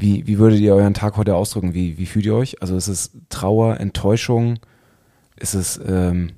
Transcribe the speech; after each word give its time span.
wie, 0.00 0.26
wie 0.26 0.38
würdet 0.38 0.60
ihr 0.60 0.74
euren 0.74 0.94
Tag 0.94 1.16
heute 1.16 1.34
ausdrücken? 1.34 1.74
Wie, 1.74 1.98
wie 1.98 2.06
fühlt 2.06 2.26
ihr 2.26 2.34
euch? 2.34 2.62
Also 2.62 2.76
ist 2.76 2.88
es 2.88 3.10
Trauer, 3.28 3.78
Enttäuschung? 3.78 4.58
Ist 5.36 5.54
es 5.54 5.80
ähm, 5.86 6.32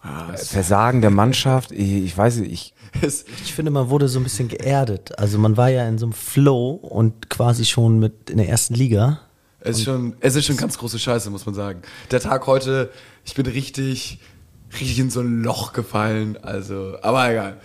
Ah, 0.00 0.36
Versagen 0.36 1.00
der 1.00 1.10
Mannschaft? 1.10 1.72
Ich, 1.72 1.92
ich 1.92 2.16
weiß 2.16 2.36
nicht, 2.38 2.52
ich, 2.52 2.74
Ich 3.42 3.52
finde, 3.52 3.70
man 3.70 3.90
wurde 3.90 4.08
so 4.08 4.20
ein 4.20 4.22
bisschen 4.22 4.48
geerdet. 4.48 5.18
Also 5.18 5.38
man 5.38 5.56
war 5.56 5.70
ja 5.70 5.86
in 5.88 5.98
so 5.98 6.06
einem 6.06 6.12
Flow 6.12 6.70
und 6.70 7.28
quasi 7.30 7.64
schon 7.64 7.98
mit 7.98 8.30
in 8.30 8.38
der 8.38 8.48
ersten 8.48 8.74
Liga. 8.74 9.20
Es 9.60 9.78
ist, 9.78 9.84
schon, 9.84 10.14
es 10.20 10.36
ist 10.36 10.46
schon 10.46 10.56
ganz 10.56 10.78
große 10.78 10.98
Scheiße, 10.98 11.30
muss 11.30 11.44
man 11.44 11.54
sagen. 11.54 11.82
Der 12.12 12.20
Tag 12.20 12.46
heute, 12.46 12.90
ich 13.24 13.34
bin 13.34 13.44
richtig, 13.46 14.20
richtig 14.74 15.00
in 15.00 15.10
so 15.10 15.20
ein 15.20 15.42
Loch 15.42 15.72
gefallen. 15.72 16.38
Also, 16.40 16.96
aber 17.02 17.30
egal. 17.30 17.60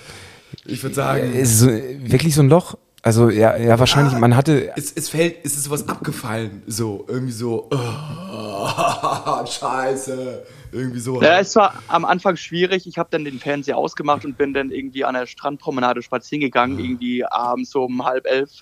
Ich 0.66 0.82
würde 0.82 0.96
sagen, 0.96 1.34
ist 1.34 1.52
es 1.54 1.60
so, 1.60 1.68
wirklich 1.68 2.34
so 2.34 2.42
ein 2.42 2.50
Loch? 2.50 2.78
Also 3.06 3.30
ja, 3.30 3.58
ja 3.58 3.78
wahrscheinlich, 3.78 4.18
man 4.18 4.34
hatte, 4.34 4.72
es, 4.78 4.94
es 4.94 5.10
fällt, 5.10 5.36
es 5.44 5.58
ist 5.58 5.66
sowas 5.66 5.90
abgefallen. 5.90 6.64
So, 6.68 7.04
irgendwie 7.10 7.34
so, 7.34 7.70
oh, 7.70 9.46
Scheiße. 9.46 10.46
Irgendwie 10.72 11.00
so. 11.00 11.22
Ja, 11.22 11.40
es 11.40 11.54
war 11.58 11.76
am 11.90 12.06
Anfang 12.06 12.38
schwierig. 12.38 12.88
Ich 12.88 12.98
habe 12.98 13.10
dann 13.12 13.26
den 13.26 13.40
Fernseher 13.40 13.78
ausgemacht 13.78 14.24
und 14.24 14.38
bin 14.38 14.54
dann 14.54 14.72
irgendwie 14.72 15.04
an 15.04 15.16
der 15.16 15.28
Strandpromenade 15.28 16.02
spazieren 16.02 16.42
gegangen, 16.42 16.80
irgendwie 16.80 17.26
abends 17.26 17.72
so 17.72 17.84
um 17.84 18.06
halb 18.06 18.26
elf 18.26 18.62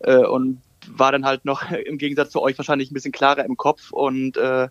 äh, 0.00 0.16
und 0.16 0.62
war 0.88 1.12
dann 1.12 1.26
halt 1.26 1.44
noch 1.44 1.70
im 1.70 1.98
Gegensatz 1.98 2.30
zu 2.30 2.40
euch 2.40 2.56
wahrscheinlich 2.58 2.90
ein 2.90 2.94
bisschen 2.94 3.12
klarer 3.12 3.44
im 3.44 3.58
Kopf 3.58 3.92
und 3.92 4.38
äh, 4.38 4.68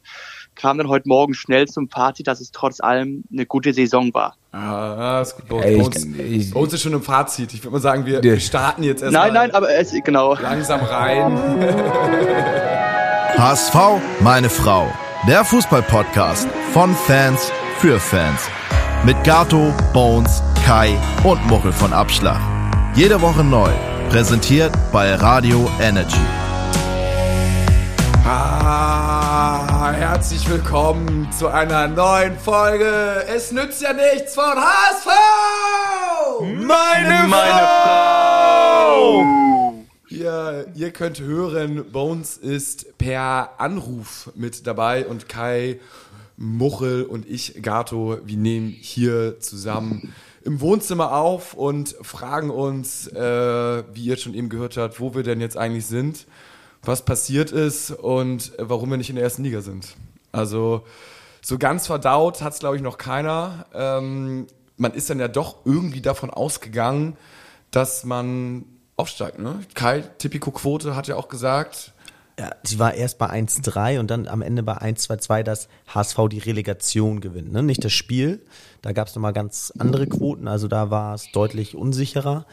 kam 0.55 0.77
dann 0.77 0.87
heute 0.87 1.07
Morgen 1.07 1.33
schnell 1.33 1.67
zum 1.67 1.89
Fazit, 1.89 2.27
dass 2.27 2.41
es 2.41 2.51
trotz 2.51 2.79
allem 2.81 3.23
eine 3.31 3.45
gute 3.45 3.73
Saison 3.73 4.13
war. 4.13 4.35
Ah, 4.51 5.21
ist 5.21 5.35
gut. 5.37 5.47
Bei 5.47 5.55
uns, 5.55 5.65
Ey, 5.65 5.75
bei 5.75 5.79
ich- 5.79 5.85
uns, 5.85 6.05
ich- 6.47 6.53
bei 6.53 6.59
uns 6.59 6.73
ist 6.73 6.81
schon 6.81 6.93
ein 6.93 7.01
Fazit. 7.01 7.53
Ich 7.53 7.63
würde 7.63 7.71
mal 7.73 7.79
sagen, 7.79 8.05
wir, 8.05 8.21
wir 8.21 8.39
starten 8.39 8.83
jetzt 8.83 9.01
erstmal 9.01 9.31
Nein, 9.31 9.33
nein, 9.33 9.51
aber 9.51 9.73
es 9.73 9.93
genau. 10.03 10.35
langsam 10.35 10.81
rein. 10.81 11.37
HSV, 13.37 13.75
meine 14.19 14.49
Frau. 14.49 14.87
Der 15.27 15.45
Fußball-Podcast 15.45 16.47
von 16.73 16.93
Fans 16.95 17.51
für 17.77 17.99
Fans. 17.99 18.49
Mit 19.05 19.23
Gato, 19.23 19.73
Bones, 19.93 20.43
Kai 20.65 20.97
und 21.23 21.45
Muchel 21.47 21.71
von 21.71 21.93
Abschlag. 21.93 22.39
Jede 22.93 23.21
Woche 23.21 23.43
neu. 23.43 23.69
Präsentiert 24.09 24.73
bei 24.91 25.15
Radio 25.15 25.69
Energy. 25.79 26.17
Herzlich 30.01 30.49
willkommen 30.49 31.31
zu 31.31 31.47
einer 31.47 31.87
neuen 31.87 32.35
Folge. 32.35 33.23
Es 33.27 33.51
nützt 33.51 33.83
ja 33.83 33.93
nichts 33.93 34.33
von 34.33 34.55
HSV! 34.55 35.07
Meine, 36.65 37.29
Frau! 37.29 39.23
Ihr, 40.09 40.65
ihr 40.73 40.89
könnt 40.89 41.19
hören, 41.19 41.91
Bones 41.91 42.37
ist 42.37 42.97
per 42.97 43.51
Anruf 43.59 44.31
mit 44.33 44.65
dabei 44.65 45.05
und 45.05 45.29
Kai, 45.29 45.79
Muchel 46.35 47.03
und 47.03 47.29
ich, 47.29 47.61
Gato, 47.61 48.17
wir 48.25 48.37
nehmen 48.37 48.69
hier 48.69 49.39
zusammen 49.39 50.15
im 50.43 50.61
Wohnzimmer 50.61 51.13
auf 51.13 51.53
und 51.53 51.95
fragen 52.01 52.49
uns, 52.49 53.05
äh, 53.05 53.83
wie 53.93 54.05
ihr 54.05 54.17
schon 54.17 54.33
eben 54.33 54.49
gehört 54.49 54.77
habt, 54.77 54.99
wo 54.99 55.13
wir 55.13 55.21
denn 55.21 55.41
jetzt 55.41 55.57
eigentlich 55.57 55.85
sind, 55.85 56.25
was 56.83 57.03
passiert 57.05 57.51
ist 57.51 57.91
und 57.91 58.53
warum 58.57 58.89
wir 58.89 58.97
nicht 58.97 59.09
in 59.09 59.15
der 59.15 59.23
ersten 59.23 59.43
Liga 59.43 59.61
sind. 59.61 59.95
Also 60.31 60.83
so 61.41 61.57
ganz 61.57 61.87
verdaut 61.87 62.41
hat 62.41 62.53
es, 62.53 62.59
glaube 62.59 62.75
ich, 62.75 62.81
noch 62.81 62.97
keiner. 62.97 63.65
Ähm, 63.73 64.47
man 64.77 64.93
ist 64.93 65.09
dann 65.09 65.19
ja 65.19 65.27
doch 65.27 65.57
irgendwie 65.65 66.01
davon 66.01 66.29
ausgegangen, 66.29 67.17
dass 67.71 68.03
man 68.03 68.65
aufsteigt. 68.97 69.39
Ne? 69.39 69.59
Kai, 69.73 70.01
Tipico-Quote, 70.17 70.95
hat 70.95 71.07
ja 71.07 71.15
auch 71.15 71.29
gesagt, 71.29 71.93
Ja, 72.39 72.51
sie 72.63 72.79
war 72.79 72.93
erst 72.93 73.17
bei 73.17 73.29
1-3 73.29 73.99
und 73.99 74.09
dann 74.09 74.27
am 74.27 74.41
Ende 74.41 74.63
bei 74.63 74.77
1-2-2, 74.77 75.43
dass 75.43 75.67
HSV 75.87 76.17
die 76.31 76.39
Relegation 76.39 77.21
gewinnt. 77.21 77.51
Ne? 77.51 77.61
Nicht 77.63 77.83
das 77.83 77.93
Spiel. 77.93 78.43
Da 78.81 78.91
gab 78.93 79.07
es 79.07 79.15
nochmal 79.15 79.33
ganz 79.33 79.71
andere 79.77 80.07
Quoten. 80.07 80.47
Also 80.47 80.67
da 80.67 80.89
war 80.89 81.13
es 81.15 81.31
deutlich 81.31 81.75
unsicherer. 81.75 82.45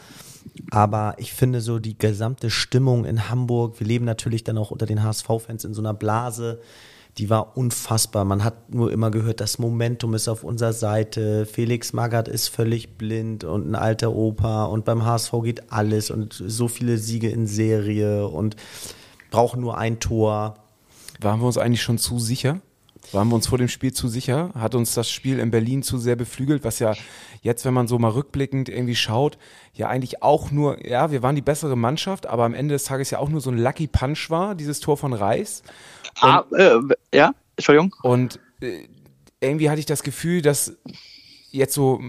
Aber 0.71 1.15
ich 1.19 1.33
finde 1.33 1.61
so 1.61 1.79
die 1.79 1.99
gesamte 1.99 2.51
Stimmung 2.51 3.05
in 3.05 3.29
Hamburg, 3.29 3.81
wir 3.81 3.87
leben 3.87 4.05
natürlich 4.05 4.45
dann 4.45 4.59
auch 4.59 4.71
unter 4.71 4.87
den 4.87 5.03
HSV-Fans 5.03 5.65
in 5.65 5.75
so 5.75 5.81
einer 5.81 5.95
Blase, 5.95 6.61
die 7.19 7.31
war 7.31 7.57
unfassbar. 7.57 8.25
Man 8.25 8.45
hat 8.45 8.73
nur 8.73 8.93
immer 8.93 9.11
gehört, 9.11 9.41
das 9.41 9.59
Momentum 9.59 10.15
ist 10.15 10.29
auf 10.29 10.45
unserer 10.45 10.73
Seite. 10.73 11.47
Felix 11.47 11.93
Magath 11.93 12.29
ist 12.29 12.49
völlig 12.49 12.97
blind 12.97 13.43
und 13.45 13.69
ein 13.69 13.75
alter 13.75 14.15
Opa 14.15 14.67
und 14.67 14.85
beim 14.85 15.05
HSV 15.05 15.33
geht 15.43 15.73
alles 15.73 16.11
und 16.11 16.33
so 16.33 16.69
viele 16.69 16.97
Siege 16.99 17.29
in 17.29 17.47
Serie 17.47 18.29
und 18.29 18.57
brauchen 19.31 19.61
nur 19.61 19.79
ein 19.79 19.99
Tor. 19.99 20.55
waren 21.21 21.41
wir 21.41 21.47
uns 21.47 21.59
eigentlich 21.59 21.83
schon 21.83 21.99
zu 21.99 22.21
sicher? 22.21 22.61
Waren 23.13 23.29
wir 23.29 23.35
uns 23.37 23.47
vor 23.47 23.59
dem 23.59 23.69
Spiel 23.69 23.93
zu 23.93 24.09
sicher? 24.09 24.51
Hat 24.55 24.75
uns 24.75 24.95
das 24.95 25.11
Spiel 25.11 25.39
in 25.39 25.51
Berlin 25.51 25.83
zu 25.83 25.99
sehr 25.99 26.17
beflügelt, 26.17 26.65
was 26.65 26.79
ja 26.79 26.95
jetzt, 27.43 27.65
wenn 27.65 27.73
man 27.75 27.89
so 27.89 27.99
mal 27.99 28.11
rückblickend 28.11 28.69
irgendwie 28.69 28.97
schaut, 28.97 29.39
ja 29.73 29.89
eigentlich 29.89 30.23
auch 30.23 30.51
nur, 30.51 30.87
ja, 30.87 31.11
wir 31.11 31.23
waren 31.23 31.35
die 31.35 31.43
bessere 31.43 31.77
Mannschaft, 31.77 32.27
aber 32.27 32.45
am 32.45 32.55
Ende 32.55 32.75
des 32.75 32.85
Tages 32.85 33.11
ja 33.11 33.19
auch 33.19 33.29
nur 33.29 33.41
so 33.41 33.51
ein 33.51 33.59
Lucky 33.59 33.87
Punch 33.87 34.29
war, 34.29 34.55
dieses 34.55 34.81
Tor 34.81 34.97
von 34.97 35.13
Reis. 35.13 35.63
Ah, 36.21 36.45
äh, 36.57 36.79
ja, 37.15 37.33
Entschuldigung. 37.57 37.95
Und 38.03 38.41
äh, 38.61 38.89
irgendwie 39.41 39.71
hatte 39.71 39.81
ich 39.81 39.87
das 39.87 40.03
Gefühl, 40.03 40.43
dass 40.43 40.77
jetzt 41.51 41.75
so, 41.75 42.01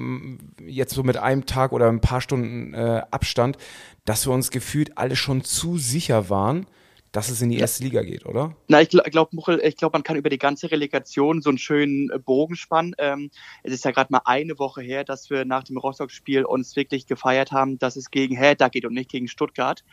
jetzt 0.66 0.94
so 0.94 1.04
mit 1.04 1.18
einem 1.18 1.46
Tag 1.46 1.72
oder 1.72 1.88
ein 1.88 2.02
paar 2.02 2.22
Stunden 2.22 2.74
äh, 2.74 3.04
Abstand, 3.12 3.58
dass 4.06 4.28
wir 4.28 4.34
uns 4.34 4.52
gefühlt 4.52 4.98
alle 4.98 5.16
schon 5.16 5.44
zu 5.44 5.78
sicher 5.78 6.30
waren, 6.30 6.66
dass 7.12 7.30
es 7.30 7.42
in 7.42 7.50
die 7.50 7.58
erste 7.58 7.84
Liga 7.84 8.02
geht, 8.02 8.25
oder? 8.25 8.56
Na, 8.68 8.81
ich 8.81 8.90
glaube, 8.90 9.09
glaub, 9.09 9.34
Muchel, 9.34 9.59
ich 9.64 9.78
glaube, 9.78 9.94
man 9.94 10.03
kann 10.03 10.16
über 10.16 10.30
die 10.30 10.38
ganze 10.38 10.70
Relegation 10.70 11.42
so 11.42 11.50
einen 11.50 11.58
schönen 11.58 12.12
äh, 12.12 12.20
Bogen 12.20 12.56
spannen. 12.56 12.94
Ähm, 12.97 13.31
es 13.64 13.74
ist 13.74 13.86
ja 13.86 13.92
gerade 13.92 14.12
mal 14.12 14.22
eine 14.25 14.59
Woche 14.59 14.81
her, 14.81 15.03
dass 15.03 15.30
wir 15.30 15.46
nach 15.46 15.64
dem 15.64 15.78
Rostock-Spiel 15.78 16.46
uns 16.46 16.75
wirklich 16.75 17.08
gefeiert 17.08 17.52
haben, 17.52 17.80
dass 17.80 17.96
es 17.96 18.12
gegen 18.12 18.36
Hertha 18.36 18.70
geht 18.70 18.86
und 18.86 18.94
nicht 18.94 19.09
gegen 19.09 19.28
Stuttgart. 19.28 19.84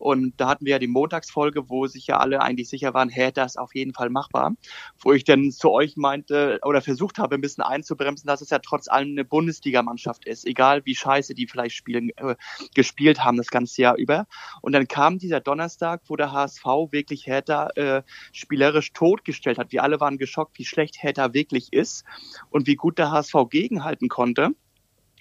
Und 0.00 0.40
da 0.40 0.48
hatten 0.48 0.64
wir 0.64 0.72
ja 0.72 0.78
die 0.78 0.86
Montagsfolge, 0.86 1.68
wo 1.68 1.86
sich 1.86 2.06
ja 2.06 2.16
alle 2.16 2.40
eigentlich 2.40 2.70
sicher 2.70 2.94
waren, 2.94 3.10
Hertha 3.10 3.44
ist 3.44 3.58
auf 3.58 3.74
jeden 3.74 3.92
Fall 3.92 4.08
machbar. 4.08 4.54
Wo 4.98 5.12
ich 5.12 5.24
dann 5.24 5.52
zu 5.52 5.70
euch 5.70 5.98
meinte 5.98 6.58
oder 6.62 6.80
versucht 6.80 7.18
habe, 7.18 7.34
ein 7.34 7.42
bisschen 7.42 7.62
einzubremsen, 7.62 8.26
dass 8.26 8.40
es 8.40 8.48
ja 8.48 8.60
trotz 8.60 8.88
allem 8.88 9.10
eine 9.10 9.26
Bundesligamannschaft 9.26 10.24
ist. 10.24 10.46
Egal 10.46 10.86
wie 10.86 10.94
scheiße 10.94 11.34
die 11.34 11.46
vielleicht 11.46 11.76
spielen, 11.76 12.10
äh, 12.16 12.34
gespielt 12.74 13.22
haben 13.22 13.36
das 13.36 13.48
ganze 13.48 13.82
Jahr 13.82 13.96
über. 13.96 14.26
Und 14.62 14.72
dann 14.72 14.88
kam 14.88 15.18
dieser 15.18 15.40
Donnerstag, 15.40 16.00
wo 16.06 16.16
der 16.16 16.32
HSV 16.32 16.64
wirklich 16.90 17.26
Hertha 17.26 17.68
äh, 17.76 18.02
spielerisch 18.32 18.94
totgestellt 18.94 19.58
hat. 19.58 19.70
Wir 19.70 19.82
alle 19.82 20.00
waren 20.00 20.16
geschockt, 20.16 20.58
wie 20.58 20.64
schlecht 20.64 21.02
Hertha 21.02 21.34
wirklich 21.34 21.74
ist 21.74 22.04
und 22.48 22.66
wie 22.66 22.76
gut 22.76 22.98
der 22.98 23.10
HSV 23.10 23.34
gegenhalten 23.50 24.08
konnte. 24.08 24.54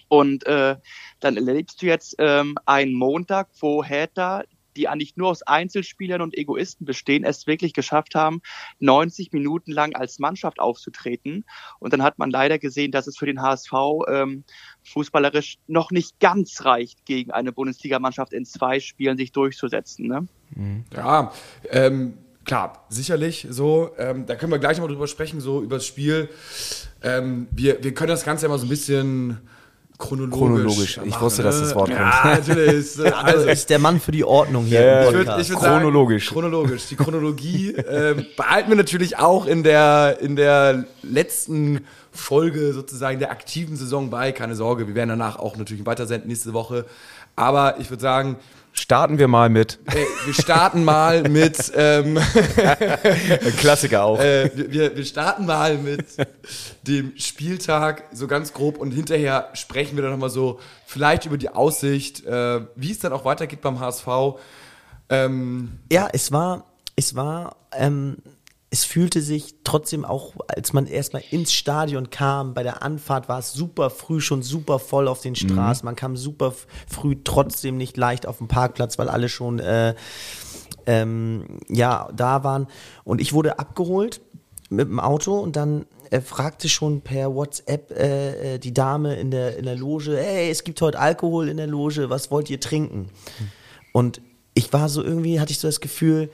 Und 0.08 0.46
äh, 0.48 0.78
dann 1.20 1.36
erlebst 1.36 1.82
du 1.82 1.86
jetzt 1.86 2.16
ähm, 2.18 2.56
einen 2.66 2.94
Montag, 2.94 3.50
wo 3.60 3.84
Hertha 3.84 4.44
die 4.76 4.88
eigentlich 4.88 5.18
nur 5.18 5.30
aus 5.30 5.42
Einzelspielern 5.44 6.22
und 6.22 6.38
Egoisten 6.38 6.86
bestehen, 6.86 7.24
es 7.24 7.48
wirklich 7.48 7.74
geschafft 7.74 8.16
haben, 8.16 8.42
90 8.80 9.32
Minuten 9.34 9.72
lang 9.72 9.96
als 9.96 10.20
Mannschaft 10.20 10.60
aufzutreten. 10.60 11.46
Und 11.80 11.94
dann 11.94 12.04
hat 12.04 12.20
man 12.20 12.30
leider 12.30 12.60
gesehen, 12.60 12.92
dass 12.92 13.08
es 13.08 13.18
für 13.18 13.26
den 13.26 13.42
HSV 13.42 13.74
ähm, 14.08 14.44
fußballerisch 14.84 15.58
noch 15.68 15.92
nicht 15.92 16.20
ganz 16.20 16.66
reicht, 16.66 17.06
gegen 17.06 17.32
eine 17.32 17.52
Bundesligamannschaft 17.52 18.34
in 18.34 18.46
zwei 18.46 18.80
Spielen 18.80 19.18
sich 19.18 19.32
durchzusetzen. 19.32 20.08
Ne? 20.08 20.28
Ja, 20.96 21.32
ähm, 21.70 22.18
klar, 22.46 22.86
sicherlich 22.90 23.48
so. 23.50 23.92
Ähm, 23.98 24.26
da 24.26 24.36
können 24.36 24.52
wir 24.52 24.60
gleich 24.60 24.78
nochmal 24.78 24.94
drüber 24.94 25.08
sprechen, 25.08 25.40
so 25.40 25.62
über 25.62 25.78
das 25.78 25.86
Spiel. 25.86 26.30
Ähm, 27.02 27.48
wir, 27.52 27.84
wir 27.84 27.94
können 27.94 28.10
das 28.10 28.26
Ganze 28.26 28.48
mal 28.48 28.58
so 28.58 28.66
ein 28.66 28.70
bisschen 28.70 29.40
chronologisch. 30.00 30.38
Chronologisch. 30.40 31.00
Ich 31.04 31.12
machen, 31.12 31.22
wusste, 31.22 31.44
dass 31.44 31.60
das 31.60 31.76
Wort 31.76 31.90
ja, 31.90 32.22
kommt. 32.22 32.48
natürlich. 32.48 32.74
Ist, 32.74 33.00
äh, 33.00 33.10
Also 33.12 33.38
also, 33.40 33.50
ist 33.50 33.70
der 33.70 33.80
Mann 33.80 34.00
für 34.00 34.12
die 34.12 34.24
Ordnung 34.24 34.66
hier 34.66 34.82
Ja, 34.82 35.02
im 35.04 35.10
ich 35.10 35.16
Podcast. 35.18 35.42
ich 35.42 35.50
würd 35.50 35.60
Chronologisch. 35.60 36.26
Sagen, 36.26 36.34
chronologisch. 36.42 36.88
Die 36.88 36.96
Chronologie 36.96 37.72
ähm, 37.90 38.26
behalten 38.36 38.70
wir 38.70 38.78
natürlich 38.78 39.18
auch 39.20 39.46
in 39.46 39.64
der, 39.64 40.18
in 40.22 40.36
der 40.36 40.86
letzten 41.04 41.82
Folge 42.12 42.74
sozusagen 42.74 43.20
der 43.20 43.30
aktiven 43.32 43.76
Saison 43.76 44.10
bei. 44.10 44.32
Keine 44.32 44.56
Sorge, 44.56 44.88
wir 44.88 44.96
werden 44.96 45.10
danach 45.10 45.38
auch 45.38 45.58
natürlich 45.58 45.86
weitersenden 45.86 46.28
nächste 46.30 46.54
Woche. 46.54 46.86
Aber 47.36 47.80
ich 47.80 47.90
würde 47.90 48.02
sagen, 48.02 48.38
Starten 48.80 49.20
wir 49.20 49.28
mal 49.28 49.50
mit 49.50 49.78
ey, 49.88 50.06
wir 50.26 50.34
starten 50.34 50.84
mal 50.86 51.24
mit 51.24 51.72
ähm, 51.76 52.18
Klassiker 53.58 54.04
auch. 54.04 54.20
äh, 54.20 54.50
wir- 54.56 54.72
wir, 54.72 54.96
wir 54.98 55.06
starten 55.06 55.46
mal 55.46 55.78
mit 55.78 56.06
dem 56.88 57.14
Spieltag 57.18 58.04
so 58.14 58.28
ganz 58.28 58.54
grob 58.54 58.78
und 58.78 58.92
hinterher 58.92 59.50
sprechen 59.54 59.96
wir 59.98 60.04
dann 60.04 60.12
nochmal 60.14 60.30
so 60.30 60.60
vielleicht 60.86 61.26
über 61.26 61.38
die 61.38 61.50
Aussicht, 61.50 62.26
äh, 62.26 62.62
wie 62.76 62.92
es 62.92 63.00
dann 63.00 63.14
auch 63.14 63.26
weitergeht 63.26 63.62
beim 63.62 63.80
HSV. 63.80 64.08
Ähm, 65.10 65.80
Ja, 65.92 66.08
es 66.14 66.32
war, 66.32 66.64
es 66.96 67.16
war, 67.16 67.56
ähm, 67.74 68.18
es 68.72 68.84
fühlte 68.84 69.22
sich 69.22 69.56
trotzdem 69.64 70.06
auch, 70.06 70.36
als 70.48 70.74
man 70.74 70.86
erstmal 70.86 71.24
ins 71.32 71.54
Stadion 71.54 72.12
kam, 72.12 72.54
bei 72.54 72.62
der 72.62 72.84
Anfahrt 72.84 73.28
war 73.28 73.40
es 73.40 73.52
super 73.52 73.90
früh, 73.90 74.22
schon 74.22 74.44
super 74.44 74.78
voll 74.78 75.08
auf 75.08 75.22
den 75.22 75.36
Straßen. 75.36 75.86
Man 75.86 75.96
kam 75.96 76.16
super 76.16 76.54
früh 76.88 77.16
trotzdem 77.24 77.78
nicht 77.78 77.98
leicht 77.98 78.28
auf 78.28 78.38
den 78.38 78.48
Parkplatz, 78.48 79.00
weil 79.00 79.10
alle 79.10 79.28
schon 79.28 79.58
äh, 79.60 79.96
ähm, 80.86 81.60
ja, 81.68 82.10
da 82.16 82.44
waren 82.44 82.68
und 83.04 83.22
ich 83.22 83.34
wurde 83.34 83.58
abgeholt 83.58 84.22
mit 84.70 84.88
dem 84.88 85.00
Auto 85.00 85.40
und 85.40 85.56
dann 85.56 85.88
äh, 86.12 86.22
fragte 86.22 86.70
schon 86.70 87.02
per 87.02 87.34
WhatsApp 87.34 87.92
äh, 87.92 88.56
äh, 88.56 88.60
die 88.60 88.74
Dame 88.74 89.16
in 89.16 89.32
der, 89.32 89.58
in 89.58 89.66
der 89.66 89.76
Loge, 89.76 90.16
hey, 90.16 90.52
es 90.52 90.64
gibt 90.64 90.80
heute 90.82 91.00
Alkohol 91.00 91.50
in 91.50 91.58
der 91.58 91.68
Loge, 91.68 92.12
was 92.12 92.30
wollt 92.30 92.52
ihr 92.52 92.60
trinken? 92.60 93.10
Und 93.94 94.22
ich 94.54 94.72
war 94.74 94.90
so 94.90 95.04
irgendwie, 95.04 95.40
hatte 95.40 95.52
ich 95.52 95.60
so 95.60 95.68
das 95.68 95.82
Gefühl, 95.82 96.30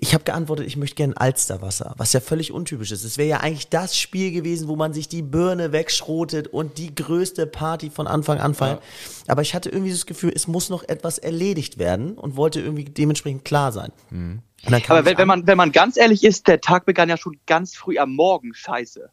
ich 0.00 0.14
habe 0.14 0.24
geantwortet, 0.24 0.66
ich 0.66 0.76
möchte 0.76 0.96
gerne 0.96 1.16
Alsterwasser, 1.16 1.94
was 1.96 2.12
ja 2.12 2.20
völlig 2.20 2.52
untypisch 2.52 2.92
ist. 2.92 3.04
Es 3.04 3.18
wäre 3.18 3.28
ja 3.28 3.40
eigentlich 3.40 3.68
das 3.68 3.96
Spiel 3.96 4.32
gewesen, 4.32 4.68
wo 4.68 4.76
man 4.76 4.92
sich 4.92 5.08
die 5.08 5.22
Birne 5.22 5.72
wegschrotet 5.72 6.48
und 6.48 6.78
die 6.78 6.94
größte 6.94 7.46
Party 7.46 7.90
von 7.90 8.06
Anfang 8.06 8.38
an 8.38 8.54
feiert. 8.54 8.80
Ja. 8.80 9.32
Aber 9.32 9.42
ich 9.42 9.54
hatte 9.54 9.68
irgendwie 9.68 9.92
das 9.92 10.06
Gefühl, 10.06 10.32
es 10.34 10.46
muss 10.46 10.70
noch 10.70 10.82
etwas 10.88 11.18
erledigt 11.18 11.78
werden 11.78 12.12
und 12.18 12.36
wollte 12.36 12.60
irgendwie 12.60 12.84
dementsprechend 12.84 13.44
klar 13.44 13.72
sein. 13.72 13.92
Mhm. 14.10 14.42
Aber 14.64 15.04
wenn, 15.04 15.18
wenn, 15.18 15.28
man, 15.28 15.46
wenn 15.46 15.56
man 15.56 15.72
ganz 15.72 15.96
ehrlich 15.96 16.24
ist, 16.24 16.48
der 16.48 16.60
Tag 16.60 16.84
begann 16.84 17.08
ja 17.08 17.16
schon 17.16 17.38
ganz 17.46 17.76
früh 17.76 17.98
am 17.98 18.14
Morgen, 18.14 18.54
scheiße. 18.54 19.08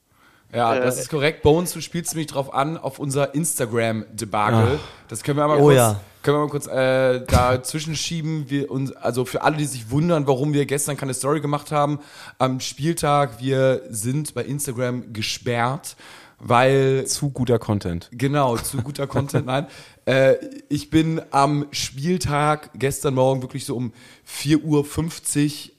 Ja, 0.53 0.75
äh, 0.75 0.81
das 0.81 0.99
ist 0.99 1.09
korrekt. 1.09 1.43
Bones, 1.43 1.73
du 1.73 1.81
spielst 1.81 2.15
mich 2.15 2.27
drauf 2.27 2.53
an 2.53 2.77
auf 2.77 2.99
unser 2.99 3.35
Instagram-Debakel. 3.35 4.79
Das 5.07 5.23
können 5.23 5.37
wir 5.37 5.47
mal 5.47 5.57
Oh 5.57 5.63
kurz, 5.63 5.75
ja. 5.75 6.01
Können 6.25 6.37
wir 6.37 6.45
mal 6.45 6.49
kurz 6.49 6.65
äh, 6.65 7.23
dazwischen 7.27 7.95
schieben. 7.95 8.49
Wir 8.49 8.71
uns, 8.71 8.91
also 8.91 9.25
für 9.25 9.43
alle, 9.43 9.57
die 9.57 9.65
sich 9.65 9.91
wundern, 9.91 10.25
warum 10.25 10.53
wir 10.53 10.65
gestern 10.65 10.97
keine 10.97 11.13
Story 11.13 11.39
gemacht 11.39 11.71
haben, 11.71 11.99
am 12.39 12.59
Spieltag, 12.59 13.39
wir 13.39 13.83
sind 13.89 14.33
bei 14.33 14.43
Instagram 14.43 15.13
gesperrt, 15.13 15.95
weil 16.39 17.05
Zu 17.05 17.29
guter 17.29 17.59
Content. 17.59 18.09
Genau, 18.11 18.57
zu 18.57 18.81
guter 18.81 19.07
Content, 19.07 19.45
nein. 19.45 19.67
Äh, 20.07 20.35
ich 20.69 20.91
bin 20.91 21.19
am 21.31 21.65
Spieltag 21.71 22.69
gestern 22.75 23.15
Morgen 23.15 23.41
wirklich 23.41 23.65
so 23.65 23.75
um 23.75 23.91
4.50 24.29 24.61
Uhr 24.63 24.85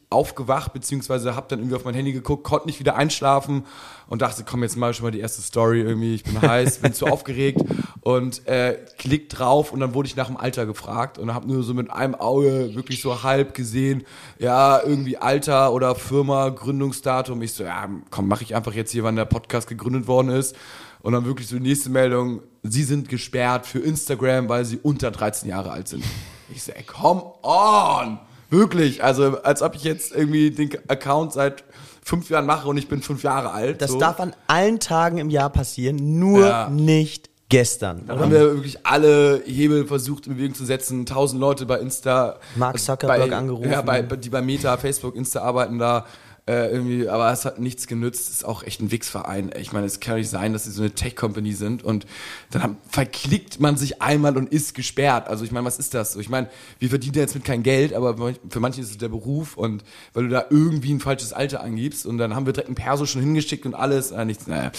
aufgewacht, 0.09 0.73
beziehungsweise 0.73 1.35
habe 1.35 1.47
dann 1.49 1.59
irgendwie 1.59 1.75
auf 1.75 1.85
mein 1.85 1.95
Handy 1.95 2.13
geguckt, 2.13 2.45
konnte 2.45 2.67
nicht 2.67 2.79
wieder 2.79 2.95
einschlafen 2.95 3.65
und 4.09 4.23
dachte, 4.23 4.45
komm, 4.45 4.63
jetzt 4.63 4.77
mal 4.77 4.95
schon 4.95 5.05
mal 5.05 5.11
die 5.11 5.19
erste 5.19 5.43
Story 5.43 5.81
irgendwie, 5.81 6.15
ich 6.15 6.23
bin 6.23 6.41
heiß, 6.41 6.79
bin 6.79 6.93
zu 6.93 7.07
aufgeregt 7.07 7.61
und 8.03 8.47
äh, 8.47 8.79
klick 8.99 9.29
drauf 9.31 9.73
und 9.73 9.81
dann 9.81 9.95
wurde 9.95 10.07
ich 10.07 10.15
nach 10.15 10.29
dem 10.29 10.37
Alter 10.37 10.65
gefragt 10.65 11.19
und 11.19 11.35
habe 11.35 11.49
nur 11.49 11.65
so 11.65 11.75
mit 11.75 11.91
einem 11.91 12.15
Auge 12.15 12.75
wirklich 12.75 13.03
so 13.03 13.25
halb 13.25 13.53
gesehen, 13.55 14.05
ja, 14.39 14.81
irgendwie 14.81 15.19
Alter 15.19 15.73
oder 15.73 15.97
Firma, 15.97 16.51
Gründungsdatum. 16.51 17.43
Ich 17.43 17.55
so, 17.55 17.65
ja, 17.65 17.89
komm, 18.11 18.29
mache 18.29 18.45
ich 18.45 18.55
einfach 18.55 18.75
jetzt 18.75 18.93
hier, 18.93 19.03
wann 19.03 19.17
der 19.17 19.25
Podcast 19.25 19.69
gegründet 19.69 20.07
worden 20.07 20.29
ist. 20.29 20.55
Und 21.01 21.13
dann 21.13 21.25
wirklich 21.25 21.49
so 21.49 21.57
die 21.57 21.63
nächste 21.63 21.91
Meldung, 21.91 22.43
sie 22.63 22.83
sind 22.83 23.09
gesperrt 23.09 23.67
für 23.67 23.79
Instagram, 23.81 24.49
weil 24.49 24.65
sie 24.65 24.79
unter 24.79 25.11
13 25.11 25.49
Jahre 25.49 25.71
alt 25.71 25.89
sind. 25.89 26.05
Ich 26.49 26.63
so, 26.63 26.73
ey, 26.73 26.83
come 26.85 27.23
on! 27.43 28.19
Wirklich, 28.57 29.05
also 29.05 29.43
als 29.43 29.63
ob 29.63 29.75
ich 29.75 29.85
jetzt 29.85 30.15
irgendwie 30.15 30.51
den 30.51 30.71
Account 30.89 31.33
seit 31.33 31.65
fünf 32.03 32.31
Jahren 32.31 32.47
mache 32.47 32.69
und 32.69 32.79
ich 32.79 32.89
bin 32.89 33.03
fünf 33.03 33.23
Jahre 33.23 33.51
alt. 33.51 33.83
Das 33.83 33.91
so. 33.91 33.99
darf 33.99 34.21
an 34.21 34.35
allen 34.47 34.81
Tagen 34.81 35.19
im 35.19 35.29
Jahr 35.29 35.51
passieren, 35.51 36.19
nur 36.19 36.47
Ja. 36.47 36.69
nicht 36.71 37.29
gestern. 37.49 38.07
Dann 38.07 38.17
oder? 38.17 38.25
haben 38.25 38.33
wir 38.33 38.55
wirklich 38.55 38.79
alle 38.85 39.43
Hebel 39.45 39.87
versucht 39.87 40.27
in 40.27 40.35
Bewegung 40.37 40.55
zu 40.55 40.65
setzen. 40.65 41.05
Tausend 41.07 41.41
Leute 41.41 41.67
bei 41.67 41.79
Insta. 41.79 42.39
Mark 42.57 42.79
Zuckerberg 42.79 43.31
bei, 43.31 43.37
angerufen. 43.37 43.71
Ja, 43.71 43.83
bei, 43.83 44.03
die 44.03 44.31
bei 44.31 44.43
Meta, 44.43 44.77
Facebook, 44.77 45.17
Insta 45.17 45.43
arbeiten 45.43 45.79
da. 45.79 46.07
Äh, 46.49 46.71
irgendwie, 46.71 47.09
aber 47.09 47.33
es 47.33 47.45
hat 47.45 47.59
nichts 47.59 47.89
genützt. 47.89 48.31
Ist 48.31 48.45
auch 48.45 48.63
echt 48.63 48.81
ein 48.81 48.93
Wix-Verein. 48.93 49.51
Ich 49.59 49.73
meine, 49.73 49.85
es 49.87 49.99
kann 49.99 50.17
nicht 50.17 50.31
sein, 50.31 50.53
dass 50.53 50.63
sie 50.63 50.71
so 50.71 50.83
eine 50.83 50.93
Tech-Company 50.93 51.53
sind 51.53 51.83
und 51.83 52.07
dann 52.51 52.63
haben, 52.63 52.77
verklickt 52.89 53.59
man 53.59 53.77
sich 53.77 54.01
einmal 54.01 54.37
und 54.37 54.53
ist 54.53 54.75
gesperrt. 54.75 55.29
Also 55.29 55.45
ich 55.45 55.51
meine, 55.51 55.67
was 55.67 55.79
ist 55.81 55.93
das? 55.95 56.15
Ich 56.15 56.29
meine, 56.29 56.49
wir 56.79 56.89
verdienen 56.89 57.17
jetzt 57.17 57.35
mit 57.35 57.45
kein 57.45 57.65
Geld, 57.65 57.93
aber 57.93 58.17
für 58.49 58.61
manche 58.61 58.81
ist 58.81 58.91
es 58.91 58.99
der 58.99 59.09
Beruf 59.09 59.57
und 59.57 59.83
weil 60.13 60.25
du 60.25 60.29
da 60.29 60.47
irgendwie 60.49 60.95
ein 60.95 61.01
falsches 61.01 61.33
Alter 61.33 61.65
angibst 61.65 62.07
und 62.07 62.17
dann 62.19 62.37
haben 62.37 62.47
wir 62.47 62.53
direkt 62.53 62.71
ein 62.71 62.77
Perso 62.77 63.07
schon 63.07 63.23
hingeschickt 63.23 63.67
und 63.67 63.75
alles. 63.75 64.13
Äh, 64.13 64.25
nichts, 64.25 64.47
naja. 64.47 64.71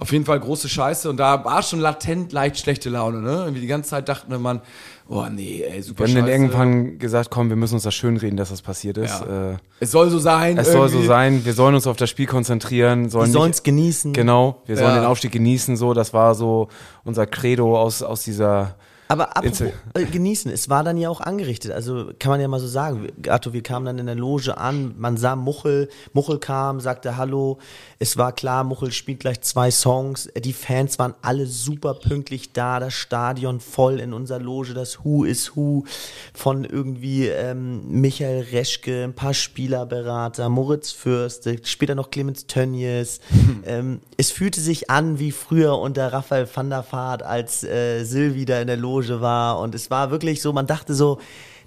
Auf 0.00 0.12
jeden 0.12 0.24
Fall 0.24 0.40
große 0.40 0.68
Scheiße 0.68 1.08
und 1.10 1.18
da 1.18 1.44
war 1.44 1.62
schon 1.62 1.78
latent 1.78 2.32
leicht 2.32 2.58
schlechte 2.58 2.88
Laune, 2.88 3.20
ne? 3.20 3.32
Irgendwie 3.42 3.60
die 3.60 3.66
ganze 3.66 3.90
Zeit 3.90 4.08
dachte 4.08 4.36
man, 4.38 4.62
oh 5.08 5.26
nee, 5.30 5.62
ey, 5.62 5.82
super 5.82 6.06
Wir 6.06 6.14
haben 6.14 6.20
dann 6.22 6.28
irgendwann 6.28 6.98
gesagt, 6.98 7.28
komm, 7.30 7.50
wir 7.50 7.56
müssen 7.56 7.74
uns 7.74 7.82
das 7.82 7.94
schönreden, 7.94 8.36
dass 8.38 8.48
das 8.48 8.62
passiert 8.62 8.96
ist. 8.96 9.20
Ja. 9.20 9.52
Äh, 9.52 9.56
Es 9.78 9.90
soll 9.90 10.08
so 10.08 10.18
sein. 10.18 10.56
es 10.56 10.72
soll 10.72 10.88
so 10.88 10.94
irgendwie. 10.94 11.06
sein, 11.06 11.44
wir 11.44 11.52
sollen 11.52 11.74
uns 11.74 11.86
auf 11.86 11.96
das 11.98 12.08
Spiel 12.08 12.26
konzentrieren. 12.26 13.10
Sollen 13.10 13.24
Die 13.26 13.28
nicht- 13.30 13.38
sollen 13.38 13.50
es 13.50 13.62
genießen. 13.62 14.12
Genau, 14.14 14.62
wir 14.66 14.76
sollen 14.76 14.88
Ja. 14.94 15.00
den 15.02 15.04
Aufstieg 15.04 15.32
genießen, 15.32 15.76
so, 15.76 15.92
das 15.92 16.14
war 16.14 16.34
so 16.34 16.68
unser 17.04 17.26
Credo 17.26 17.78
aus, 17.78 18.02
aus 18.02 18.22
dieser, 18.24 18.76
Aber 19.10 19.36
apropos 19.36 19.60
Insta- 19.60 19.72
äh, 19.94 20.04
genießen, 20.04 20.52
es 20.52 20.68
war 20.68 20.84
dann 20.84 20.96
ja 20.96 21.08
auch 21.08 21.20
angerichtet. 21.20 21.72
Also 21.72 22.10
kann 22.20 22.30
man 22.30 22.40
ja 22.40 22.46
mal 22.46 22.60
so 22.60 22.68
sagen. 22.68 23.08
Gato, 23.20 23.52
wir 23.52 23.62
kamen 23.62 23.84
dann 23.84 23.98
in 23.98 24.06
der 24.06 24.14
Loge 24.14 24.56
an, 24.56 24.94
man 24.98 25.16
sah 25.16 25.34
Muchel, 25.34 25.88
Muchel 26.12 26.38
kam, 26.38 26.78
sagte 26.78 27.16
Hallo. 27.16 27.58
Es 27.98 28.16
war 28.16 28.32
klar, 28.32 28.62
Muchel 28.62 28.92
spielt 28.92 29.18
gleich 29.18 29.40
zwei 29.40 29.72
Songs. 29.72 30.26
Äh, 30.26 30.40
Die 30.40 30.52
Fans 30.52 31.00
waren 31.00 31.14
alle 31.22 31.46
super 31.46 31.94
pünktlich 31.94 32.52
da, 32.52 32.78
das 32.78 32.94
Stadion 32.94 33.58
voll 33.58 33.98
in 33.98 34.12
unserer 34.12 34.38
Loge, 34.38 34.74
das 34.74 35.04
Who 35.04 35.24
is 35.24 35.56
Who 35.56 35.84
von 36.32 36.64
irgendwie 36.64 37.26
ähm, 37.26 37.82
Michael 37.88 38.46
Reschke, 38.52 39.02
ein 39.02 39.14
paar 39.14 39.34
Spielerberater, 39.34 40.48
Moritz 40.48 40.92
Fürst, 40.92 41.48
äh, 41.48 41.58
später 41.64 41.96
noch 41.96 42.12
Clemens 42.12 42.46
Tönnies. 42.46 43.18
ähm, 43.66 44.02
es 44.16 44.30
fühlte 44.30 44.60
sich 44.60 44.88
an 44.88 45.18
wie 45.18 45.32
früher 45.32 45.76
unter 45.78 46.12
Raphael 46.12 46.48
van 46.54 46.70
der 46.70 46.84
Vaart, 46.88 47.24
als 47.24 47.64
äh, 47.64 48.04
Sylvie 48.04 48.44
da 48.44 48.60
in 48.60 48.68
der 48.68 48.76
Loge 48.76 48.99
war. 49.08 49.58
Und 49.58 49.74
es 49.74 49.90
war 49.90 50.10
wirklich 50.10 50.42
so, 50.42 50.52
man 50.52 50.66
dachte 50.66 50.94
so, 50.94 51.18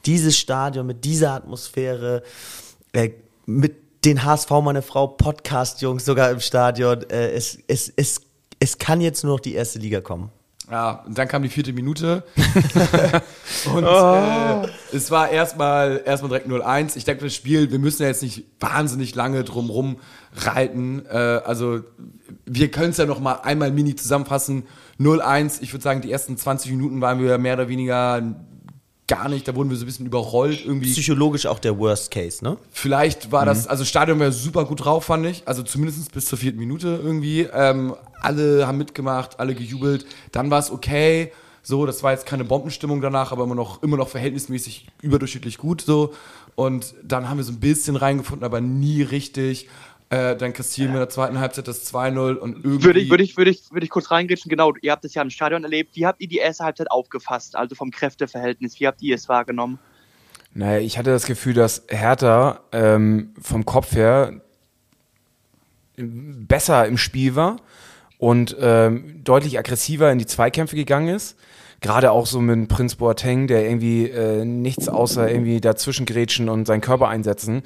dieses 0.06 0.38
Stadion 0.38 0.86
mit 0.86 1.06
dieser 1.06 1.34
Atmosphäre, 1.34 2.24
äh, 2.92 3.12
mit 3.46 3.76
den 4.06 4.24
HSV, 4.24 4.52
meine 4.64 4.82
Frau, 4.82 5.08
Podcast-Jungs 5.08 6.06
sogar 6.06 6.30
im 6.32 6.40
Stadion, 6.40 7.04
äh, 7.10 7.32
es, 7.32 7.58
es, 7.68 7.92
es, 7.96 8.22
es 8.60 8.78
kann 8.78 9.02
jetzt 9.02 9.24
nur 9.24 9.34
noch 9.34 9.40
die 9.40 9.54
erste 9.54 9.80
Liga 9.80 10.02
kommen. 10.02 10.30
Ja, 10.72 11.04
und 11.06 11.18
dann 11.18 11.28
kam 11.28 11.44
die 11.44 11.50
vierte 11.50 11.74
Minute. 11.74 12.24
und 13.74 13.84
Oh. 13.86 14.64
äh, 14.64 14.96
es 14.96 15.12
war 15.12 15.30
erstmal 15.30 16.02
erstmal 16.06 16.30
direkt 16.30 16.48
0-1. 16.48 16.96
Ich 16.96 17.04
denke, 17.04 17.26
das 17.26 17.36
Spiel, 17.36 17.70
wir 17.72 17.80
müssen 17.80 18.02
ja 18.04 18.08
jetzt 18.08 18.24
nicht 18.24 18.46
wahnsinnig 18.60 19.14
lange 19.14 19.44
drum 19.44 19.70
rum 19.70 19.98
reiten. 20.36 21.06
Äh, 21.06 21.18
also 21.18 21.82
wir 22.46 22.72
können 22.72 22.92
es 22.92 22.98
ja 22.98 23.06
noch 23.06 23.20
mal 23.20 23.34
einmal 23.44 23.72
mini 23.72 23.96
zusammenfassen. 23.96 24.64
0-1, 25.00 25.62
ich 25.62 25.74
würde 25.74 25.84
sagen, 25.84 26.02
die 26.02 26.12
ersten 26.12 26.38
20 26.38 26.72
Minuten 26.72 27.02
waren 27.02 27.20
wir 27.20 27.38
mehr 27.38 27.56
oder 27.56 27.68
weniger 27.68 28.22
gar 29.08 29.30
nicht, 29.30 29.48
da 29.48 29.56
wurden 29.56 29.70
wir 29.70 29.78
so 29.78 29.84
ein 29.84 29.88
bisschen 29.88 30.06
überrollt 30.06 30.66
irgendwie. 30.66 30.92
Psychologisch 30.92 31.46
auch 31.46 31.60
der 31.60 31.78
Worst 31.78 32.12
Case, 32.12 32.44
ne? 32.44 32.58
Vielleicht 32.72 33.32
war 33.32 33.46
das, 33.46 33.68
also 33.68 33.84
Stadion 33.84 34.20
war 34.20 34.32
super 34.32 34.66
gut 34.66 34.86
drauf, 34.86 35.06
fand 35.06 35.26
ich. 35.26 35.44
Also 35.46 35.64
zumindest 35.64 36.12
bis 36.14 36.26
zur 36.26 36.38
vierten 36.38 36.60
Minute 36.60 37.00
irgendwie. 37.04 37.42
Ähm, 37.42 37.96
alle 38.22 38.66
haben 38.66 38.78
mitgemacht, 38.78 39.40
alle 39.40 39.56
gejubelt. 39.56 40.06
Dann 40.32 40.50
war 40.50 40.60
es 40.60 40.72
okay. 40.72 41.32
So, 41.66 41.86
das 41.86 42.04
war 42.04 42.12
jetzt 42.12 42.26
keine 42.26 42.44
Bombenstimmung 42.44 43.00
danach, 43.02 43.32
aber 43.32 43.44
immer 43.44 43.56
noch, 43.56 43.84
immer 43.84 43.96
noch 43.96 44.10
verhältnismäßig 44.10 44.88
überdurchschnittlich 45.02 45.58
gut 45.58 45.82
so. 45.82 46.14
Und 46.56 46.94
dann 47.04 47.30
haben 47.30 47.38
wir 47.38 47.44
so 47.44 47.54
ein 47.54 47.60
bisschen 47.60 47.96
reingefunden, 47.96 48.46
aber 48.46 48.62
nie 48.62 49.02
richtig. 49.02 49.70
Äh, 50.14 50.38
dann 50.38 50.54
kassieren 50.54 50.92
wir 50.92 50.98
in 50.98 51.02
der 51.02 51.10
zweiten 51.10 51.40
Halbzeit 51.40 51.68
das 51.68 51.92
2-0 51.92 52.36
und 52.36 52.64
irgendwie. 52.64 52.84
Würde 52.84 53.00
ich, 53.00 53.10
würde 53.10 53.24
ich, 53.24 53.38
würde 53.38 53.52
ich, 53.52 53.72
würde 53.72 53.84
ich 53.86 53.90
kurz 53.90 54.12
reingrätschen. 54.12 54.50
Genau, 54.50 54.74
ihr 54.82 54.92
habt 54.92 55.04
es 55.06 55.14
ja 55.14 55.22
im 55.22 55.30
Stadion 55.30 55.64
erlebt. 55.64 55.96
Wie 55.96 56.06
habt 56.06 56.22
ihr 56.22 56.28
die 56.28 56.38
erste 56.38 56.64
Halbzeit 56.64 56.92
aufgefasst? 56.92 57.56
Also 57.56 57.76
vom 57.76 57.92
Kräfteverhältnis. 57.92 58.80
Wie 58.80 58.88
habt 58.88 59.02
ihr 59.02 59.16
es 59.16 59.28
wahrgenommen? 59.28 59.80
naja, 60.54 60.80
ich 60.80 60.98
hatte 60.98 61.10
das 61.10 61.26
Gefühl, 61.26 61.54
dass 61.54 61.84
Hertha 61.88 62.62
ähm, 62.72 63.34
vom 63.42 63.66
Kopf 63.66 63.94
her 63.96 64.42
besser 65.98 66.86
im 66.88 66.98
Spiel 66.98 67.36
war 67.36 67.58
und 68.18 68.56
ähm, 68.60 69.22
deutlich 69.24 69.58
aggressiver 69.58 70.12
in 70.12 70.20
die 70.20 70.26
Zweikämpfe 70.26 70.76
gegangen 70.76 71.10
ist. 71.10 71.38
Gerade 71.84 72.12
auch 72.12 72.26
so 72.26 72.40
mit 72.40 72.70
Prinz 72.70 72.96
Boateng, 72.96 73.48
der 73.48 73.66
irgendwie 73.66 74.10
äh, 74.10 74.46
nichts 74.46 74.88
außer 74.88 75.30
irgendwie 75.30 75.60
dazwischen 75.60 76.06
grätschen 76.06 76.48
und 76.48 76.66
seinen 76.66 76.80
Körper 76.80 77.10
einsetzen. 77.10 77.64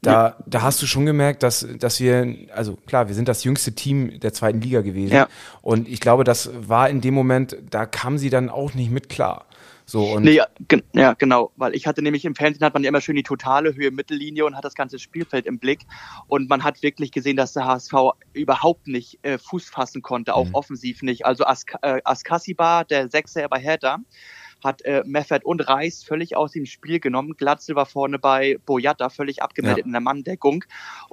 Da, 0.00 0.36
da 0.46 0.62
hast 0.62 0.80
du 0.80 0.86
schon 0.86 1.04
gemerkt, 1.04 1.42
dass, 1.42 1.68
dass 1.78 2.00
wir, 2.00 2.36
also 2.54 2.76
klar, 2.86 3.08
wir 3.08 3.14
sind 3.14 3.28
das 3.28 3.44
jüngste 3.44 3.72
Team 3.72 4.18
der 4.18 4.32
zweiten 4.32 4.62
Liga 4.62 4.80
gewesen. 4.80 5.14
Ja. 5.14 5.28
Und 5.60 5.88
ich 5.88 6.00
glaube, 6.00 6.24
das 6.24 6.50
war 6.58 6.88
in 6.88 7.02
dem 7.02 7.12
Moment, 7.12 7.54
da 7.68 7.84
kam 7.84 8.16
sie 8.16 8.30
dann 8.30 8.48
auch 8.48 8.72
nicht 8.72 8.90
mit 8.90 9.10
klar. 9.10 9.44
So, 9.90 10.04
und 10.04 10.22
Nee, 10.22 10.36
ja, 10.36 10.46
ja, 10.94 11.14
genau, 11.14 11.50
weil 11.56 11.74
ich 11.74 11.88
hatte 11.88 12.00
nämlich 12.00 12.24
im 12.24 12.36
Fernsehen 12.36 12.64
hat 12.64 12.74
man 12.74 12.84
ja 12.84 12.88
immer 12.88 13.00
schön 13.00 13.16
die 13.16 13.24
totale 13.24 13.74
Höhe 13.74 13.90
Mittellinie 13.90 14.44
und 14.46 14.56
hat 14.56 14.64
das 14.64 14.74
ganze 14.74 15.00
Spielfeld 15.00 15.46
im 15.46 15.58
Blick. 15.58 15.80
Und 16.28 16.48
man 16.48 16.62
hat 16.62 16.80
wirklich 16.82 17.10
gesehen, 17.10 17.36
dass 17.36 17.54
der 17.54 17.64
HSV 17.64 17.92
überhaupt 18.32 18.86
nicht 18.86 19.18
äh, 19.22 19.36
Fuß 19.36 19.68
fassen 19.68 20.00
konnte, 20.00 20.34
auch 20.34 20.46
offensiv 20.52 21.02
nicht. 21.02 21.26
Also 21.26 21.44
Ask 21.44 21.74
äh, 21.82 22.00
Askasiba, 22.04 22.84
der 22.84 23.10
Sechser 23.10 23.48
bei 23.48 23.58
Hertha, 23.58 23.98
hat 24.64 24.82
äh, 24.82 25.02
Meffert 25.06 25.44
und 25.44 25.66
Reis 25.68 26.04
völlig 26.04 26.36
aus 26.36 26.52
dem 26.52 26.66
Spiel 26.66 27.00
genommen. 27.00 27.34
Glatzel 27.36 27.76
war 27.76 27.86
vorne 27.86 28.18
bei 28.18 28.58
Boyata 28.66 29.08
völlig 29.08 29.42
abgemeldet 29.42 29.80
ja. 29.80 29.86
in 29.86 29.92
der 29.92 30.00
Manndeckung. 30.00 30.64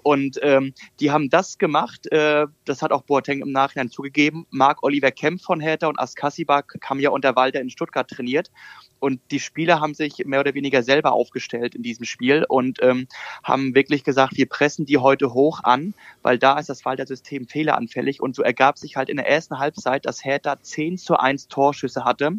Und 0.04 0.40
ähm, 0.42 0.74
die 1.00 1.12
haben 1.12 1.30
das 1.30 1.58
gemacht, 1.58 2.12
äh, 2.12 2.48
das 2.66 2.82
hat 2.82 2.92
auch 2.92 3.04
Boateng 3.04 3.42
im 3.42 3.52
Nachhinein 3.52 3.90
zugegeben. 3.90 4.46
Marc 4.50 4.84
Oliver 4.84 5.12
Kemp 5.12 5.42
von 5.42 5.60
Hertha 5.60 5.88
und 5.88 6.00
Askasibak 6.00 6.78
haben 6.84 7.00
ja 7.00 7.10
unter 7.10 7.36
Walter 7.36 7.62
in 7.62 7.70
Stuttgart 7.70 8.10
trainiert. 8.10 8.52
Und 9.00 9.22
die 9.32 9.40
Spieler 9.40 9.80
haben 9.80 9.94
sich 9.94 10.26
mehr 10.26 10.40
oder 10.40 10.54
weniger 10.54 10.84
selber 10.84 11.14
aufgestellt 11.14 11.76
in 11.76 11.84
diesem 11.84 12.06
Spiel 12.06 12.46
und 12.48 12.80
ähm, 12.82 13.08
haben 13.44 13.76
wirklich 13.76 14.04
gesagt, 14.04 14.38
wir 14.38 14.48
pressen 14.48 14.86
die 14.86 14.98
heute 14.98 15.34
hoch 15.34 15.64
an, 15.64 15.94
weil 16.24 16.40
da 16.40 16.58
ist 16.58 16.70
das 16.70 16.84
Walter-System 16.84 17.48
fehleranfällig. 17.48 18.22
Und 18.22 18.36
so 18.36 18.42
ergab 18.42 18.78
sich 18.78 18.96
halt 18.96 19.10
in 19.10 19.18
der 19.18 19.30
ersten 19.30 19.60
Halbzeit, 19.60 20.06
dass 20.06 20.26
Hertha 20.26 20.60
10 20.60 20.98
zu 20.98 21.18
1 21.18 21.48
Torschüsse 21.48 22.06
hatte, 22.06 22.32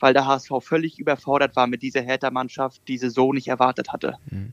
weil 0.00 0.14
der 0.14 0.26
HSV 0.26 0.47
völlig 0.60 0.98
überfordert 0.98 1.56
war 1.56 1.66
mit 1.66 1.82
dieser 1.82 2.02
Hertha-Mannschaft, 2.02 2.82
die 2.88 2.98
sie 2.98 3.10
so 3.10 3.32
nicht 3.32 3.48
erwartet 3.48 3.92
hatte. 3.92 4.14
Mhm. 4.30 4.52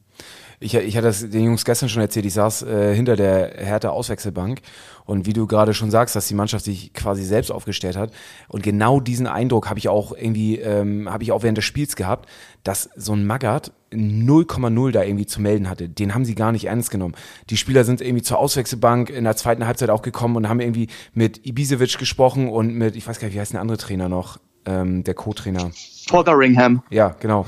Ich, 0.60 0.74
ich 0.74 0.96
hatte 0.96 1.08
das 1.08 1.30
den 1.30 1.44
Jungs 1.44 1.66
gestern 1.66 1.90
schon 1.90 2.02
erzählt, 2.02 2.26
ich 2.26 2.34
saß 2.34 2.64
äh, 2.64 2.96
hinter 2.96 3.16
der 3.16 3.54
Hertha 3.58 3.90
Auswechselbank 3.90 4.62
und 5.06 5.26
wie 5.26 5.34
du 5.34 5.48
gerade 5.48 5.74
schon 5.74 5.92
sagst, 5.92 6.16
dass 6.16 6.28
die 6.28 6.34
Mannschaft 6.34 6.64
sich 6.64 6.94
quasi 6.94 7.24
selbst 7.24 7.52
aufgestellt 7.52 7.98
hat 7.98 8.14
und 8.48 8.64
genau 8.64 9.00
diesen 9.00 9.28
Eindruck 9.28 9.70
habe 9.70 9.80
ich 9.80 9.90
auch 9.90 10.16
irgendwie, 10.16 10.58
ähm, 10.60 11.12
habe 11.12 11.24
ich 11.24 11.32
auch 11.32 11.44
während 11.44 11.58
des 11.58 11.66
Spiels 11.66 11.96
gehabt, 11.96 12.30
dass 12.64 12.90
so 12.96 13.14
ein 13.14 13.26
Magath 13.26 13.74
0,0 13.92 14.92
da 14.92 15.04
irgendwie 15.04 15.26
zu 15.26 15.42
melden 15.42 15.70
hatte. 15.70 15.88
Den 15.90 16.14
haben 16.14 16.26
sie 16.26 16.36
gar 16.36 16.52
nicht 16.52 16.66
ernst 16.66 16.92
genommen. 16.92 17.16
Die 17.50 17.58
Spieler 17.58 17.84
sind 17.84 18.02
irgendwie 18.02 18.24
zur 18.24 18.40
Auswechselbank 18.40 19.10
in 19.10 19.24
der 19.24 19.36
zweiten 19.36 19.66
Halbzeit 19.66 19.90
auch 19.90 20.02
gekommen 20.02 20.36
und 20.36 20.50
haben 20.50 20.60
irgendwie 20.60 20.88
mit 21.14 21.46
Ibisevic 21.46 21.98
gesprochen 21.98 22.50
und 22.50 22.74
mit, 22.74 22.96
ich 22.96 23.08
weiß 23.08 23.20
gar 23.20 23.28
nicht, 23.28 23.36
wie 23.36 23.40
heißt 23.40 23.54
der 23.54 23.62
andere 23.62 23.78
Trainer 23.78 24.10
noch, 24.10 24.40
ähm, 24.66 25.04
der 25.04 25.14
Co-Trainer. 25.14 25.72
Fotheringham. 26.08 26.84
Ja, 26.90 27.16
genau. 27.20 27.46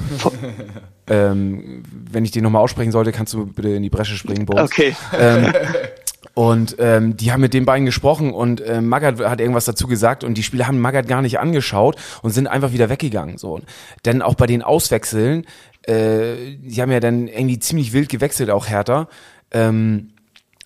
ähm, 1.07 1.83
wenn 2.11 2.25
ich 2.25 2.31
den 2.31 2.43
nochmal 2.43 2.61
aussprechen 2.61 2.91
sollte, 2.91 3.11
kannst 3.11 3.33
du 3.33 3.45
bitte 3.45 3.69
in 3.69 3.83
die 3.83 3.89
Bresche 3.89 4.15
springen, 4.15 4.45
Bones. 4.45 4.71
Okay. 4.71 4.95
Ähm, 5.17 5.53
und 6.33 6.75
ähm, 6.79 7.17
die 7.17 7.31
haben 7.31 7.41
mit 7.41 7.53
den 7.53 7.65
beiden 7.65 7.85
gesprochen 7.85 8.33
und 8.33 8.61
äh, 8.61 8.81
Magath 8.81 9.19
hat 9.19 9.39
irgendwas 9.39 9.65
dazu 9.65 9.87
gesagt 9.87 10.23
und 10.23 10.35
die 10.35 10.43
Spieler 10.43 10.67
haben 10.67 10.79
Magath 10.79 11.07
gar 11.07 11.21
nicht 11.21 11.39
angeschaut 11.39 11.97
und 12.21 12.31
sind 12.31 12.47
einfach 12.47 12.71
wieder 12.71 12.89
weggegangen. 12.89 13.37
So. 13.37 13.59
Denn 14.05 14.21
auch 14.21 14.35
bei 14.35 14.47
den 14.47 14.63
Auswechseln, 14.63 15.45
äh, 15.83 16.57
die 16.57 16.81
haben 16.81 16.91
ja 16.91 16.99
dann 16.99 17.27
irgendwie 17.27 17.59
ziemlich 17.59 17.93
wild 17.93 18.09
gewechselt, 18.09 18.49
auch 18.49 18.67
härter. 18.67 19.07
Ähm, 19.51 20.09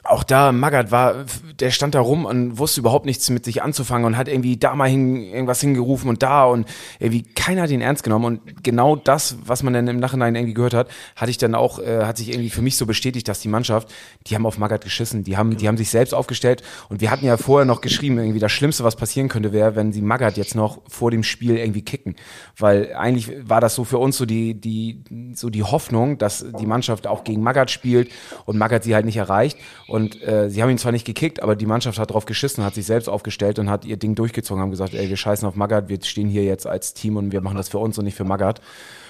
auch 0.04 0.24
da, 0.24 0.52
Magath 0.52 0.92
war, 0.92 1.26
der 1.60 1.70
stand 1.70 1.94
da 1.94 2.00
rum 2.00 2.26
und 2.26 2.58
wusste 2.58 2.80
überhaupt 2.80 3.06
nichts 3.06 3.30
mit 3.30 3.46
sich 3.46 3.62
anzufangen 3.62 4.06
und 4.06 4.18
hat 4.18 4.28
irgendwie 4.28 4.58
da 4.58 4.76
mal 4.76 4.90
hin, 4.90 5.24
irgendwas 5.24 5.62
hingerufen 5.62 6.10
und 6.10 6.24
da 6.24 6.46
und 6.46 6.68
irgendwie 7.00 7.22
keiner 7.22 7.64
hat 7.64 7.70
ihn 7.70 7.82
ernst 7.82 8.04
genommen 8.04 8.26
und 8.26 8.64
genau 8.64 8.96
das, 8.96 9.38
was 9.46 9.62
man 9.62 9.74
dann 9.74 9.88
im 9.88 10.00
Nachhinein 10.00 10.36
irgendwie 10.36 10.56
gehört 10.56 10.74
hat, 10.74 10.90
hatte 11.16 11.30
ich 11.30 11.38
dann 11.38 11.54
auch, 11.54 11.78
äh, 11.80 12.04
hat 12.04 12.18
sich 12.18 12.30
irgendwie 12.30 12.50
für 12.50 12.64
mich 12.64 12.78
so 12.78 12.88
bestätigt, 12.88 13.28
dass 13.28 13.42
die 13.42 13.48
Mannschaft, 13.48 13.94
die 14.28 14.36
haben 14.36 14.46
auf 14.48 14.58
Magath 14.58 14.84
geschissen, 14.84 15.24
die 15.24 15.38
haben, 15.38 15.56
die 15.56 15.68
haben 15.68 15.78
sich 15.78 15.92
selbst 15.92 16.14
aufgestellt 16.14 16.64
und 16.90 17.00
wir 17.00 17.12
hatten 17.12 17.26
ja 17.26 17.38
vorher 17.38 17.66
noch 17.66 17.82
geschrieben, 17.82 18.18
irgendwie 18.18 18.40
das 18.40 18.52
Schlimmste, 18.52 18.84
was 18.84 18.96
passieren 18.96 19.30
könnte, 19.30 19.54
wäre, 19.54 19.76
wenn 19.76 19.94
sie 19.94 20.02
Magath 20.02 20.36
jetzt 20.36 20.56
noch 20.56 20.82
vor 20.88 21.12
dem 21.12 21.24
Spiel 21.24 21.58
irgendwie 21.58 21.84
kicken, 21.84 22.16
weil 22.58 22.94
eigentlich 22.96 23.30
war 23.48 23.62
das 23.62 23.76
so 23.76 23.84
für 23.84 24.00
uns 24.00 24.18
so 24.18 24.26
die, 24.26 24.56
die, 24.60 25.04
so 25.36 25.52
die 25.52 25.64
Hoffnung, 25.64 26.18
dass 26.18 26.44
die 26.60 26.66
Mannschaft 26.66 27.06
auch 27.06 27.24
gegen 27.24 27.44
Magath 27.44 27.70
spielt 27.70 28.10
und 28.46 28.58
Magath 28.58 28.84
sie 28.84 28.96
halt 28.96 29.06
nicht 29.06 29.18
erreicht 29.18 29.58
und 29.92 30.22
äh, 30.22 30.50
sie 30.50 30.64
haben 30.64 30.70
ihn 30.70 30.78
zwar 30.78 30.94
nicht 30.94 31.06
gekickt, 31.06 31.44
aber 31.44 31.58
die 31.58 31.66
Mannschaft 31.66 32.00
hat 32.00 32.12
drauf 32.12 32.24
geschissen, 32.24 32.64
hat 32.64 32.76
sich 32.76 32.86
selbst 32.86 33.10
aufgestellt 33.10 33.60
und 33.60 33.70
hat 33.70 33.84
ihr 33.84 33.98
Ding 33.98 34.16
durchgezogen, 34.16 34.62
haben 34.62 34.72
gesagt, 34.72 34.94
ey, 34.94 35.10
wir 35.10 35.18
scheißen 35.18 35.46
auf 35.46 35.56
Magath, 35.56 35.90
wir 35.90 36.02
stehen 36.02 36.30
hier 36.30 36.46
jetzt 36.46 36.66
als 36.66 36.94
Team 36.94 37.18
und 37.18 37.34
wir 37.34 37.42
machen 37.42 37.58
das 37.58 37.68
für 37.68 37.78
uns 37.78 37.98
und 37.98 38.06
nicht 38.06 38.16
für 38.16 38.24
Magath. 38.24 38.62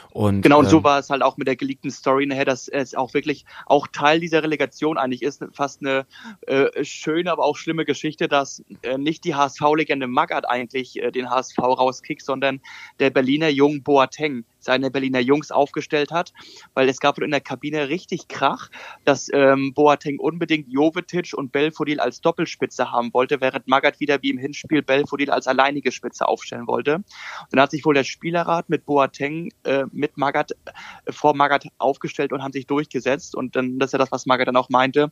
Und, 0.09 0.41
genau, 0.41 0.57
und 0.57 0.69
so 0.69 0.77
ähm, 0.77 0.83
war 0.83 0.97
es 0.97 1.11
halt 1.11 1.21
auch 1.21 1.37
mit 1.37 1.47
der 1.47 1.55
geleakten 1.55 1.91
Story 1.91 2.25
nachher, 2.25 2.45
dass 2.45 2.67
es 2.67 2.95
auch 2.95 3.13
wirklich 3.13 3.45
auch 3.67 3.85
Teil 3.85 4.19
dieser 4.19 4.41
Relegation 4.41 4.97
eigentlich 4.97 5.21
ist. 5.21 5.45
Fast 5.53 5.81
eine 5.81 6.07
äh, 6.47 6.83
schöne, 6.83 7.31
aber 7.31 7.45
auch 7.45 7.57
schlimme 7.57 7.85
Geschichte, 7.85 8.27
dass 8.27 8.63
äh, 8.81 8.97
nicht 8.97 9.23
die 9.23 9.35
HSV-Legende 9.35 10.07
Magath 10.07 10.49
eigentlich 10.49 10.99
äh, 10.99 11.11
den 11.11 11.29
HSV 11.29 11.59
rauskickt, 11.59 12.25
sondern 12.25 12.59
der 12.99 13.11
Berliner 13.11 13.49
Jung 13.49 13.83
Boateng 13.83 14.45
seine 14.61 14.91
Berliner 14.91 15.19
Jungs 15.19 15.51
aufgestellt 15.51 16.11
hat, 16.11 16.31
weil 16.73 16.87
es 16.87 16.99
gab 16.99 17.19
in 17.19 17.31
der 17.31 17.41
Kabine 17.41 17.89
richtig 17.89 18.27
Krach, 18.27 18.69
dass 19.03 19.29
ähm, 19.33 19.73
Boateng 19.73 20.19
unbedingt 20.19 20.71
Jovetic 20.71 21.33
und 21.33 21.51
Belfodil 21.51 21.99
als 21.99 22.21
Doppelspitze 22.21 22.91
haben 22.91 23.13
wollte, 23.13 23.41
während 23.41 23.67
Magath 23.67 23.99
wieder 23.99 24.21
wie 24.21 24.29
im 24.29 24.37
Hinspiel 24.37 24.81
Belfodil 24.81 25.31
als 25.31 25.47
alleinige 25.47 25.91
Spitze 25.91 26.27
aufstellen 26.27 26.67
wollte. 26.67 26.95
Und 26.95 27.05
dann 27.51 27.61
hat 27.61 27.71
sich 27.71 27.83
wohl 27.83 27.95
der 27.95 28.03
Spielerrat 28.03 28.69
mit 28.69 28.85
Boateng 28.85 29.51
äh, 29.63 29.85
mit 29.91 30.17
Magath 30.17 30.51
äh, 30.51 31.11
vor 31.11 31.35
Magath 31.35 31.67
aufgestellt 31.77 32.31
und 32.31 32.43
haben 32.43 32.53
sich 32.53 32.67
durchgesetzt 32.67 33.35
und 33.35 33.55
dann 33.55 33.79
das 33.79 33.89
ist 33.89 33.93
ja 33.93 33.99
das, 33.99 34.11
was 34.11 34.25
Magath 34.25 34.47
dann 34.47 34.55
auch 34.55 34.69
meinte. 34.69 35.11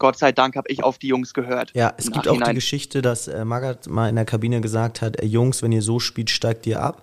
Gott 0.00 0.16
sei 0.16 0.32
Dank 0.32 0.56
habe 0.56 0.68
ich 0.70 0.82
auf 0.82 0.98
die 0.98 1.08
Jungs 1.08 1.34
gehört. 1.34 1.72
Ja, 1.74 1.92
es 1.96 2.10
gibt 2.10 2.26
auch 2.26 2.40
die 2.40 2.54
Geschichte, 2.54 3.02
dass 3.02 3.28
äh, 3.28 3.44
Magath 3.44 3.86
mal 3.86 4.08
in 4.08 4.16
der 4.16 4.24
Kabine 4.24 4.62
gesagt 4.62 5.02
hat, 5.02 5.22
Jungs, 5.22 5.62
wenn 5.62 5.72
ihr 5.72 5.82
so 5.82 6.00
spielt, 6.00 6.30
steigt 6.30 6.66
ihr 6.66 6.82
ab. 6.82 7.02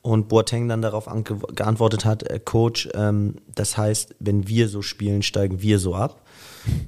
Und 0.00 0.28
Boateng 0.28 0.68
dann 0.68 0.80
darauf 0.80 1.08
geantwortet 1.54 2.04
hat, 2.04 2.22
äh, 2.22 2.38
Coach, 2.38 2.88
ähm, 2.94 3.36
das 3.54 3.76
heißt, 3.76 4.14
wenn 4.20 4.46
wir 4.48 4.68
so 4.68 4.80
spielen, 4.80 5.22
steigen 5.22 5.60
wir 5.60 5.78
so 5.78 5.94
ab. 5.94 6.22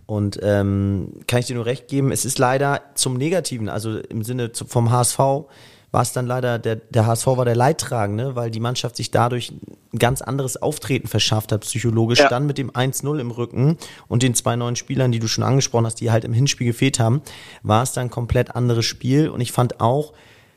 Und 0.06 0.38
ähm, 0.42 1.14
kann 1.26 1.40
ich 1.40 1.46
dir 1.46 1.56
nur 1.56 1.66
recht 1.66 1.88
geben, 1.88 2.12
es 2.12 2.24
ist 2.24 2.38
leider 2.38 2.82
zum 2.94 3.14
Negativen, 3.14 3.68
also 3.68 3.98
im 3.98 4.22
Sinne 4.22 4.50
vom 4.54 4.90
HSV 4.90 5.48
war 5.92 6.02
es 6.02 6.12
dann 6.12 6.26
leider, 6.26 6.58
der, 6.58 6.76
der 6.76 7.06
HSV 7.06 7.26
war 7.26 7.44
der 7.44 7.56
Leidtragende, 7.56 8.36
weil 8.36 8.50
die 8.50 8.60
Mannschaft 8.60 8.96
sich 8.96 9.10
dadurch 9.10 9.52
ein 9.92 9.98
ganz 9.98 10.22
anderes 10.22 10.60
Auftreten 10.60 11.08
verschafft 11.08 11.50
hat, 11.50 11.62
psychologisch. 11.62 12.20
Ja. 12.20 12.28
Dann 12.28 12.46
mit 12.46 12.58
dem 12.58 12.70
1-0 12.70 13.18
im 13.18 13.30
Rücken 13.32 13.76
und 14.06 14.22
den 14.22 14.34
zwei 14.34 14.54
neuen 14.54 14.76
Spielern, 14.76 15.10
die 15.10 15.18
du 15.18 15.26
schon 15.26 15.42
angesprochen 15.42 15.86
hast, 15.86 15.96
die 15.96 16.12
halt 16.12 16.24
im 16.24 16.32
Hinspiel 16.32 16.68
gefehlt 16.68 17.00
haben, 17.00 17.22
war 17.62 17.82
es 17.82 17.92
dann 17.92 18.06
ein 18.06 18.10
komplett 18.10 18.54
anderes 18.54 18.84
Spiel. 18.84 19.28
Und 19.28 19.40
ich 19.40 19.50
fand 19.50 19.80
auch, 19.80 20.12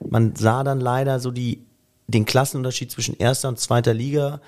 man 0.08 0.36
sah 0.36 0.64
dann 0.64 0.80
leider 0.80 1.20
so 1.20 1.32
die 1.32 1.66
den 2.08 2.26
Klassenunterschied 2.26 2.92
zwischen 2.92 3.18
erster 3.18 3.50
und 3.50 3.60
zweiter 3.60 3.94
Liga, 3.94 4.42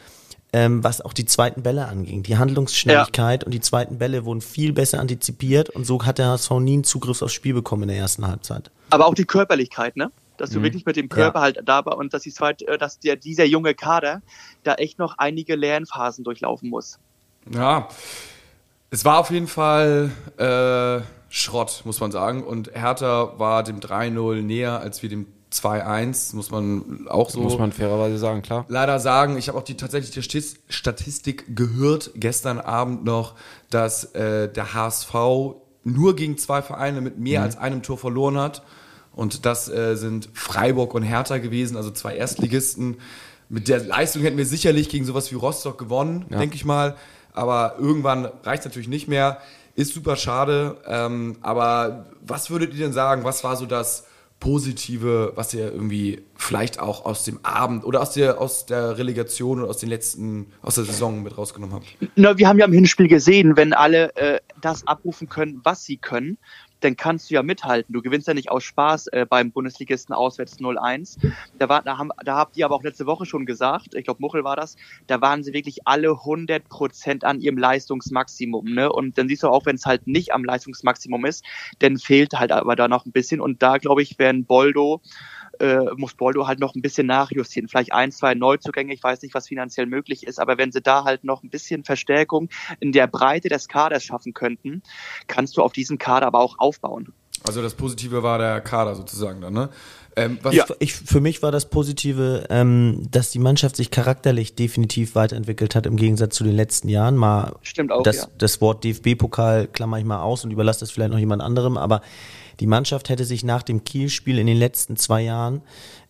ähm, 0.54 0.84
was 0.84 1.02
auch 1.02 1.14
die 1.14 1.26
zweiten 1.26 1.64
Bälle 1.64 1.88
anging. 1.88 2.24
Die 2.24 2.38
Handlungsschnelligkeit 2.38 3.44
ja. 3.44 3.46
und 3.46 3.52
die 3.52 3.60
zweiten 3.60 3.98
Bälle 3.98 4.26
wurden 4.26 4.42
viel 4.42 4.74
besser 4.74 5.00
antizipiert 5.00 5.70
und 5.70 5.86
so 5.86 6.04
hat 6.04 6.18
der 6.18 6.28
HSV 6.28 6.52
nie 6.60 6.74
einen 6.74 6.84
Zugriff 6.84 7.22
aufs 7.22 7.34
Spiel 7.34 7.54
bekommen 7.54 7.84
in 7.84 7.90
der 7.90 7.98
ersten 7.98 8.26
Halbzeit. 8.28 8.72
Aber 8.90 9.08
auch 9.08 9.16
die 9.16 9.26
Körperlichkeit, 9.26 9.98
ne? 9.98 10.12
Dass 10.38 10.50
du 10.50 10.60
mhm. 10.60 10.64
wirklich 10.64 10.86
mit 10.86 10.98
dem 10.98 11.10
Körper 11.10 11.40
ja. 11.40 11.44
halt 11.44 11.62
da 11.66 11.86
war 11.86 11.98
und 11.98 12.14
dass, 12.14 12.24
die 12.24 12.32
zweite, 12.32 12.68
äh, 12.68 12.78
dass 12.78 13.00
der, 13.00 13.16
dieser 13.16 13.46
junge 13.46 13.74
Kader 13.74 14.22
da 14.64 14.76
echt 14.76 15.00
noch 15.00 15.18
einige 15.18 15.56
Lernphasen 15.56 16.24
durchlaufen 16.24 16.70
muss. 16.70 17.00
Ja, 17.52 17.88
es 18.90 19.04
war 19.04 19.20
auf 19.20 19.32
jeden 19.32 19.48
Fall 19.48 20.12
äh, 20.38 21.06
Schrott, 21.30 21.82
muss 21.84 22.00
man 22.00 22.12
sagen. 22.12 22.44
Und 22.44 22.72
Hertha 22.74 23.34
war 23.38 23.64
dem 23.64 23.82
3-0 23.82 24.42
näher, 24.42 24.80
als 24.80 25.04
wir 25.04 25.10
dem 25.10 25.28
2-1, 25.52 26.36
muss 26.36 26.52
man 26.52 27.08
auch 27.08 27.30
so. 27.30 27.40
Muss 27.40 27.58
man 27.58 27.72
fairerweise 27.72 28.18
sagen, 28.18 28.42
klar. 28.42 28.66
Leider 28.68 29.00
sagen, 29.00 29.38
ich 29.38 29.48
habe 29.48 29.58
auch 29.58 29.64
die 29.64 29.78
tatsächliche 29.78 30.42
Statistik 30.70 31.56
gehört, 31.56 32.12
gestern 32.16 32.60
Abend 32.60 33.06
noch, 33.06 33.36
dass 33.70 34.16
äh, 34.16 34.52
der 34.52 34.74
HSV 34.74 35.14
nur 35.84 36.16
gegen 36.16 36.38
zwei 36.38 36.62
Vereine 36.62 37.00
mit 37.00 37.20
mehr 37.20 37.40
mhm. 37.40 37.46
als 37.46 37.58
einem 37.58 37.84
Tor 37.84 37.98
verloren 37.98 38.38
hat. 38.38 38.64
Und 39.14 39.46
das 39.46 39.70
äh, 39.70 39.96
sind 39.96 40.30
Freiburg 40.34 40.94
und 40.94 41.04
Hertha 41.04 41.38
gewesen, 41.38 41.78
also 41.78 41.92
zwei 41.92 42.16
Erstligisten. 42.16 42.98
Mit 43.48 43.68
der 43.68 43.80
Leistung 43.80 44.24
hätten 44.24 44.38
wir 44.38 44.46
sicherlich 44.46 44.90
gegen 44.90 45.06
sowas 45.06 45.32
wie 45.32 45.36
Rostock 45.36 45.78
gewonnen, 45.78 46.26
ja. 46.30 46.40
denke 46.40 46.56
ich 46.56 46.66
mal. 46.66 46.96
Aber 47.32 47.76
irgendwann 47.80 48.26
reicht 48.44 48.62
es 48.62 48.66
natürlich 48.66 48.88
nicht 48.88 49.08
mehr. 49.08 49.38
Ist 49.76 49.94
super 49.94 50.16
schade. 50.16 50.78
Ähm, 50.88 51.38
aber 51.42 52.08
was 52.22 52.50
würdet 52.50 52.74
ihr 52.74 52.80
denn 52.80 52.94
sagen? 52.94 53.24
Was 53.24 53.44
war 53.44 53.56
so 53.56 53.66
das 53.66 54.06
Positive, 54.40 55.32
was 55.36 55.54
ihr 55.54 55.72
irgendwie 55.72 56.22
vielleicht 56.36 56.80
auch 56.80 57.06
aus 57.06 57.24
dem 57.24 57.40
Abend 57.44 57.84
oder 57.84 58.02
aus 58.02 58.12
der, 58.12 58.40
aus 58.40 58.66
der 58.66 58.98
Relegation 58.98 59.60
oder 59.60 59.70
aus 59.70 59.78
den 59.78 59.90
letzten, 59.90 60.48
aus 60.62 60.76
der 60.76 60.84
Saison 60.84 61.24
mit 61.24 61.38
rausgenommen 61.38 61.76
habt? 61.76 61.88
Na, 62.16 62.38
wir 62.38 62.48
haben 62.48 62.60
ja 62.60 62.66
im 62.66 62.74
Hinspiel 62.74 63.08
gesehen, 63.08 63.58
wenn 63.58 63.74
alle 63.74 64.16
äh, 64.16 64.40
das 64.62 64.86
abrufen 64.86 65.30
können, 65.30 65.62
was 65.64 65.84
sie 65.84 65.98
können, 65.98 66.38
dann 66.86 66.96
kannst 66.96 67.30
du 67.30 67.34
ja 67.34 67.44
mithalten. 67.44 67.92
Du 67.94 68.02
gewinnst 68.02 68.28
ja 68.28 68.34
nicht 68.34 68.50
aus 68.50 68.64
Spaß 68.64 69.08
äh, 69.08 69.26
beim 69.28 69.52
Bundesligisten 69.52 70.14
auswärts 70.14 70.60
0-1. 70.60 71.18
Da, 71.58 71.68
war, 71.68 71.82
da, 71.82 71.98
haben, 71.98 72.12
da 72.24 72.36
habt 72.36 72.56
ihr 72.58 72.66
aber 72.66 72.76
auch 72.76 72.84
letzte 72.84 73.06
Woche 73.06 73.26
schon 73.26 73.46
gesagt, 73.46 73.96
ich 73.96 74.06
glaube 74.06 74.22
Muchel 74.22 74.44
war 74.44 74.56
das, 74.56 74.76
da 75.08 75.20
waren 75.20 75.44
sie 75.44 75.54
wirklich 75.54 75.88
alle 75.88 76.12
100 76.12 76.70
Prozent 76.70 77.24
an 77.24 77.42
ihrem 77.42 77.58
Leistungsmaximum. 77.58 78.66
Ne? 78.66 78.92
Und 78.92 79.18
dann 79.18 79.28
siehst 79.28 79.44
du 79.44 79.50
auch, 79.50 79.66
wenn 79.66 79.76
es 79.76 79.86
halt 79.86 80.08
nicht 80.08 80.34
am 80.34 80.44
Leistungsmaximum 80.44 81.26
ist, 81.26 81.44
dann 81.80 81.98
fehlt 81.98 82.34
halt 82.34 82.52
aber 82.52 82.76
da 82.76 82.88
noch 82.88 83.06
ein 83.06 83.12
bisschen. 83.12 83.42
Und 83.42 83.64
da 83.64 83.78
glaube 83.78 84.04
ich, 84.04 84.20
werden 84.20 84.46
Boldo 84.46 85.02
äh, 85.60 85.94
muss 85.96 86.14
Boldo 86.14 86.48
halt 86.48 86.60
noch 86.60 86.76
ein 86.76 86.82
bisschen 86.82 87.08
nachjustieren. 87.08 87.68
Vielleicht 87.68 87.94
ein, 87.94 88.12
zwei 88.12 88.34
Neuzugänge, 88.36 88.94
ich 88.94 89.04
weiß 89.04 89.22
nicht, 89.22 89.34
was 89.34 89.48
finanziell 89.48 89.86
möglich 89.86 90.26
ist, 90.26 90.40
aber 90.40 90.58
wenn 90.58 90.72
sie 90.72 90.82
da 90.82 91.04
halt 91.04 91.24
noch 91.24 91.44
ein 91.44 91.50
bisschen 91.50 91.84
Verstärkung 91.84 92.50
in 92.80 92.92
der 92.92 93.08
Breite 93.08 93.50
des 93.50 93.68
Kaders 93.68 94.04
schaffen 94.04 94.34
könnten, 94.34 94.82
kannst 95.28 95.58
du 95.58 95.64
auf 95.64 95.74
diesen 95.74 95.98
Kader 95.98 96.28
aber 96.28 96.40
auch 96.40 96.60
aufbauen. 96.60 97.14
Also 97.48 97.62
das 97.62 97.76
Positive 97.76 98.24
war 98.24 98.38
der 98.38 98.62
Kader 98.62 98.96
sozusagen 98.96 99.42
dann, 99.42 99.54
ne? 99.54 99.70
Ähm, 100.16 100.40
was 100.42 100.56
Ja. 100.56 100.66
Ich, 100.80 100.94
für 100.94 101.20
mich 101.20 101.44
war 101.44 101.52
das 101.52 101.70
Positive, 101.70 102.46
ähm, 102.50 103.06
dass 103.12 103.32
die 103.32 103.40
Mannschaft 103.40 103.76
sich 103.76 103.92
charakterlich 103.92 104.56
definitiv 104.56 105.14
weiterentwickelt 105.16 105.76
hat 105.76 105.86
im 105.86 105.98
Gegensatz 105.98 106.36
zu 106.36 106.46
den 106.46 106.56
letzten 106.56 106.88
Jahren. 106.88 107.18
Mal 107.18 107.54
Stimmt 107.62 107.92
auch, 107.92 108.04
das, 108.04 108.18
ja. 108.18 108.28
das 108.38 108.62
Wort 108.62 108.84
DFB-Pokal 108.84 109.68
klammer 109.68 110.00
ich 110.00 110.06
mal 110.06 110.22
aus 110.22 110.46
und 110.46 110.52
überlasse 110.52 110.80
das 110.80 110.92
vielleicht 110.92 111.12
noch 111.12 111.20
jemand 111.20 111.42
anderem, 111.42 111.78
aber 111.78 112.02
die 112.60 112.68
Mannschaft 112.68 113.10
hätte 113.10 113.26
sich 113.26 113.44
nach 113.44 113.64
dem 113.64 113.84
Kiel-Spiel 113.84 114.40
in 114.40 114.48
den 114.48 114.58
letzten 114.58 114.98
zwei 114.98 115.22
Jahren 115.22 115.62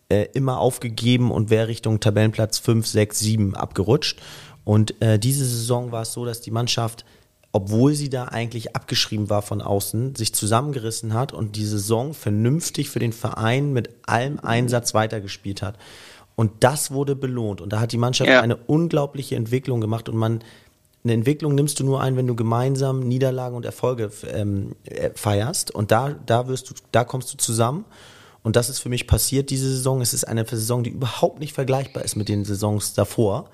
äh, 0.09 0.27
immer 0.33 0.59
aufgegeben 0.59 1.31
und 1.31 1.49
wäre 1.49 1.67
Richtung 1.67 1.99
Tabellenplatz 1.99 2.59
5, 2.59 2.85
6, 2.85 3.19
7 3.19 3.55
abgerutscht. 3.55 4.21
Und 4.63 4.99
äh, 5.01 5.17
diese 5.19 5.45
Saison 5.45 5.91
war 5.91 6.03
es 6.03 6.13
so, 6.13 6.25
dass 6.25 6.41
die 6.41 6.51
Mannschaft, 6.51 7.05
obwohl 7.51 7.93
sie 7.93 8.09
da 8.09 8.25
eigentlich 8.25 8.75
abgeschrieben 8.75 9.29
war 9.29 9.41
von 9.41 9.61
außen, 9.61 10.15
sich 10.15 10.33
zusammengerissen 10.33 11.13
hat 11.13 11.33
und 11.33 11.55
die 11.55 11.65
Saison 11.65 12.13
vernünftig 12.13 12.89
für 12.89 12.99
den 12.99 13.13
Verein 13.13 13.73
mit 13.73 13.89
allem 14.07 14.39
Einsatz 14.39 14.93
weitergespielt 14.93 15.61
hat. 15.61 15.77
Und 16.35 16.51
das 16.59 16.91
wurde 16.91 17.15
belohnt. 17.15 17.61
Und 17.61 17.71
da 17.71 17.79
hat 17.79 17.91
die 17.93 17.97
Mannschaft 17.97 18.29
Ja. 18.29 18.41
eine 18.41 18.57
unglaubliche 18.57 19.35
Entwicklung 19.37 19.79
gemacht. 19.79 20.09
Und 20.09 20.17
man, 20.17 20.43
eine 21.05 21.13
Entwicklung 21.13 21.55
nimmst 21.55 21.79
du 21.79 21.85
nur 21.85 22.01
ein, 22.01 22.17
wenn 22.17 22.25
du 22.25 22.35
gemeinsam 22.35 22.99
Niederlagen 22.99 23.55
und 23.55 23.63
Erfolge 23.63 24.11
ähm, 24.33 24.75
äh, 24.85 25.11
feierst. 25.13 25.69
Und 25.71 25.91
da, 25.91 26.15
da 26.25 26.47
wirst 26.47 26.69
du, 26.69 26.73
da 26.91 27.03
kommst 27.03 27.31
du 27.31 27.37
zusammen. 27.37 27.85
Und 28.41 28.55
das 28.55 28.69
ist 28.69 28.79
für 28.79 28.89
mich 28.89 29.07
passiert 29.07 29.51
diese 29.51 29.69
Saison. 29.69 30.01
Es 30.01 30.13
ist 30.13 30.23
eine 30.25 30.45
Saison, 30.45 30.83
die 30.83 30.89
überhaupt 30.89 31.39
nicht 31.39 31.53
vergleichbar 31.53 32.03
ist 32.03 32.15
mit 32.15 32.27
den 32.27 32.43
Saisons 32.43 32.93
davor. 32.93 33.49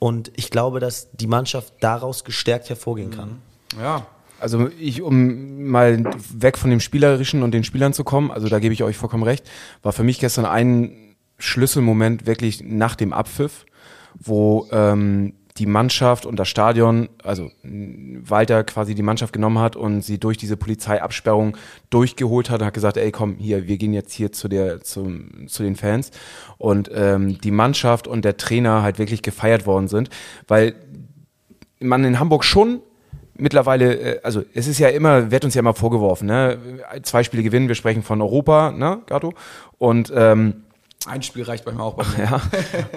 Und 0.00 0.32
ich 0.34 0.50
glaube, 0.50 0.80
dass 0.80 1.08
die 1.12 1.28
Mannschaft 1.28 1.74
daraus 1.80 2.24
gestärkt 2.24 2.68
hervorgehen 2.68 3.10
kann. 3.10 3.40
ja. 3.80 4.06
Also 4.40 4.70
ich, 4.76 5.02
um 5.02 5.66
mal 5.66 6.02
weg 6.34 6.58
von 6.58 6.68
dem 6.68 6.80
Spielerischen 6.80 7.44
und 7.44 7.52
den 7.54 7.62
Spielern 7.62 7.92
zu 7.92 8.02
kommen, 8.02 8.32
also 8.32 8.48
da 8.48 8.58
gebe 8.58 8.74
ich 8.74 8.82
euch 8.82 8.96
vollkommen 8.96 9.22
recht, 9.22 9.48
war 9.84 9.92
für 9.92 10.02
mich 10.02 10.18
gestern 10.18 10.46
ein 10.46 11.14
Schlüsselmoment 11.38 12.26
wirklich 12.26 12.60
nach 12.60 12.96
dem 12.96 13.12
Abpfiff, 13.12 13.66
wo 14.18 14.66
ähm, 14.72 15.34
die 15.58 15.66
Mannschaft 15.66 16.24
und 16.24 16.36
das 16.36 16.48
Stadion, 16.48 17.08
also 17.22 17.50
Walter 17.62 18.64
quasi 18.64 18.94
die 18.94 19.02
Mannschaft 19.02 19.32
genommen 19.32 19.58
hat 19.58 19.76
und 19.76 20.02
sie 20.02 20.18
durch 20.18 20.38
diese 20.38 20.56
Polizeiabsperrung 20.56 21.56
durchgeholt 21.90 22.48
hat 22.48 22.60
und 22.60 22.66
hat 22.66 22.74
gesagt, 22.74 22.96
ey 22.96 23.12
komm, 23.12 23.36
hier, 23.36 23.68
wir 23.68 23.76
gehen 23.76 23.92
jetzt 23.92 24.12
hier 24.12 24.32
zu 24.32 24.48
der, 24.48 24.80
zum, 24.80 25.46
zu 25.48 25.62
den 25.62 25.76
Fans. 25.76 26.10
Und 26.56 26.90
ähm, 26.94 27.38
die 27.40 27.50
Mannschaft 27.50 28.06
und 28.06 28.24
der 28.24 28.38
Trainer 28.38 28.82
halt 28.82 28.98
wirklich 28.98 29.22
gefeiert 29.22 29.66
worden 29.66 29.88
sind, 29.88 30.08
weil 30.48 30.74
man 31.80 32.04
in 32.04 32.18
Hamburg 32.18 32.44
schon 32.44 32.80
mittlerweile, 33.34 33.94
äh, 33.96 34.20
also 34.22 34.42
es 34.54 34.66
ist 34.66 34.78
ja 34.78 34.88
immer, 34.88 35.30
wird 35.30 35.44
uns 35.44 35.54
ja 35.54 35.60
immer 35.60 35.74
vorgeworfen, 35.74 36.26
ne? 36.26 36.58
Zwei 37.02 37.24
Spiele 37.24 37.42
gewinnen, 37.42 37.68
wir 37.68 37.74
sprechen 37.74 38.02
von 38.02 38.22
Europa, 38.22 38.72
ne, 38.72 39.02
Gato? 39.06 39.34
Und 39.78 40.12
ähm, 40.14 40.64
Ein 41.06 41.22
Spiel 41.22 41.44
reicht 41.44 41.64
bei 41.64 41.72
mir 41.72 41.82
auch 41.82 41.94
bei 41.94 42.04
mir. 42.16 42.24
ja. 42.24 42.40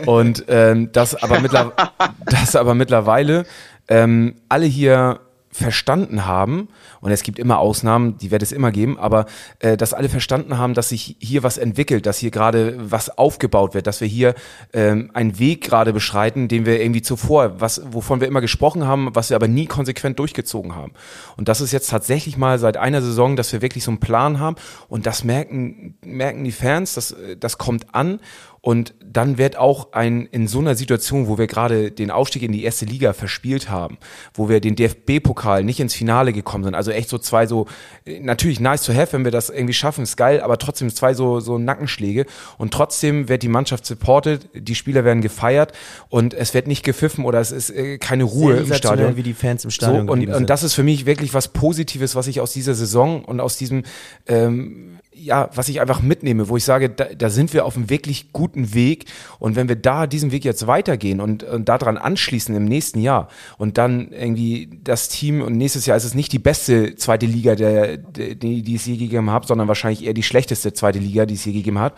Und 0.05 0.45
ähm, 0.47 0.91
das 0.91 1.15
aber 1.15 1.39
mittler 1.39 1.73
das 2.25 2.55
aber 2.55 2.75
mittlerweile 2.75 3.45
ähm, 3.87 4.35
alle 4.49 4.65
hier 4.65 5.19
verstanden 5.55 6.25
haben, 6.25 6.67
und 6.99 7.11
es 7.11 7.23
gibt 7.23 7.39
immer 7.39 7.59
Ausnahmen, 7.59 8.17
die 8.17 8.29
wird 8.31 8.43
es 8.43 8.51
immer 8.51 8.71
geben, 8.71 8.99
aber 8.99 9.25
äh, 9.59 9.77
dass 9.77 9.93
alle 9.93 10.09
verstanden 10.09 10.57
haben, 10.57 10.73
dass 10.73 10.89
sich 10.89 11.15
hier 11.19 11.43
was 11.43 11.57
entwickelt, 11.57 12.05
dass 12.05 12.17
hier 12.17 12.31
gerade 12.31 12.75
was 12.91 13.17
aufgebaut 13.17 13.73
wird, 13.73 13.87
dass 13.87 14.01
wir 14.01 14.07
hier 14.07 14.35
ähm, 14.73 15.11
einen 15.13 15.39
Weg 15.39 15.63
gerade 15.63 15.93
beschreiten, 15.93 16.47
den 16.47 16.65
wir 16.65 16.81
irgendwie 16.81 17.01
zuvor, 17.01 17.61
was, 17.61 17.81
wovon 17.85 18.19
wir 18.19 18.27
immer 18.27 18.41
gesprochen 18.41 18.85
haben, 18.85 19.09
was 19.13 19.29
wir 19.29 19.35
aber 19.35 19.47
nie 19.47 19.65
konsequent 19.65 20.19
durchgezogen 20.19 20.75
haben. 20.75 20.91
Und 21.37 21.47
das 21.47 21.61
ist 21.61 21.71
jetzt 21.71 21.89
tatsächlich 21.89 22.37
mal 22.37 22.59
seit 22.59 22.75
einer 22.75 23.01
Saison, 23.01 23.35
dass 23.35 23.53
wir 23.53 23.61
wirklich 23.61 23.83
so 23.83 23.91
einen 23.91 23.99
Plan 23.99 24.39
haben 24.39 24.57
und 24.89 25.05
das 25.05 25.23
merken, 25.23 25.97
merken 26.03 26.43
die 26.43 26.51
Fans, 26.51 26.95
das, 26.95 27.15
das 27.39 27.57
kommt 27.57 27.95
an 27.95 28.19
und 28.65 28.95
dann 28.99 29.37
wird 29.37 29.57
auch 29.57 29.93
ein, 29.93 30.25
in 30.25 30.47
so 30.47 30.57
einer 30.57 30.73
Situation, 30.73 31.27
wo 31.27 31.37
wir 31.37 31.45
gerade 31.45 31.91
den 31.91 32.09
Aufstieg 32.09 32.41
in 32.41 32.51
die 32.51 32.63
erste 32.63 32.85
Liga 32.85 33.13
verspielt 33.13 33.69
haben, 33.69 33.99
wo 34.33 34.49
wir 34.49 34.59
den 34.59 34.75
DFB-Pokal 34.75 35.63
nicht 35.63 35.79
ins 35.79 35.93
Finale 35.93 36.33
gekommen 36.33 36.63
sind, 36.63 36.73
also 36.73 36.89
echt 36.89 37.07
so 37.07 37.19
zwei 37.19 37.45
so, 37.45 37.67
natürlich 38.07 38.59
nice 38.59 38.81
to 38.81 38.91
have, 38.91 39.13
wenn 39.13 39.23
wir 39.23 39.29
das 39.29 39.51
irgendwie 39.51 39.75
schaffen, 39.75 40.01
ist 40.01 40.17
geil, 40.17 40.41
aber 40.41 40.57
trotzdem 40.57 40.89
zwei 40.89 41.13
so, 41.13 41.39
so 41.41 41.59
Nackenschläge 41.59 42.25
und 42.57 42.73
trotzdem 42.73 43.29
wird 43.29 43.43
die 43.43 43.49
Mannschaft 43.49 43.85
supported, 43.85 44.49
die 44.55 44.73
Spieler 44.73 45.05
werden 45.05 45.21
gefeiert 45.21 45.71
und 46.09 46.33
es 46.33 46.55
wird 46.55 46.65
nicht 46.65 46.83
gepfiffen 46.83 47.23
oder 47.23 47.39
es 47.39 47.51
ist 47.51 47.69
äh, 47.69 47.99
keine 47.99 48.23
Ruhe 48.23 48.53
im 48.53 48.57
Sensationell, 48.65 48.97
Stadion. 48.97 49.15
wie 49.17 49.23
die 49.23 49.35
Fans 49.35 49.63
im 49.63 49.69
So, 49.69 49.75
Stadion 49.75 49.99
und, 50.01 50.07
geblieben 50.07 50.31
und 50.31 50.37
sind. 50.39 50.49
das 50.49 50.63
ist 50.63 50.73
für 50.73 50.81
mich 50.81 51.05
wirklich 51.05 51.35
was 51.35 51.49
Positives, 51.49 52.15
was 52.15 52.25
ich 52.25 52.41
aus 52.41 52.53
dieser 52.53 52.73
Saison 52.73 53.23
und 53.23 53.39
aus 53.41 53.57
diesem, 53.57 53.83
ähm, 54.25 54.97
ja, 55.25 55.49
was 55.53 55.69
ich 55.69 55.81
einfach 55.81 56.01
mitnehme, 56.01 56.49
wo 56.49 56.57
ich 56.57 56.63
sage, 56.63 56.89
da, 56.89 57.05
da 57.05 57.29
sind 57.29 57.53
wir 57.53 57.65
auf 57.65 57.75
einem 57.75 57.89
wirklich 57.89 58.31
guten 58.31 58.73
Weg. 58.73 59.05
Und 59.39 59.55
wenn 59.55 59.67
wir 59.67 59.75
da 59.75 60.05
diesen 60.05 60.31
Weg 60.31 60.45
jetzt 60.45 60.67
weitergehen 60.67 61.19
und, 61.19 61.43
und 61.43 61.67
daran 61.67 61.97
anschließen 61.97 62.55
im 62.55 62.65
nächsten 62.65 62.99
Jahr 62.99 63.27
und 63.57 63.77
dann 63.79 64.11
irgendwie 64.11 64.69
das 64.83 65.09
Team 65.09 65.41
und 65.41 65.57
nächstes 65.57 65.87
Jahr 65.87 65.97
ist 65.97 66.03
es 66.03 66.13
nicht 66.13 66.31
die 66.31 66.39
beste 66.39 66.95
zweite 66.95 67.25
Liga, 67.25 67.55
der, 67.55 67.97
der, 67.97 68.35
die, 68.35 68.61
die 68.61 68.75
es 68.75 68.85
je 68.85 68.97
gegeben 68.97 69.31
hat, 69.31 69.47
sondern 69.47 69.67
wahrscheinlich 69.67 70.05
eher 70.05 70.13
die 70.13 70.23
schlechteste 70.23 70.73
zweite 70.73 70.99
Liga, 70.99 71.25
die 71.25 71.33
es 71.33 71.43
je 71.43 71.53
gegeben 71.53 71.79
hat, 71.79 71.95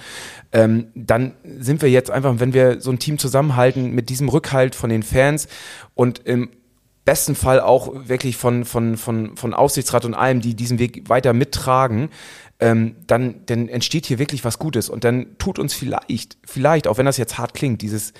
ähm, 0.54 0.88
dann 0.96 1.34
sind 1.60 1.82
wir 1.82 1.90
jetzt 1.90 2.10
einfach, 2.10 2.40
wenn 2.40 2.54
wir 2.54 2.80
so 2.80 2.92
ein 2.92 3.00
Team 3.00 3.18
zusammenhalten 3.18 3.92
mit 3.92 4.10
diesem 4.10 4.30
Rückhalt 4.30 4.74
von 4.74 4.90
den 4.90 5.04
Fans 5.04 5.50
und 5.96 6.20
im 6.20 6.50
besten 7.08 7.36
Fall 7.36 7.62
auch 7.62 7.90
wirklich 8.10 8.36
von, 8.36 8.66
von, 8.66 8.98
von, 8.98 9.38
von 9.38 9.54
Aufsichtsrat 9.54 10.04
und 10.04 10.14
allem, 10.14 10.42
die 10.42 10.56
diesen 10.56 10.78
Weg 10.78 11.08
weiter 11.08 11.32
mittragen, 11.32 12.10
ähm, 12.60 12.96
dann, 13.06 13.42
dann 13.46 13.70
entsteht 13.70 14.06
hier 14.08 14.20
wirklich 14.20 14.44
was 14.44 14.58
Gutes. 14.58 14.90
Und 14.90 15.04
dann 15.04 15.38
tut 15.38 15.60
uns 15.60 15.74
vielleicht, 15.74 16.38
vielleicht, 16.44 16.88
auch 16.88 16.98
wenn 16.98 17.06
das 17.06 17.18
jetzt 17.18 17.38
hart 17.38 17.54
klingt, 17.54 17.82
dieses 17.82 18.14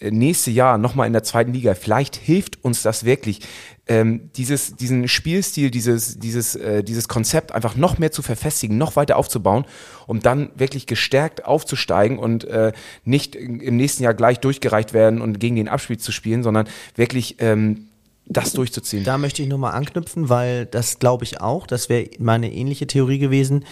äh, 0.00 0.10
nächste 0.10 0.50
Jahr 0.50 0.78
nochmal 0.78 1.06
in 1.06 1.12
der 1.12 1.24
zweiten 1.24 1.52
Liga, 1.52 1.74
vielleicht 1.74 2.16
hilft 2.16 2.64
uns 2.64 2.82
das 2.82 3.04
wirklich, 3.04 3.40
ähm, 3.86 4.30
dieses, 4.36 4.76
diesen 4.76 5.08
Spielstil, 5.08 5.70
dieses, 5.70 6.18
dieses, 6.18 6.54
äh, 6.54 6.82
dieses 6.82 7.08
Konzept 7.08 7.52
einfach 7.52 7.76
noch 7.76 7.98
mehr 7.98 8.12
zu 8.12 8.22
verfestigen, 8.22 8.78
noch 8.78 8.96
weiter 8.96 9.16
aufzubauen, 9.16 9.66
um 10.06 10.20
dann 10.20 10.50
wirklich 10.54 10.86
gestärkt 10.86 11.44
aufzusteigen 11.44 12.18
und 12.18 12.44
äh, 12.44 12.72
nicht 13.04 13.36
im 13.36 13.76
nächsten 13.76 14.04
Jahr 14.04 14.14
gleich 14.14 14.40
durchgereicht 14.40 14.94
werden 14.94 15.20
und 15.20 15.38
gegen 15.38 15.56
den 15.56 15.68
Abspiel 15.68 15.98
zu 15.98 16.12
spielen, 16.12 16.42
sondern 16.42 16.66
wirklich 16.96 17.36
ähm, 17.40 17.88
das 18.26 18.52
durchzuziehen. 18.52 19.04
Da 19.04 19.18
möchte 19.18 19.42
ich 19.42 19.48
nochmal 19.48 19.74
anknüpfen, 19.74 20.28
weil 20.28 20.66
das 20.66 20.98
glaube 20.98 21.24
ich 21.24 21.40
auch, 21.40 21.66
das 21.66 21.88
wäre 21.88 22.08
meine 22.18 22.52
ähnliche 22.52 22.86
Theorie 22.86 23.18
gewesen. 23.18 23.64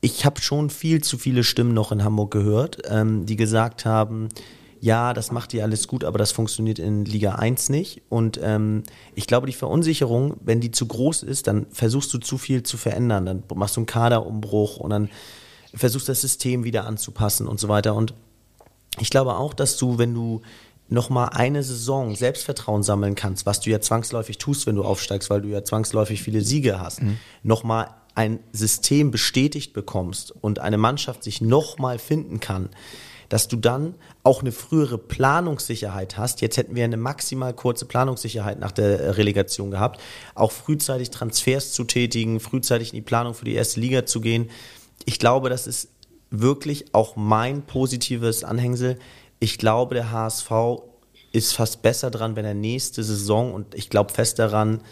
Ich 0.00 0.24
habe 0.24 0.40
schon 0.40 0.70
viel 0.70 1.02
zu 1.02 1.18
viele 1.18 1.44
Stimmen 1.44 1.74
noch 1.74 1.92
in 1.92 2.02
Hamburg 2.02 2.32
gehört, 2.32 2.82
ähm, 2.88 3.26
die 3.26 3.36
gesagt 3.36 3.84
haben, 3.84 4.28
ja, 4.80 5.14
das 5.14 5.30
macht 5.30 5.54
ihr 5.54 5.62
alles 5.62 5.86
gut, 5.86 6.02
aber 6.02 6.18
das 6.18 6.32
funktioniert 6.32 6.80
in 6.80 7.04
Liga 7.04 7.36
1 7.36 7.68
nicht. 7.68 8.02
Und 8.08 8.40
ähm, 8.42 8.82
ich 9.14 9.28
glaube, 9.28 9.46
die 9.46 9.52
Verunsicherung, 9.52 10.34
wenn 10.40 10.60
die 10.60 10.72
zu 10.72 10.86
groß 10.86 11.22
ist, 11.22 11.46
dann 11.46 11.66
versuchst 11.70 12.12
du 12.12 12.18
zu 12.18 12.36
viel 12.36 12.64
zu 12.64 12.76
verändern. 12.76 13.26
Dann 13.26 13.44
machst 13.54 13.76
du 13.76 13.80
einen 13.80 13.86
Kaderumbruch 13.86 14.78
und 14.78 14.90
dann 14.90 15.08
versuchst 15.72 16.08
das 16.08 16.20
System 16.20 16.64
wieder 16.64 16.84
anzupassen 16.84 17.46
und 17.46 17.60
so 17.60 17.68
weiter. 17.68 17.94
Und 17.94 18.12
ich 18.98 19.08
glaube 19.08 19.36
auch, 19.36 19.54
dass 19.54 19.76
du, 19.76 19.98
wenn 19.98 20.14
du 20.14 20.42
noch 20.92 21.10
mal 21.10 21.26
eine 21.26 21.62
Saison 21.62 22.14
Selbstvertrauen 22.14 22.82
sammeln 22.82 23.14
kannst, 23.14 23.46
was 23.46 23.60
du 23.60 23.70
ja 23.70 23.80
zwangsläufig 23.80 24.38
tust, 24.38 24.66
wenn 24.66 24.76
du 24.76 24.84
aufsteigst, 24.84 25.30
weil 25.30 25.42
du 25.42 25.48
ja 25.48 25.64
zwangsläufig 25.64 26.22
viele 26.22 26.42
Siege 26.42 26.80
hast, 26.80 27.00
noch 27.42 27.64
mal 27.64 27.88
ein 28.14 28.40
System 28.52 29.10
bestätigt 29.10 29.72
bekommst 29.72 30.32
und 30.32 30.58
eine 30.58 30.78
Mannschaft 30.78 31.24
sich 31.24 31.40
noch 31.40 31.78
mal 31.78 31.98
finden 31.98 32.40
kann, 32.40 32.68
dass 33.30 33.48
du 33.48 33.56
dann 33.56 33.94
auch 34.22 34.42
eine 34.42 34.52
frühere 34.52 34.98
Planungssicherheit 34.98 36.18
hast. 36.18 36.42
Jetzt 36.42 36.58
hätten 36.58 36.74
wir 36.74 36.84
eine 36.84 36.98
maximal 36.98 37.54
kurze 37.54 37.86
Planungssicherheit 37.86 38.60
nach 38.60 38.72
der 38.72 39.00
äh, 39.00 39.10
Relegation 39.12 39.70
gehabt, 39.70 39.98
auch 40.34 40.52
frühzeitig 40.52 41.08
Transfers 41.08 41.72
zu 41.72 41.84
tätigen, 41.84 42.40
frühzeitig 42.40 42.90
in 42.92 42.96
die 42.96 43.02
Planung 43.02 43.32
für 43.32 43.46
die 43.46 43.54
erste 43.54 43.80
Liga 43.80 44.04
zu 44.04 44.20
gehen. 44.20 44.50
Ich 45.06 45.18
glaube, 45.18 45.48
das 45.48 45.66
ist 45.66 45.88
wirklich 46.28 46.94
auch 46.94 47.16
mein 47.16 47.62
positives 47.62 48.44
Anhängsel. 48.44 48.98
Ich 49.42 49.58
glaube, 49.58 49.96
der 49.96 50.12
HSV 50.12 50.52
ist 51.32 51.52
fast 51.52 51.82
besser 51.82 52.12
dran, 52.12 52.36
wenn 52.36 52.44
er 52.44 52.54
nächste 52.54 53.02
Saison 53.02 53.52
und 53.52 53.74
ich 53.74 53.90
glaube 53.90 54.12
fest 54.12 54.38
daran 54.38 54.82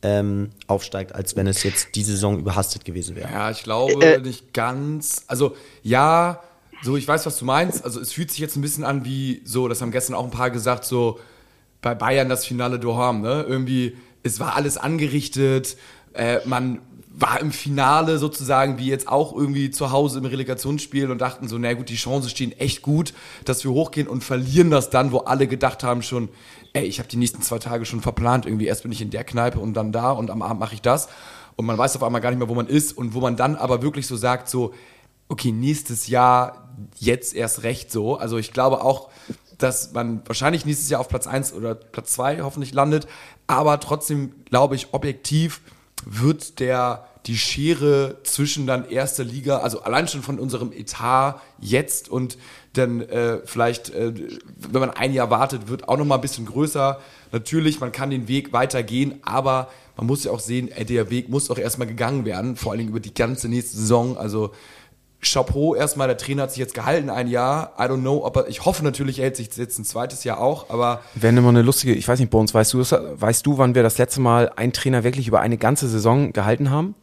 ähm, 0.00 0.50
aufsteigt, 0.68 1.12
als 1.12 1.34
wenn 1.34 1.48
es 1.48 1.64
jetzt 1.64 1.96
die 1.96 2.04
Saison 2.04 2.38
überhastet 2.38 2.84
gewesen 2.84 3.16
wäre. 3.16 3.32
Ja, 3.32 3.50
ich 3.50 3.64
glaube 3.64 4.00
Äh, 4.06 4.20
nicht 4.20 4.54
ganz. 4.54 5.24
Also 5.26 5.56
ja, 5.82 6.40
so 6.82 6.96
ich 6.96 7.08
weiß, 7.08 7.26
was 7.26 7.36
du 7.36 7.46
meinst. 7.46 7.84
Also 7.84 7.98
es 7.98 8.12
fühlt 8.12 8.30
sich 8.30 8.38
jetzt 8.38 8.54
ein 8.54 8.60
bisschen 8.60 8.84
an 8.84 9.04
wie 9.04 9.42
so, 9.44 9.66
das 9.66 9.82
haben 9.82 9.90
gestern 9.90 10.14
auch 10.14 10.24
ein 10.24 10.30
paar 10.30 10.52
gesagt, 10.52 10.84
so 10.84 11.18
bei 11.82 11.96
Bayern 11.96 12.28
das 12.28 12.46
Finale 12.46 12.78
Doham, 12.78 13.22
ne? 13.22 13.44
Irgendwie, 13.48 13.96
es 14.22 14.38
war 14.38 14.54
alles 14.54 14.76
angerichtet, 14.76 15.76
äh, 16.12 16.38
man 16.44 16.78
war 17.18 17.40
im 17.40 17.50
Finale 17.50 18.18
sozusagen, 18.18 18.78
wie 18.78 18.88
jetzt 18.88 19.08
auch 19.08 19.34
irgendwie 19.34 19.70
zu 19.70 19.90
Hause 19.90 20.18
im 20.18 20.26
Relegationsspiel 20.26 21.10
und 21.10 21.18
dachten 21.18 21.48
so, 21.48 21.56
na 21.56 21.72
gut, 21.72 21.88
die 21.88 21.96
Chancen 21.96 22.28
stehen 22.28 22.52
echt 22.52 22.82
gut, 22.82 23.14
dass 23.46 23.64
wir 23.64 23.70
hochgehen 23.70 24.06
und 24.06 24.22
verlieren 24.22 24.70
das 24.70 24.90
dann, 24.90 25.12
wo 25.12 25.18
alle 25.18 25.46
gedacht 25.46 25.82
haben 25.82 26.02
schon, 26.02 26.28
ey, 26.74 26.84
ich 26.84 26.98
habe 26.98 27.08
die 27.08 27.16
nächsten 27.16 27.40
zwei 27.40 27.58
Tage 27.58 27.86
schon 27.86 28.02
verplant, 28.02 28.44
irgendwie 28.44 28.66
erst 28.66 28.82
bin 28.82 28.92
ich 28.92 29.00
in 29.00 29.08
der 29.08 29.24
Kneipe 29.24 29.58
und 29.58 29.72
dann 29.72 29.92
da 29.92 30.10
und 30.10 30.30
am 30.30 30.42
Abend 30.42 30.60
mache 30.60 30.74
ich 30.74 30.82
das 30.82 31.08
und 31.56 31.64
man 31.64 31.78
weiß 31.78 31.96
auf 31.96 32.02
einmal 32.02 32.20
gar 32.20 32.30
nicht 32.30 32.38
mehr, 32.38 32.50
wo 32.50 32.54
man 32.54 32.66
ist 32.66 32.92
und 32.92 33.14
wo 33.14 33.20
man 33.20 33.36
dann 33.36 33.56
aber 33.56 33.80
wirklich 33.80 34.06
so 34.06 34.16
sagt, 34.16 34.50
so, 34.50 34.74
okay, 35.28 35.52
nächstes 35.52 36.08
Jahr 36.08 36.68
jetzt 36.98 37.34
erst 37.34 37.62
recht 37.62 37.90
so. 37.90 38.16
Also 38.16 38.36
ich 38.36 38.52
glaube 38.52 38.82
auch, 38.82 39.08
dass 39.56 39.92
man 39.92 40.20
wahrscheinlich 40.26 40.66
nächstes 40.66 40.90
Jahr 40.90 41.00
auf 41.00 41.08
Platz 41.08 41.26
1 41.26 41.54
oder 41.54 41.74
Platz 41.74 42.12
2 42.12 42.42
hoffentlich 42.42 42.74
landet. 42.74 43.08
Aber 43.46 43.80
trotzdem 43.80 44.34
glaube 44.44 44.74
ich, 44.74 44.92
objektiv 44.92 45.62
wird 46.04 46.60
der 46.60 47.06
die 47.26 47.36
Schere 47.36 48.18
zwischen 48.22 48.66
dann 48.66 48.88
erster 48.88 49.24
Liga, 49.24 49.58
also 49.58 49.82
allein 49.82 50.06
schon 50.06 50.22
von 50.22 50.38
unserem 50.38 50.72
Etat 50.72 51.40
jetzt 51.58 52.08
und 52.08 52.38
dann 52.74 53.00
äh, 53.00 53.40
vielleicht, 53.44 53.90
äh, 53.90 54.12
wenn 54.58 54.80
man 54.80 54.90
ein 54.90 55.12
Jahr 55.12 55.30
wartet, 55.30 55.68
wird 55.68 55.88
auch 55.88 55.96
noch 55.96 56.04
mal 56.04 56.16
ein 56.16 56.20
bisschen 56.20 56.46
größer. 56.46 57.00
Natürlich, 57.32 57.80
man 57.80 57.90
kann 57.90 58.10
den 58.10 58.28
Weg 58.28 58.52
weitergehen, 58.52 59.18
aber 59.22 59.68
man 59.96 60.06
muss 60.06 60.24
ja 60.24 60.30
auch 60.30 60.40
sehen, 60.40 60.70
äh, 60.70 60.84
der 60.84 61.10
Weg 61.10 61.28
muss 61.28 61.50
auch 61.50 61.58
erstmal 61.58 61.88
gegangen 61.88 62.24
werden, 62.24 62.54
vor 62.54 62.72
allen 62.72 62.78
Dingen 62.78 62.90
über 62.90 63.00
die 63.00 63.14
ganze 63.14 63.48
nächste 63.48 63.76
Saison. 63.76 64.16
Also 64.16 64.52
Chapeau 65.22 65.74
erstmal, 65.74 66.08
der 66.08 66.16
Trainer 66.16 66.42
hat 66.42 66.50
sich 66.50 66.58
jetzt 66.58 66.74
gehalten 66.74 67.10
ein 67.10 67.26
Jahr. 67.26 67.74
I 67.78 67.82
don't 67.82 68.00
know, 68.00 68.24
ob 68.24 68.36
er, 68.36 68.48
ich 68.48 68.64
hoffe 68.64 68.84
natürlich, 68.84 69.18
er 69.18 69.24
hält 69.24 69.36
sich 69.36 69.56
jetzt 69.56 69.78
ein 69.78 69.84
zweites 69.84 70.24
Jahr 70.24 70.40
auch, 70.40 70.70
aber. 70.70 71.00
Wäre 71.14 71.36
immer 71.36 71.48
eine 71.48 71.62
lustige, 71.62 71.94
ich 71.94 72.06
weiß 72.06 72.20
nicht, 72.20 72.30
Bones, 72.30 72.54
weißt 72.54 72.74
du, 72.74 72.80
weißt 72.80 73.46
du, 73.46 73.58
wann 73.58 73.74
wir 73.74 73.82
das 73.82 73.98
letzte 73.98 74.20
Mal 74.20 74.52
einen 74.56 74.72
Trainer 74.72 75.04
wirklich 75.04 75.26
über 75.28 75.40
eine 75.40 75.58
ganze 75.58 75.88
Saison 75.88 76.32
gehalten 76.32 76.70
haben? 76.70 76.94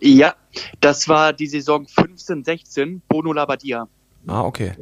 Ja, 0.00 0.34
das 0.80 1.08
war 1.08 1.32
die 1.32 1.46
Saison 1.46 1.86
15, 1.86 2.44
16, 2.44 3.02
Bono 3.08 3.32
Labadia. 3.32 3.88
Ah, 4.26 4.42
okay. 4.42 4.72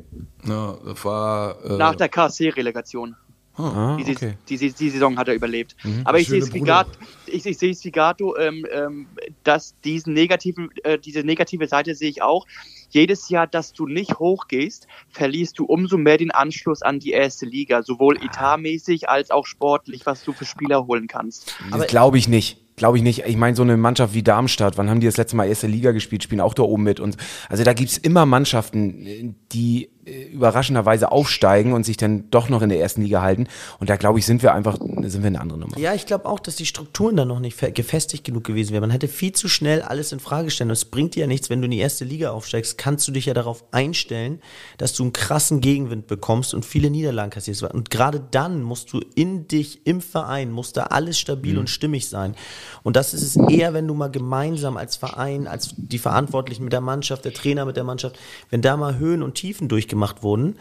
Ja, 0.44 0.76
das 0.84 1.04
war. 1.04 1.64
Äh, 1.64 1.76
Nach 1.76 1.94
der 1.94 2.08
KSC-Relegation. 2.08 3.16
Ah, 3.56 3.96
die, 3.96 4.12
okay. 4.12 4.34
die, 4.48 4.56
die, 4.56 4.72
die, 4.72 4.90
Saison 4.90 5.18
hat 5.18 5.28
er 5.28 5.34
überlebt. 5.34 5.76
Mhm. 5.82 6.02
Aber 6.04 6.18
ich 6.18 6.28
sehe 6.28 6.40
es 6.40 6.52
wie 6.54 6.60
Gato, 6.60 6.90
ich, 7.26 7.44
ich 7.44 7.58
sehe 7.58 7.72
es 7.72 7.84
wie 7.84 7.90
Gato, 7.90 8.36
ähm, 8.36 8.64
ähm, 8.72 9.06
dass 9.44 9.74
diesen 9.84 10.14
negativen, 10.14 10.70
äh, 10.82 10.98
diese 10.98 11.20
negative 11.20 11.66
Seite 11.66 11.94
sehe 11.94 12.08
ich 12.08 12.22
auch. 12.22 12.46
Jedes 12.90 13.28
Jahr, 13.28 13.46
dass 13.46 13.72
du 13.72 13.86
nicht 13.86 14.18
hochgehst, 14.18 14.86
verlierst 15.08 15.58
du 15.58 15.64
umso 15.64 15.96
mehr 15.96 16.18
den 16.18 16.30
Anschluss 16.30 16.82
an 16.82 16.98
die 16.98 17.10
erste 17.10 17.46
Liga, 17.46 17.82
sowohl 17.82 18.16
etatmäßig 18.16 19.08
als 19.08 19.30
auch 19.30 19.46
sportlich, 19.46 20.06
was 20.06 20.22
du 20.24 20.32
für 20.32 20.44
Spieler 20.44 20.86
holen 20.86 21.06
kannst. 21.06 21.54
Das 21.70 21.86
glaube 21.86 22.18
ich 22.18 22.28
nicht. 22.28 22.58
Glaube 22.76 22.96
ich 22.96 23.02
nicht. 23.02 23.24
Ich 23.26 23.36
meine, 23.36 23.54
so 23.54 23.62
eine 23.62 23.76
Mannschaft 23.76 24.14
wie 24.14 24.22
Darmstadt, 24.22 24.78
wann 24.78 24.88
haben 24.88 25.00
die 25.00 25.06
das 25.06 25.18
letzte 25.18 25.36
Mal 25.36 25.46
erste 25.46 25.66
Liga 25.66 25.92
gespielt, 25.92 26.22
spielen 26.22 26.40
auch 26.40 26.54
da 26.54 26.62
oben 26.62 26.82
mit. 26.82 26.98
Und 26.98 27.18
also 27.50 27.62
da 27.62 27.74
gibt's 27.74 27.98
immer 27.98 28.24
Mannschaften, 28.24 29.36
die 29.52 29.90
überraschenderweise 30.06 31.12
aufsteigen 31.12 31.72
und 31.74 31.84
sich 31.84 31.96
dann 31.98 32.30
doch 32.30 32.48
noch 32.48 32.62
in 32.62 32.70
der 32.70 32.80
ersten 32.80 33.02
Liga 33.02 33.20
halten. 33.20 33.48
Und 33.80 33.90
da 33.90 33.96
glaube 33.96 34.18
ich, 34.18 34.24
sind 34.24 34.42
wir 34.42 34.54
einfach, 34.54 34.78
sind 34.78 35.22
wir 35.22 35.26
eine 35.26 35.40
andere 35.40 35.58
Nummer. 35.58 35.78
Ja, 35.78 35.94
ich 35.94 36.06
glaube 36.06 36.26
auch, 36.26 36.40
dass 36.40 36.56
die 36.56 36.64
Strukturen 36.64 37.16
da 37.16 37.26
noch 37.26 37.38
nicht 37.38 37.58
gefestigt 37.74 38.24
genug 38.24 38.44
gewesen 38.44 38.72
wären. 38.72 38.80
Man 38.80 38.90
hätte 38.90 39.08
viel 39.08 39.32
zu 39.32 39.48
schnell 39.48 39.82
alles 39.82 40.12
in 40.12 40.20
Frage 40.20 40.50
stellen. 40.50 40.70
Und 40.70 40.74
es 40.74 40.86
bringt 40.86 41.16
dir 41.16 41.20
ja 41.20 41.26
nichts, 41.26 41.50
wenn 41.50 41.60
du 41.60 41.66
in 41.66 41.72
die 41.72 41.78
erste 41.78 42.04
Liga 42.04 42.30
aufsteigst, 42.30 42.78
kannst 42.78 43.06
du 43.08 43.12
dich 43.12 43.26
ja 43.26 43.34
darauf 43.34 43.64
einstellen, 43.72 44.40
dass 44.78 44.94
du 44.94 45.02
einen 45.02 45.12
krassen 45.12 45.60
Gegenwind 45.60 46.06
bekommst 46.06 46.54
und 46.54 46.64
viele 46.64 46.88
Niederlagen 46.88 47.30
kassierst. 47.30 47.62
Und 47.62 47.90
gerade 47.90 48.22
dann 48.30 48.62
musst 48.62 48.92
du 48.94 49.02
in 49.14 49.48
dich, 49.48 49.86
im 49.86 50.00
Verein, 50.00 50.50
muss 50.50 50.72
da 50.72 50.84
alles 50.84 51.18
stabil 51.18 51.54
mhm. 51.54 51.60
und 51.60 51.70
stimmig 51.70 52.08
sein. 52.08 52.34
Und 52.82 52.96
das 52.96 53.12
ist 53.12 53.22
es 53.22 53.36
eher, 53.36 53.74
wenn 53.74 53.86
du 53.86 53.92
mal 53.92 54.10
gemeinsam 54.10 54.78
als 54.78 54.96
Verein, 54.96 55.46
als 55.46 55.74
die 55.76 55.98
Verantwortlichen 55.98 56.64
mit 56.64 56.72
der 56.72 56.80
Mannschaft, 56.80 57.26
der 57.26 57.34
Trainer 57.34 57.66
mit 57.66 57.76
der 57.76 57.84
Mannschaft, 57.84 58.18
wenn 58.48 58.62
da 58.62 58.78
mal 58.78 58.98
Höhen 58.98 59.22
und 59.22 59.34
Tiefen 59.34 59.68
durchgemacht 59.68 59.89
gemacht 59.90 60.22
wurden, 60.22 60.56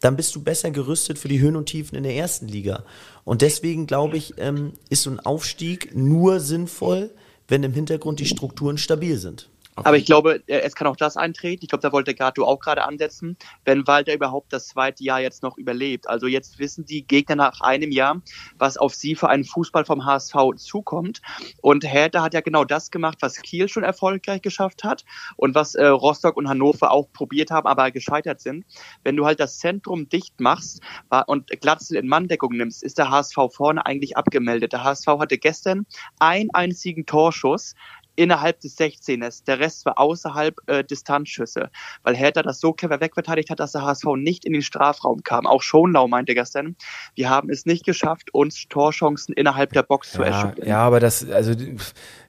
dann 0.00 0.16
bist 0.16 0.34
du 0.34 0.42
besser 0.42 0.70
gerüstet 0.70 1.18
für 1.18 1.28
die 1.28 1.40
Höhen 1.40 1.56
und 1.56 1.66
Tiefen 1.66 1.96
in 1.96 2.02
der 2.02 2.16
ersten 2.16 2.48
Liga. 2.48 2.84
Und 3.24 3.40
deswegen 3.40 3.86
glaube 3.86 4.16
ich, 4.16 4.34
ähm, 4.36 4.72
ist 4.90 5.04
so 5.04 5.10
ein 5.10 5.20
Aufstieg 5.20 5.94
nur 5.94 6.40
sinnvoll, 6.40 7.10
wenn 7.48 7.62
im 7.62 7.72
Hintergrund 7.72 8.18
die 8.20 8.26
Strukturen 8.26 8.78
stabil 8.78 9.16
sind. 9.16 9.48
Aber 9.76 9.96
ich 9.96 10.04
glaube, 10.04 10.42
äh, 10.46 10.60
es 10.60 10.74
kann 10.74 10.86
auch 10.86 10.96
das 10.96 11.16
eintreten. 11.16 11.64
Ich 11.64 11.68
glaube, 11.68 11.82
da 11.82 11.92
wollte 11.92 12.14
Gato 12.14 12.44
auch 12.44 12.60
gerade 12.60 12.84
ansetzen, 12.84 13.36
wenn 13.64 13.86
Walter 13.86 14.14
überhaupt 14.14 14.52
das 14.52 14.68
zweite 14.68 15.02
Jahr 15.02 15.20
jetzt 15.20 15.42
noch 15.42 15.56
überlebt. 15.56 16.08
Also 16.08 16.26
jetzt 16.26 16.58
wissen 16.58 16.84
die 16.84 17.06
Gegner 17.06 17.36
nach 17.36 17.60
einem 17.62 17.90
Jahr, 17.90 18.20
was 18.58 18.76
auf 18.76 18.94
sie 18.94 19.14
für 19.14 19.28
einen 19.28 19.44
Fußball 19.44 19.84
vom 19.84 20.04
HSV 20.04 20.34
zukommt. 20.56 21.22
Und 21.62 21.84
Hertha 21.84 22.22
hat 22.22 22.34
ja 22.34 22.40
genau 22.40 22.64
das 22.64 22.90
gemacht, 22.90 23.18
was 23.20 23.40
Kiel 23.40 23.68
schon 23.68 23.82
erfolgreich 23.82 24.42
geschafft 24.42 24.84
hat 24.84 25.04
und 25.36 25.54
was 25.54 25.74
äh, 25.74 25.86
Rostock 25.86 26.36
und 26.36 26.48
Hannover 26.48 26.90
auch 26.90 27.10
probiert 27.12 27.50
haben, 27.50 27.66
aber 27.66 27.90
gescheitert 27.90 28.40
sind. 28.40 28.66
Wenn 29.04 29.16
du 29.16 29.24
halt 29.24 29.40
das 29.40 29.58
Zentrum 29.58 30.08
dicht 30.08 30.40
machst 30.40 30.80
und 31.26 31.48
Glatzel 31.60 31.96
in 31.96 32.08
Manndeckung 32.08 32.56
nimmst, 32.56 32.82
ist 32.82 32.98
der 32.98 33.10
HSV 33.10 33.36
vorne 33.50 33.86
eigentlich 33.86 34.16
abgemeldet. 34.16 34.72
Der 34.72 34.84
HSV 34.84 35.06
hatte 35.06 35.38
gestern 35.38 35.86
einen 36.18 36.50
einzigen 36.52 37.06
Torschuss 37.06 37.74
innerhalb 38.16 38.60
des 38.60 38.78
16ers. 38.78 39.44
Der 39.44 39.58
Rest 39.58 39.84
war 39.86 39.98
außerhalb 39.98 40.56
äh, 40.66 40.84
Distanzschüsse, 40.84 41.70
weil 42.02 42.16
Hertha 42.16 42.42
das 42.42 42.60
so 42.60 42.72
clever 42.72 43.00
wegverteidigt 43.00 43.50
hat, 43.50 43.60
dass 43.60 43.72
der 43.72 43.82
HSV 43.82 44.04
nicht 44.16 44.44
in 44.44 44.52
den 44.52 44.62
Strafraum 44.62 45.22
kam. 45.22 45.46
Auch 45.46 45.62
Schonlau 45.62 46.08
meinte 46.08 46.34
gestern, 46.34 46.76
wir 47.14 47.30
haben 47.30 47.50
es 47.50 47.66
nicht 47.66 47.84
geschafft, 47.84 48.32
uns 48.34 48.68
Torchancen 48.68 49.34
innerhalb 49.34 49.72
der 49.72 49.82
Box 49.82 50.12
ja, 50.12 50.16
zu 50.16 50.22
erschüttern. 50.22 50.68
Ja, 50.68 50.78
aber 50.78 51.00
das, 51.00 51.28
also 51.30 51.54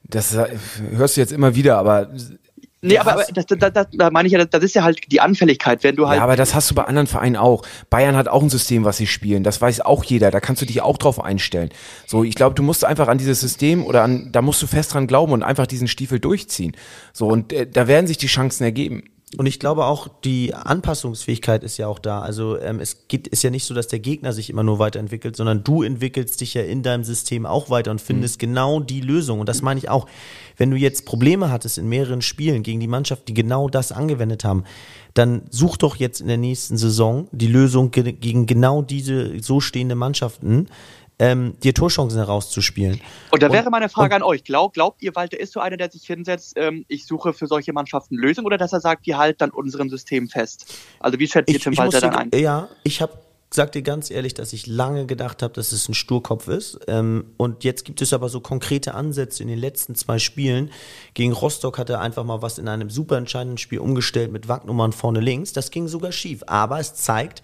das 0.03 0.35
hörst 0.91 1.17
du 1.17 1.21
jetzt 1.21 1.31
immer 1.31 1.55
wieder, 1.55 1.77
aber 1.77 2.09
Nee, 2.83 2.97
aber, 2.97 3.13
aber 3.13 3.23
das, 3.33 3.45
das, 3.45 3.73
das, 3.73 3.87
da 3.93 4.11
meine 4.11 4.27
ich 4.27 4.33
ja, 4.33 4.43
das 4.43 4.61
ist 4.61 4.75
ja 4.75 4.83
halt 4.83 4.99
die 5.09 5.21
Anfälligkeit, 5.21 5.83
wenn 5.83 5.95
du 5.95 6.07
halt. 6.07 6.17
Ja, 6.17 6.23
aber 6.23 6.35
das 6.35 6.53
hast 6.53 6.69
du 6.69 6.75
bei 6.75 6.83
anderen 6.83 7.07
Vereinen 7.07 7.37
auch. 7.37 7.63
Bayern 7.89 8.17
hat 8.17 8.27
auch 8.27 8.43
ein 8.43 8.49
System, 8.49 8.83
was 8.83 8.97
sie 8.97 9.07
spielen. 9.07 9.43
Das 9.43 9.61
weiß 9.61 9.81
auch 9.81 10.03
jeder. 10.03 10.31
Da 10.31 10.41
kannst 10.41 10.61
du 10.61 10.65
dich 10.65 10.81
auch 10.81 10.97
drauf 10.97 11.23
einstellen. 11.23 11.69
So, 12.05 12.25
ich 12.25 12.35
glaube, 12.35 12.55
du 12.55 12.63
musst 12.63 12.83
einfach 12.83 13.07
an 13.07 13.17
dieses 13.17 13.39
System 13.39 13.85
oder 13.85 14.03
an, 14.03 14.29
da 14.33 14.41
musst 14.41 14.61
du 14.61 14.67
fest 14.67 14.93
dran 14.93 15.07
glauben 15.07 15.31
und 15.31 15.43
einfach 15.43 15.65
diesen 15.65 15.87
Stiefel 15.87 16.19
durchziehen. 16.19 16.75
So, 17.13 17.27
und 17.27 17.53
äh, 17.53 17.65
da 17.65 17.87
werden 17.87 18.05
sich 18.05 18.17
die 18.17 18.27
Chancen 18.27 18.65
ergeben. 18.65 19.03
Und 19.37 19.45
ich 19.45 19.59
glaube 19.59 19.85
auch, 19.85 20.07
die 20.23 20.53
Anpassungsfähigkeit 20.53 21.63
ist 21.63 21.77
ja 21.77 21.87
auch 21.87 21.99
da. 21.99 22.21
Also 22.21 22.59
ähm, 22.59 22.79
es 22.79 23.07
geht, 23.07 23.27
ist 23.27 23.43
ja 23.43 23.49
nicht 23.49 23.65
so, 23.65 23.73
dass 23.73 23.87
der 23.87 23.99
Gegner 23.99 24.33
sich 24.33 24.49
immer 24.49 24.63
nur 24.63 24.79
weiterentwickelt, 24.79 25.35
sondern 25.35 25.63
du 25.63 25.83
entwickelst 25.83 26.41
dich 26.41 26.53
ja 26.53 26.61
in 26.61 26.83
deinem 26.83 27.03
System 27.03 27.45
auch 27.45 27.69
weiter 27.69 27.91
und 27.91 28.01
findest 28.01 28.37
mhm. 28.37 28.47
genau 28.47 28.79
die 28.79 29.01
Lösung. 29.01 29.39
Und 29.39 29.49
das 29.49 29.61
meine 29.61 29.79
ich 29.79 29.89
auch. 29.89 30.07
Wenn 30.57 30.69
du 30.71 30.77
jetzt 30.77 31.05
Probleme 31.05 31.51
hattest 31.51 31.77
in 31.77 31.89
mehreren 31.89 32.21
Spielen 32.21 32.63
gegen 32.63 32.79
die 32.79 32.87
Mannschaft, 32.87 33.27
die 33.27 33.33
genau 33.33 33.69
das 33.69 33.91
angewendet 33.91 34.43
haben, 34.43 34.65
dann 35.13 35.43
such 35.49 35.77
doch 35.77 35.95
jetzt 35.95 36.21
in 36.21 36.27
der 36.27 36.37
nächsten 36.37 36.77
Saison 36.77 37.27
die 37.31 37.47
Lösung 37.47 37.91
gegen 37.91 38.45
genau 38.45 38.81
diese 38.81 39.39
so 39.41 39.59
stehende 39.59 39.95
Mannschaften 39.95 40.67
ähm, 41.23 41.57
dir 41.63 41.73
Torchancen 41.73 42.19
herauszuspielen. 42.19 42.99
Und 43.31 43.41
da 43.41 43.51
wäre 43.51 43.69
meine 43.69 43.87
Frage 43.87 44.15
an 44.15 44.23
euch. 44.23 44.43
Glaub, 44.43 44.73
glaubt 44.73 45.01
ihr, 45.01 45.15
Walter 45.15 45.39
ist 45.39 45.53
so 45.53 45.61
einer, 45.61 45.77
der 45.77 45.89
sich 45.89 46.05
hinsetzt, 46.05 46.53
ähm, 46.57 46.83
ich 46.89 47.05
suche 47.05 47.31
für 47.31 47.47
solche 47.47 47.71
Mannschaften 47.71 48.15
Lösungen 48.15 48.45
oder 48.45 48.57
dass 48.57 48.73
er 48.73 48.81
sagt, 48.81 49.07
wir 49.07 49.17
halten 49.17 49.45
an 49.45 49.49
unserem 49.51 49.89
System 49.89 50.27
fest? 50.27 50.75
Also 50.99 51.17
wie 51.19 51.27
schätzt 51.27 51.49
ihr 51.49 51.59
Tim 51.59 51.77
Walter 51.77 52.01
dann 52.01 52.15
ein? 52.15 52.31
Ja, 52.33 52.67
ich 52.83 53.01
habe 53.01 53.13
sag 53.53 53.71
dir 53.71 53.83
ganz 53.83 54.09
ehrlich, 54.09 54.33
dass 54.33 54.51
ich 54.51 54.65
lange 54.65 55.05
gedacht 55.05 55.43
habe, 55.43 55.53
dass 55.53 55.71
es 55.71 55.87
ein 55.87 55.93
Sturkopf 55.93 56.47
ist. 56.47 56.79
Ähm, 56.87 57.25
und 57.37 57.63
jetzt 57.63 57.85
gibt 57.85 58.01
es 58.01 58.11
aber 58.11 58.27
so 58.27 58.41
konkrete 58.41 58.95
Ansätze 58.95 59.43
in 59.43 59.49
den 59.49 59.59
letzten 59.59 59.95
zwei 59.95 60.17
Spielen. 60.17 60.71
Gegen 61.13 61.31
Rostock 61.31 61.77
hat 61.77 61.89
er 61.89 62.01
einfach 62.01 62.23
mal 62.23 62.41
was 62.41 62.57
in 62.57 62.67
einem 62.67 62.89
super 62.89 63.15
entscheidenden 63.17 63.59
Spiel 63.59 63.79
umgestellt 63.79 64.31
mit 64.31 64.47
Wacknummern 64.47 64.91
vorne 64.91 65.19
links. 65.19 65.53
Das 65.53 65.69
ging 65.69 65.87
sogar 65.87 66.11
schief. 66.11 66.43
Aber 66.47 66.79
es 66.79 66.95
zeigt 66.95 67.43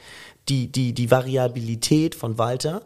die, 0.49 0.71
die, 0.71 0.93
die 0.93 1.11
Variabilität 1.11 2.15
von 2.15 2.37
Walter. 2.37 2.81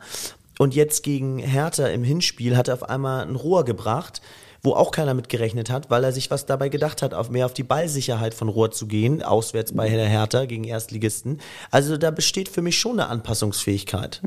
Und 0.63 0.73
jetzt 0.75 1.03
gegen 1.03 1.39
Hertha 1.39 1.87
im 1.87 2.05
Hinspiel 2.05 2.55
hat 2.55 2.69
er 2.69 2.75
auf 2.75 2.89
einmal 2.89 3.27
ein 3.27 3.35
Rohr 3.35 3.65
gebracht, 3.65 4.21
wo 4.61 4.71
auch 4.71 4.91
keiner 4.91 5.13
mit 5.13 5.27
gerechnet 5.27 5.69
hat, 5.69 5.89
weil 5.89 6.05
er 6.05 6.13
sich 6.13 6.31
was 6.31 6.45
dabei 6.45 6.69
gedacht 6.69 7.01
hat, 7.01 7.13
auf 7.13 7.29
mehr 7.29 7.45
auf 7.45 7.53
die 7.53 7.63
Ballsicherheit 7.63 8.33
von 8.33 8.47
Rohr 8.47 8.71
zu 8.71 8.87
gehen, 8.87 9.21
auswärts 9.21 9.73
bei 9.73 9.89
der 9.89 10.07
Hertha 10.07 10.45
gegen 10.45 10.63
Erstligisten. 10.63 11.41
Also 11.69 11.97
da 11.97 12.11
besteht 12.11 12.47
für 12.47 12.61
mich 12.61 12.79
schon 12.79 12.97
eine 12.97 13.09
Anpassungsfähigkeit. 13.09 14.21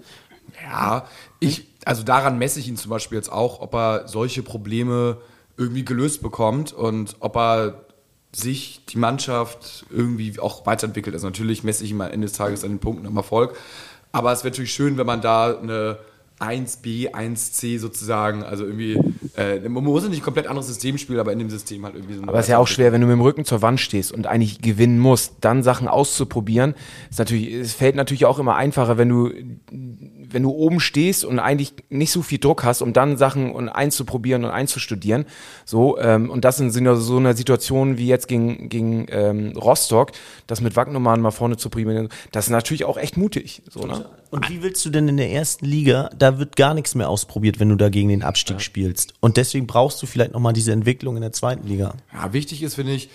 Ja, 0.63 1.07
ich, 1.41 1.69
also 1.87 2.03
daran 2.03 2.37
messe 2.37 2.61
ich 2.61 2.69
ihn 2.69 2.77
zum 2.77 2.91
Beispiel 2.91 3.17
jetzt 3.17 3.33
auch, 3.33 3.63
ob 3.63 3.75
er 3.75 4.07
solche 4.07 4.43
Probleme 4.43 5.17
irgendwie 5.57 5.87
gelöst 5.87 6.21
bekommt 6.21 6.75
und 6.75 7.17
ob 7.21 7.35
er 7.39 7.87
sich 8.35 8.85
die 8.91 8.99
Mannschaft 8.99 9.87
irgendwie 9.89 10.39
auch 10.39 10.67
weiterentwickelt. 10.67 11.15
Also 11.17 11.29
natürlich 11.29 11.65
messe 11.65 11.83
ich 11.83 11.93
ihn 11.93 12.01
am 12.03 12.11
Ende 12.11 12.27
des 12.27 12.37
Tages 12.37 12.63
an 12.63 12.73
den 12.73 12.79
Punkten 12.79 13.07
am 13.07 13.17
Erfolg. 13.17 13.57
Aber 14.13 14.33
es 14.33 14.45
wäre 14.45 14.51
natürlich 14.51 14.75
schön, 14.75 14.99
wenn 14.99 15.07
man 15.07 15.23
da 15.23 15.57
eine 15.57 15.99
1b, 16.39 17.13
1c 17.15 17.79
sozusagen, 17.79 18.43
also 18.43 18.65
irgendwie, 18.67 19.01
äh, 19.37 19.59
man 19.69 19.83
muss 19.83 20.03
ja 20.03 20.11
nicht 20.11 20.23
komplett 20.23 20.47
anderes 20.47 20.67
System 20.67 20.99
spielen, 20.99 21.19
aber 21.19 21.33
in 21.33 21.39
dem 21.39 21.49
System 21.49 21.85
halt 21.85 21.95
irgendwie 21.95 22.17
so 22.17 22.23
Aber 22.25 22.39
es 22.39 22.45
ist 22.45 22.51
ja 22.51 22.59
auch 22.59 22.67
schwer, 22.67 22.93
wenn 22.93 23.01
du 23.01 23.07
mit 23.07 23.15
dem 23.15 23.23
Rücken 23.23 23.47
zur 23.47 23.63
Wand 23.63 23.81
stehst 23.81 24.13
und 24.13 24.27
eigentlich 24.27 24.61
gewinnen 24.61 24.99
musst, 24.99 25.37
dann 25.41 25.63
Sachen 25.63 25.89
auszuprobieren. 25.89 26.75
Ist 27.09 27.19
natürlich, 27.19 27.55
es 27.55 27.73
fällt 27.73 27.97
natürlich 27.97 28.27
auch 28.27 28.39
immer 28.39 28.55
einfacher, 28.55 28.99
wenn 28.99 29.09
du, 29.09 29.31
wenn 29.71 30.43
du 30.43 30.51
oben 30.51 30.79
stehst 30.79 31.25
und 31.25 31.39
eigentlich 31.39 31.73
nicht 31.89 32.13
so 32.13 32.21
viel 32.21 32.39
Druck 32.39 32.65
hast, 32.65 32.83
um 32.83 32.93
dann 32.93 33.17
Sachen 33.17 33.53
und 33.53 33.71
einzuprobieren 33.71 34.45
und 34.45 34.51
einzustudieren. 34.51 35.25
So, 35.65 35.99
ähm, 35.99 36.29
und 36.29 36.45
das 36.45 36.61
in 36.61 36.71
so 36.71 37.17
einer 37.17 37.35
Situation 37.35 37.97
wie 37.97 38.09
jetzt 38.09 38.29
gegen, 38.29 38.69
gegen 38.69 39.07
ähm, 39.09 39.53
Rostock, 39.57 40.13
das 40.47 40.61
mit 40.61 40.77
Wagnummern 40.77 41.23
mal 41.23 41.31
vorne 41.31 41.57
zu 41.57 41.71
probieren, 41.71 42.11
das 42.33 42.47
ist 42.47 42.51
natürlich 42.51 42.85
auch 42.85 42.99
echt 42.99 43.17
mutig. 43.17 43.63
So, 43.71 43.87
ne? 43.87 44.05
Und 44.31 44.51
wie 44.51 44.63
willst 44.63 44.85
du 44.85 44.91
denn 44.91 45.09
in 45.09 45.17
der 45.17 45.31
ersten 45.31 45.67
Liga, 45.67 46.11
da 46.17 46.39
wird 46.39 46.57
gar 46.57 46.75
nichts 46.75 46.95
mehr 46.95 47.09
ausprobiert, 47.09 47.61
wenn 47.61 47.69
du 47.69 47.77
da 47.77 47.89
gegen 47.89 48.09
den 48.09 48.23
Abstieg 48.23 48.61
spielst. 48.61 49.15
Und 49.21 49.37
deswegen 49.37 49.67
brauchst 49.67 50.03
du 50.03 50.07
vielleicht 50.07 50.33
nochmal 50.33 50.53
diese 50.53 50.73
Entwicklung 50.73 51.17
in 51.17 51.23
der 51.23 51.33
zweiten 51.33 51.67
Liga. 51.67 51.95
Ja, 52.13 52.33
wichtig 52.33 52.63
ist, 52.63 52.75
finde 52.75 52.93
ich, 52.93 53.11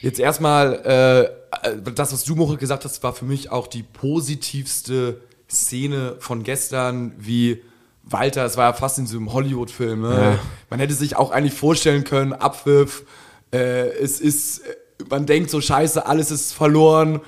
jetzt 0.00 0.18
erstmal, 0.18 1.30
äh, 1.62 1.80
das, 1.94 2.12
was 2.12 2.24
du, 2.24 2.34
Moritz, 2.34 2.60
gesagt 2.60 2.84
hast, 2.84 3.02
war 3.02 3.12
für 3.12 3.24
mich 3.24 3.50
auch 3.50 3.66
die 3.66 3.82
positivste 3.82 5.20
Szene 5.50 6.16
von 6.18 6.42
gestern, 6.42 7.12
wie 7.18 7.62
Walter, 8.02 8.44
es 8.44 8.56
war 8.56 8.70
ja 8.70 8.72
fast 8.72 8.98
in 8.98 9.06
so 9.06 9.16
einem 9.16 9.32
Hollywood-Film. 9.32 10.02
Ne? 10.02 10.14
Ja. 10.14 10.38
Man 10.70 10.80
hätte 10.80 10.94
sich 10.94 11.16
auch 11.16 11.30
eigentlich 11.30 11.54
vorstellen 11.54 12.04
können, 12.04 12.32
Abpfiff, 12.32 13.04
äh, 13.52 13.88
es 13.88 14.20
ist, 14.20 14.62
man 15.08 15.26
denkt 15.26 15.50
so, 15.50 15.60
scheiße, 15.60 16.06
alles 16.06 16.30
ist 16.30 16.52
verloren. 16.52 17.20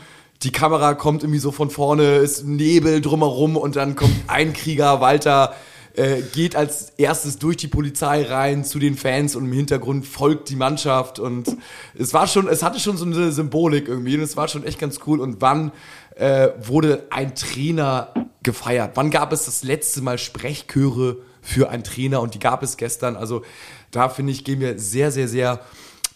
Die 0.43 0.53
Kamera 0.53 0.95
kommt 0.95 1.23
irgendwie 1.23 1.41
so 1.41 1.51
von 1.51 1.71
vorne, 1.71 2.17
ist 2.17 2.45
Nebel 2.45 3.01
drumherum 3.01 3.57
und 3.57 3.77
dann 3.77 3.97
kommt 3.97 4.15
ein 4.27 4.53
Krieger, 4.53 5.01
Walter, 5.01 5.55
äh, 5.97 6.21
geht 6.21 6.57
als 6.57 6.91
erstes 6.99 7.39
durch 7.39 7.57
die 7.57 7.69
Polizei 7.69 8.23
rein 8.23 8.65
zu 8.65 8.79
den 8.79 8.97
Fans 8.97 9.35
und 9.35 9.47
im 9.47 9.53
Hintergrund 9.53 10.07
folgt 10.07 10.51
die 10.51 10.57
Mannschaft 10.57 11.19
und 11.19 11.57
es 11.95 12.13
war 12.13 12.27
schon, 12.27 12.49
es 12.49 12.63
hatte 12.63 12.79
schon 12.81 12.99
so 12.99 13.07
eine 13.07 13.33
Symbolik 13.33 13.89
irgendwie 13.89 14.15
und 14.17 14.21
es 14.21 14.37
war 14.37 14.49
schon 14.49 14.65
echt 14.65 14.79
ganz 14.79 15.01
cool. 15.07 15.21
Und 15.21 15.41
wann 15.41 15.73
äh, 16.17 16.49
wurde 16.61 17.07
ein 17.11 17.35
Trainer 17.35 18.13
gefeiert? 18.43 18.93
Wann 18.95 19.11
gab 19.11 19.33
es 19.33 19.47
das 19.47 19.63
letzte 19.63 20.03
Mal 20.03 20.19
Sprechchöre 20.19 21.17
für 21.41 21.71
einen 21.71 21.83
Trainer? 21.83 22.21
Und 22.21 22.35
die 22.35 22.41
gab 22.41 22.63
es 22.63 22.77
gestern, 22.77 23.17
also 23.17 23.43
da 23.91 24.11
finde 24.11 24.33
ich, 24.33 24.45
gehen 24.45 24.61
wir 24.61 24.79
sehr, 24.79 25.11
sehr, 25.11 25.29
sehr 25.29 25.61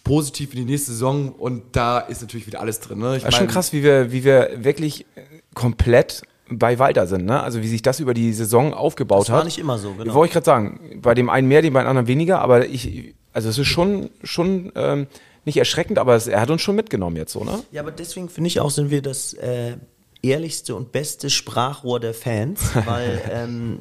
positiv 0.03 0.53
in 0.53 0.65
die 0.65 0.71
nächste 0.71 0.91
Saison 0.91 1.29
und 1.29 1.63
da 1.73 1.99
ist 1.99 2.21
natürlich 2.21 2.47
wieder 2.47 2.59
alles 2.59 2.79
drin. 2.79 2.99
Ne? 2.99 3.17
Ich 3.17 3.23
Das 3.23 3.33
ist 3.33 3.37
schon 3.37 3.47
krass, 3.47 3.73
wie 3.73 3.83
wir, 3.83 4.11
wie 4.11 4.23
wir 4.23 4.49
wirklich 4.57 5.05
komplett 5.53 6.23
bei 6.49 6.79
Walter 6.79 7.07
sind, 7.07 7.25
ne? 7.25 7.41
Also 7.41 7.61
wie 7.61 7.67
sich 7.67 7.81
das 7.81 7.99
über 7.99 8.13
die 8.13 8.33
Saison 8.33 8.73
aufgebaut 8.73 9.21
Das 9.21 9.29
war 9.29 9.37
hat. 9.39 9.45
nicht 9.45 9.57
immer 9.57 9.77
so, 9.77 9.93
genau. 9.93 10.13
Wollte 10.13 10.29
ich 10.29 10.33
gerade 10.33 10.45
sagen. 10.45 10.99
Bei 11.01 11.13
dem 11.13 11.29
einen 11.29 11.47
mehr, 11.47 11.61
dem 11.61 11.73
bei 11.73 11.81
dem 11.81 11.87
anderen 11.87 12.07
weniger, 12.07 12.41
aber 12.41 12.67
ich, 12.67 13.13
also 13.31 13.47
es 13.47 13.57
ist 13.57 13.67
schon, 13.67 14.09
schon 14.23 14.71
ähm, 14.75 15.07
nicht 15.45 15.57
erschreckend, 15.57 15.97
aber 15.97 16.15
es, 16.15 16.27
er 16.27 16.41
hat 16.41 16.49
uns 16.49 16.61
schon 16.61 16.75
mitgenommen 16.75 17.15
jetzt 17.15 17.31
so, 17.31 17.43
ne? 17.43 17.63
Ja, 17.71 17.81
aber 17.81 17.91
deswegen 17.91 18.27
finde 18.27 18.49
ich 18.49 18.59
auch, 18.59 18.69
sind 18.69 18.89
wir 18.89 19.01
das 19.01 19.33
äh, 19.33 19.77
ehrlichste 20.21 20.75
und 20.75 20.91
beste 20.91 21.29
Sprachrohr 21.29 21.99
der 21.99 22.13
Fans, 22.13 22.71
weil 22.85 23.21
ähm, 23.31 23.79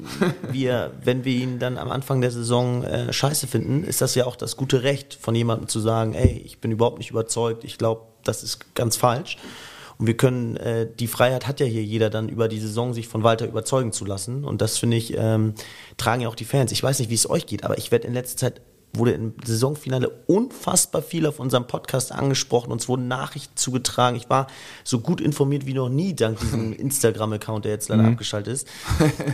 wir, 0.50 0.92
wenn 1.02 1.24
wir 1.24 1.34
ihn 1.34 1.58
dann 1.58 1.78
am 1.78 1.90
Anfang 1.90 2.20
der 2.20 2.30
Saison 2.30 2.82
äh, 2.84 3.12
scheiße 3.12 3.46
finden, 3.46 3.84
ist 3.84 4.00
das 4.00 4.14
ja 4.14 4.26
auch 4.26 4.36
das 4.36 4.56
gute 4.56 4.82
Recht 4.82 5.14
von 5.14 5.34
jemandem 5.34 5.68
zu 5.68 5.80
sagen, 5.80 6.14
ey, 6.14 6.42
ich 6.44 6.60
bin 6.60 6.70
überhaupt 6.70 6.98
nicht 6.98 7.10
überzeugt, 7.10 7.64
ich 7.64 7.78
glaube, 7.78 8.02
das 8.24 8.42
ist 8.42 8.74
ganz 8.74 8.96
falsch. 8.96 9.36
Und 9.98 10.06
wir 10.06 10.16
können, 10.16 10.56
äh, 10.56 10.88
die 10.98 11.08
Freiheit 11.08 11.46
hat 11.46 11.60
ja 11.60 11.66
hier 11.66 11.84
jeder 11.84 12.08
dann 12.08 12.30
über 12.30 12.48
die 12.48 12.58
Saison, 12.58 12.94
sich 12.94 13.06
von 13.06 13.22
Walter 13.22 13.46
überzeugen 13.46 13.92
zu 13.92 14.06
lassen. 14.06 14.44
Und 14.44 14.62
das 14.62 14.78
finde 14.78 14.96
ich, 14.96 15.14
ähm, 15.14 15.52
tragen 15.98 16.22
ja 16.22 16.28
auch 16.28 16.34
die 16.34 16.46
Fans. 16.46 16.72
Ich 16.72 16.82
weiß 16.82 17.00
nicht, 17.00 17.10
wie 17.10 17.14
es 17.14 17.28
euch 17.28 17.44
geht, 17.44 17.64
aber 17.64 17.76
ich 17.76 17.90
werde 17.90 18.06
in 18.06 18.14
letzter 18.14 18.38
Zeit 18.38 18.62
wurde 18.92 19.12
im 19.12 19.34
Saisonfinale 19.44 20.10
unfassbar 20.26 21.02
viel 21.02 21.26
auf 21.26 21.38
unserem 21.38 21.66
Podcast 21.66 22.12
angesprochen. 22.12 22.72
Uns 22.72 22.88
wurden 22.88 23.08
Nachrichten 23.08 23.56
zugetragen. 23.56 24.16
Ich 24.16 24.28
war 24.28 24.48
so 24.84 25.00
gut 25.00 25.20
informiert 25.20 25.66
wie 25.66 25.74
noch 25.74 25.88
nie 25.88 26.14
dank 26.14 26.40
diesem 26.40 26.72
Instagram-Account, 26.78 27.64
der 27.64 27.72
jetzt 27.72 27.88
leider 27.88 28.04
abgeschaltet 28.04 28.52
ist. 28.52 28.68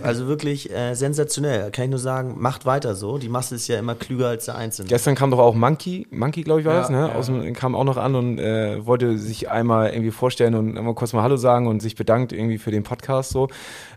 Also 0.03 0.27
wirklich 0.27 0.71
äh, 0.71 0.95
sensationell. 0.95 1.71
Kann 1.71 1.85
ich 1.87 1.91
nur 1.91 1.99
sagen, 1.99 2.35
macht 2.39 2.67
weiter 2.67 2.95
so. 2.95 3.19
Die 3.19 3.29
Masse 3.29 3.55
ist 3.55 3.67
ja 3.69 3.79
immer 3.79 3.95
klüger 3.95 4.29
als 4.29 4.45
der 4.45 4.57
Einzelne. 4.57 4.89
Gestern 4.89 5.15
kam 5.15 5.31
doch 5.31 5.39
auch 5.39 5.55
Monkey, 5.55 6.07
Monkey 6.11 6.43
glaube 6.43 6.61
ich 6.61 6.67
war 6.67 6.75
Ja, 6.75 6.81
das, 6.81 6.91
ne? 6.91 7.09
ja. 7.09 7.15
Aus 7.15 7.27
dem, 7.27 7.53
kam 7.55 7.75
auch 7.75 7.85
noch 7.85 7.97
an 7.97 8.15
und 8.15 8.39
äh, 8.39 8.85
wollte 8.85 9.19
sich 9.19 9.51
einmal 9.51 9.91
irgendwie 9.91 10.11
vorstellen 10.11 10.55
und 10.55 10.77
immer 10.77 10.95
kurz 10.95 11.13
mal 11.13 11.23
Hallo 11.23 11.37
sagen 11.37 11.67
und 11.67 11.81
sich 11.81 11.95
bedankt 11.95 12.33
irgendwie 12.33 12.59
für 12.59 12.71
den 12.71 12.83
Podcast 12.83 13.31
so. 13.31 13.49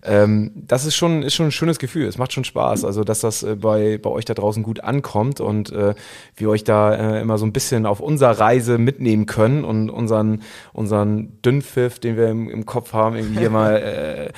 Ähm, 0.04 0.52
das 0.56 0.86
ist 0.86 0.96
schon, 0.96 1.24
ist 1.24 1.34
schon 1.36 1.48
ein 1.48 1.52
schönes 1.52 1.80
Gefühl. 1.80 2.08
Es 2.08 2.18
macht 2.18 2.32
schon 2.32 2.46
Spaß, 2.46 2.86
also 2.86 3.04
dass 3.04 3.20
das 3.20 3.44
äh, 3.44 3.56
bei, 3.56 3.98
bei 3.98 4.10
euch 4.10 4.26
da 4.26 4.34
draußen 4.34 4.64
gut 4.64 4.82
ankommt 4.84 5.42
und 5.50 5.72
äh, 5.74 5.94
wir 6.38 6.50
euch 6.50 6.64
da 6.64 6.94
äh, 7.18 7.22
immer 7.22 7.38
so 7.38 7.46
ein 7.46 7.52
bisschen 7.52 7.86
auf 7.86 8.00
unserer 8.00 8.40
Reise 8.40 8.78
mitnehmen 8.78 9.26
können 9.26 9.66
und 9.66 9.90
unseren, 9.90 10.42
unseren 10.72 11.42
Dünnpfiff, 11.44 12.00
den 12.00 12.16
wir 12.16 12.30
im, 12.30 12.50
im 12.50 12.66
Kopf 12.66 12.94
haben, 12.94 13.16
irgendwie 13.18 13.40
hier 13.40 13.50
mal 13.50 13.76
äh, 13.78 14.32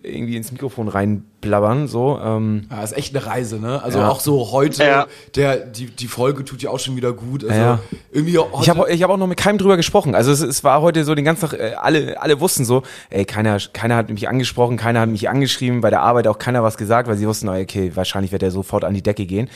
irgendwie 0.00 0.36
ins 0.36 0.52
Mikrofon 0.52 0.86
reinblabbern. 0.88 1.88
So, 1.88 2.18
ähm, 2.22 2.66
Ja, 2.70 2.82
ist 2.82 2.96
echt 2.96 3.14
eine 3.16 3.26
Reise, 3.26 3.58
ne? 3.58 3.82
Also 3.82 3.98
Ja. 3.98 4.08
auch 4.08 4.20
so 4.20 4.52
heute, 4.52 4.82
Ja. 4.84 5.06
der, 5.34 5.56
die, 5.58 5.86
die 5.86 6.06
Folge 6.06 6.44
tut 6.44 6.62
ja 6.62 6.70
auch 6.70 6.78
schon 6.78 6.96
wieder 6.96 7.12
gut. 7.12 7.42
Also 7.44 7.54
Ja. 7.60 7.80
irgendwie 8.12 8.38
heute, 8.38 8.62
Ich 8.62 8.70
habe 8.70 8.90
ich 8.90 9.02
hab 9.02 9.10
auch 9.10 9.16
noch 9.16 9.26
mit 9.26 9.36
keinem 9.38 9.58
drüber 9.58 9.76
gesprochen. 9.76 10.14
Also 10.14 10.30
es, 10.30 10.40
es 10.40 10.62
war 10.62 10.82
heute 10.82 11.04
so 11.04 11.14
den 11.16 11.24
ganzen 11.24 11.50
Tag, 11.50 11.58
äh, 11.58 11.74
alle, 11.74 12.22
alle 12.22 12.40
wussten 12.40 12.64
so, 12.64 12.84
ey, 13.10 13.24
keiner, 13.24 13.58
keiner 13.72 13.96
hat 13.96 14.08
mich 14.08 14.28
angesprochen, 14.28 14.76
keiner 14.76 15.00
hat 15.00 15.08
mich 15.08 15.28
angeschrieben, 15.28 15.80
bei 15.80 15.90
der 15.90 16.00
Arbeit 16.02 16.28
auch 16.28 16.38
keiner 16.38 16.62
was 16.62 16.78
gesagt, 16.78 17.08
weil 17.08 17.16
sie 17.16 17.26
wussten, 17.26 17.48
okay, 17.48 17.90
wahrscheinlich 17.94 18.30
wird 18.30 18.44
er 18.44 18.52
sofort 18.52 18.84
an 18.84 18.94
die 18.94 19.02
Decke 19.02 19.26
gehen. 19.26 19.50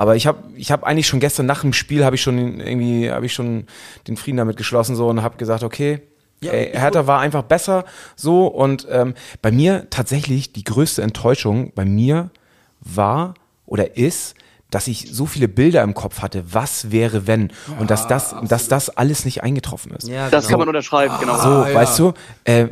Aber 0.00 0.16
ich 0.16 0.26
habe 0.26 0.38
ich 0.56 0.72
hab 0.72 0.82
eigentlich 0.84 1.06
schon 1.06 1.20
gestern 1.20 1.44
nach 1.44 1.60
dem 1.60 1.74
Spiel 1.74 2.06
habe 2.06 2.16
ich 2.16 2.22
schon 2.22 2.58
irgendwie, 2.58 3.10
habe 3.10 3.26
ich 3.26 3.34
schon 3.34 3.66
den 4.08 4.16
Frieden 4.16 4.38
damit 4.38 4.56
geschlossen 4.56 4.96
so 4.96 5.08
und 5.08 5.22
habe 5.22 5.36
gesagt, 5.36 5.62
okay, 5.62 6.00
Ja, 6.42 6.52
ey, 6.52 6.70
Hertha 6.72 7.06
war 7.06 7.20
einfach 7.20 7.42
besser 7.42 7.84
so 8.16 8.46
und 8.46 8.86
ähm, 8.90 9.12
bei 9.42 9.52
mir 9.52 9.88
tatsächlich 9.90 10.54
die 10.54 10.64
größte 10.64 11.02
Enttäuschung 11.02 11.72
bei 11.74 11.84
mir 11.84 12.30
war 12.80 13.34
oder 13.66 13.98
ist, 13.98 14.36
dass 14.70 14.88
ich 14.88 15.08
so 15.12 15.26
viele 15.26 15.48
Bilder 15.48 15.82
im 15.82 15.92
Kopf 15.92 16.22
hatte, 16.22 16.44
was 16.50 16.90
wäre 16.90 17.26
wenn 17.26 17.52
und 17.78 17.90
dass 17.90 18.06
das, 18.06 18.34
dass 18.48 18.68
das 18.68 18.88
alles 18.88 19.26
nicht 19.26 19.42
eingetroffen 19.42 19.92
ist. 19.92 20.08
Ja, 20.08 20.30
Das 20.30 20.46
genau. 20.46 20.50
kann 20.52 20.58
man 20.60 20.68
unterschreiben, 20.68 21.14
genau. 21.20 21.36
So, 21.36 21.48
Ah, 21.48 21.68
ja. 21.68 21.74
weißt 21.74 21.98
du, 21.98 22.14
äh, 22.44 22.68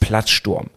Platzsturm, 0.00 0.68